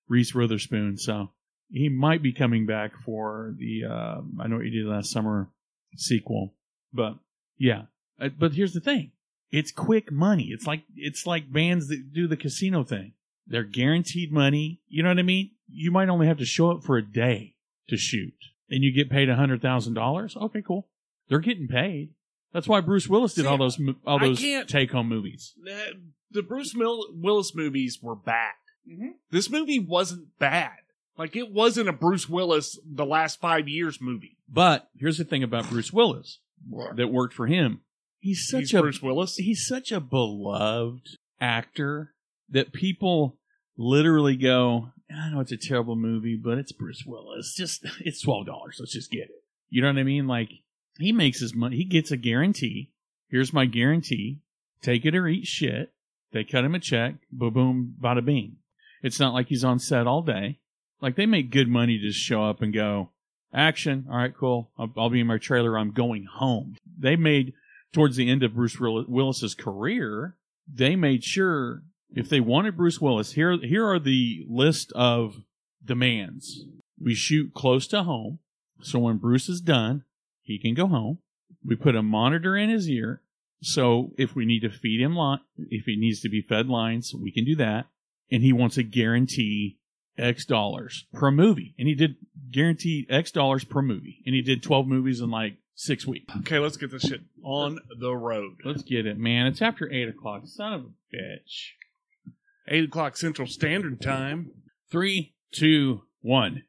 Reese 0.07 0.33
Witherspoon, 0.33 0.97
so 0.97 1.29
he 1.71 1.89
might 1.89 2.21
be 2.21 2.33
coming 2.33 2.65
back 2.65 2.91
for 3.03 3.53
the 3.57 3.83
uh, 3.85 4.21
I 4.39 4.47
know 4.47 4.57
what 4.57 4.65
you 4.65 4.83
did 4.83 4.89
last 4.89 5.11
summer 5.11 5.49
sequel, 5.97 6.53
but 6.93 7.15
yeah. 7.57 7.83
Uh, 8.19 8.29
But 8.29 8.53
here's 8.53 8.73
the 8.73 8.79
thing: 8.79 9.11
it's 9.51 9.71
quick 9.71 10.11
money. 10.11 10.49
It's 10.51 10.67
like 10.67 10.83
it's 10.95 11.25
like 11.25 11.51
bands 11.51 11.87
that 11.89 12.13
do 12.13 12.27
the 12.27 12.37
casino 12.37 12.83
thing. 12.83 13.13
They're 13.47 13.63
guaranteed 13.63 14.31
money. 14.31 14.81
You 14.87 15.03
know 15.03 15.09
what 15.09 15.19
I 15.19 15.23
mean? 15.23 15.51
You 15.67 15.91
might 15.91 16.09
only 16.09 16.27
have 16.27 16.37
to 16.37 16.45
show 16.45 16.71
up 16.71 16.83
for 16.83 16.97
a 16.97 17.05
day 17.05 17.55
to 17.89 17.97
shoot, 17.97 18.33
and 18.69 18.83
you 18.83 18.91
get 18.93 19.09
paid 19.09 19.29
a 19.29 19.35
hundred 19.35 19.61
thousand 19.61 19.93
dollars. 19.93 20.35
Okay, 20.35 20.61
cool. 20.61 20.87
They're 21.27 21.39
getting 21.39 21.67
paid. 21.67 22.14
That's 22.55 22.69
why 22.69 22.79
Bruce 22.79 23.07
Willis 23.09 23.33
did 23.33 23.41
See, 23.43 23.47
all 23.47 23.57
those 23.57 23.77
all 24.07 24.17
I 24.23 24.27
those 24.29 24.39
can't- 24.39 24.69
take 24.69 24.91
home 24.91 25.09
movies. 25.09 25.53
Uh, 25.69 25.75
The 26.31 26.41
Bruce 26.41 26.73
Mil- 26.73 27.07
Willis 27.13 27.53
movies 27.53 27.99
were 28.01 28.15
bad. 28.15 28.53
This 29.29 29.49
movie 29.49 29.77
wasn't 29.79 30.37
bad. 30.39 30.77
Like, 31.17 31.35
it 31.35 31.51
wasn't 31.51 31.89
a 31.89 31.93
Bruce 31.93 32.29
Willis, 32.29 32.79
the 32.85 33.05
last 33.05 33.41
five 33.41 33.67
years 33.67 33.99
movie. 33.99 34.37
But 34.47 34.89
here's 34.97 35.17
the 35.17 35.23
thing 35.25 35.43
about 35.43 35.69
Bruce 35.69 35.91
Willis 35.91 36.39
that 36.95 37.07
worked 37.11 37.33
for 37.33 37.47
him. 37.47 37.81
He's 38.19 38.47
such 38.47 38.59
He's 38.61 38.73
a 38.73 38.81
Bruce 38.81 39.01
Willis. 39.01 39.35
he's 39.35 39.65
such 39.65 39.91
a 39.91 39.99
beloved 39.99 41.17
actor 41.41 42.13
that 42.49 42.71
people 42.73 43.37
literally 43.77 44.35
go, 44.37 44.89
I 45.13 45.29
know 45.29 45.39
it's 45.41 45.51
a 45.51 45.57
terrible 45.57 45.95
movie, 45.95 46.35
but 46.35 46.57
it's 46.57 46.71
Bruce 46.71 47.03
Willis. 47.05 47.53
Just 47.55 47.85
it's 47.99 48.21
twelve 48.21 48.45
dollars. 48.45 48.77
Let's 48.79 48.93
just 48.93 49.11
get 49.11 49.23
it. 49.23 49.43
You 49.69 49.81
know 49.81 49.89
what 49.89 49.97
I 49.99 50.03
mean? 50.03 50.27
Like 50.27 50.49
he 50.97 51.11
makes 51.11 51.39
his 51.39 51.53
money. 51.53 51.77
He 51.77 51.85
gets 51.85 52.11
a 52.11 52.17
guarantee. 52.17 52.91
Here's 53.29 53.53
my 53.53 53.65
guarantee. 53.65 54.39
Take 54.81 55.05
it 55.05 55.15
or 55.15 55.27
eat 55.27 55.47
shit. 55.47 55.93
They 56.31 56.43
cut 56.43 56.65
him 56.65 56.75
a 56.75 56.79
check. 56.79 57.15
Boom, 57.31 57.53
boom, 57.53 57.95
bada 58.01 58.23
bing. 58.23 58.57
It's 59.01 59.19
not 59.19 59.33
like 59.33 59.47
he's 59.47 59.63
on 59.63 59.79
set 59.79 60.07
all 60.07 60.21
day. 60.21 60.59
Like 61.01 61.15
they 61.15 61.25
make 61.25 61.51
good 61.51 61.67
money 61.67 61.99
to 61.99 62.11
show 62.11 62.43
up 62.43 62.61
and 62.61 62.73
go, 62.73 63.09
action. 63.53 64.05
All 64.09 64.17
right, 64.17 64.35
cool. 64.35 64.71
I'll, 64.77 64.91
I'll 64.97 65.09
be 65.09 65.19
in 65.19 65.27
my 65.27 65.37
trailer. 65.37 65.77
I'm 65.77 65.91
going 65.91 66.25
home. 66.25 66.77
They 66.97 67.15
made 67.15 67.53
towards 67.95 68.17
the 68.17 68.29
end 68.29 68.43
of 68.43 68.53
Bruce 68.53 68.77
Will- 68.77 69.05
Willis's 69.07 69.55
career, 69.55 70.35
they 70.67 70.97
made 70.97 71.23
sure 71.23 71.81
if 72.13 72.27
they 72.27 72.41
wanted 72.41 72.75
Bruce 72.75 72.99
Willis, 72.99 73.31
here 73.31 73.57
here 73.57 73.87
are 73.87 73.99
the 73.99 74.45
list 74.49 74.91
of 74.93 75.37
demands. 75.83 76.65
We 76.99 77.15
shoot 77.15 77.53
close 77.53 77.87
to 77.87 78.03
home, 78.03 78.39
so 78.81 78.99
when 78.99 79.17
Bruce 79.17 79.47
is 79.47 79.61
done, 79.61 80.03
he 80.45 80.57
can 80.59 80.73
go 80.73 80.87
home. 80.87 81.19
We 81.63 81.75
put 81.75 81.95
a 81.95 82.03
monitor 82.03 82.55
in 82.55 82.69
his 82.69 82.89
ear, 82.89 83.21
so 83.61 84.11
if 84.17 84.35
we 84.35 84.45
need 84.45 84.61
to 84.61 84.69
feed 84.69 85.01
him 85.01 85.15
line, 85.15 85.39
if 85.57 85.85
he 85.85 85.95
needs 85.95 86.21
to 86.21 86.29
be 86.29 86.41
fed 86.41 86.67
lines, 86.67 87.13
we 87.13 87.31
can 87.31 87.43
do 87.43 87.55
that. 87.55 87.87
And 88.31 88.41
he 88.41 88.53
wants 88.53 88.77
a 88.77 88.83
guarantee 88.83 89.77
X 90.17 90.45
dollars 90.45 91.05
per 91.13 91.31
movie, 91.31 91.75
and 91.77 91.87
he 91.87 91.95
did 91.95 92.15
guaranteed 92.51 93.07
X 93.09 93.31
dollars 93.31 93.63
per 93.65 93.81
movie, 93.81 94.21
and 94.25 94.33
he 94.33 94.41
did 94.41 94.63
twelve 94.63 94.87
movies 94.87 95.19
in 95.19 95.29
like 95.29 95.57
six 95.75 96.07
weeks. 96.07 96.33
Okay, 96.37 96.59
let's 96.59 96.77
get 96.77 96.91
this 96.91 97.03
shit 97.03 97.21
on 97.43 97.79
the 97.99 98.15
road. 98.15 98.61
Let's 98.63 98.83
get 98.83 99.05
it, 99.05 99.17
man. 99.17 99.47
It's 99.47 99.61
after 99.61 99.91
eight 99.91 100.07
o'clock. 100.07 100.43
Son 100.45 100.73
of 100.73 100.81
a 100.81 101.15
bitch. 101.15 101.71
Eight 102.67 102.85
o'clock 102.85 103.17
Central 103.17 103.47
Standard 103.47 104.01
Time. 104.01 104.51
Three, 104.89 105.35
two, 105.51 106.03
one. 106.21 106.63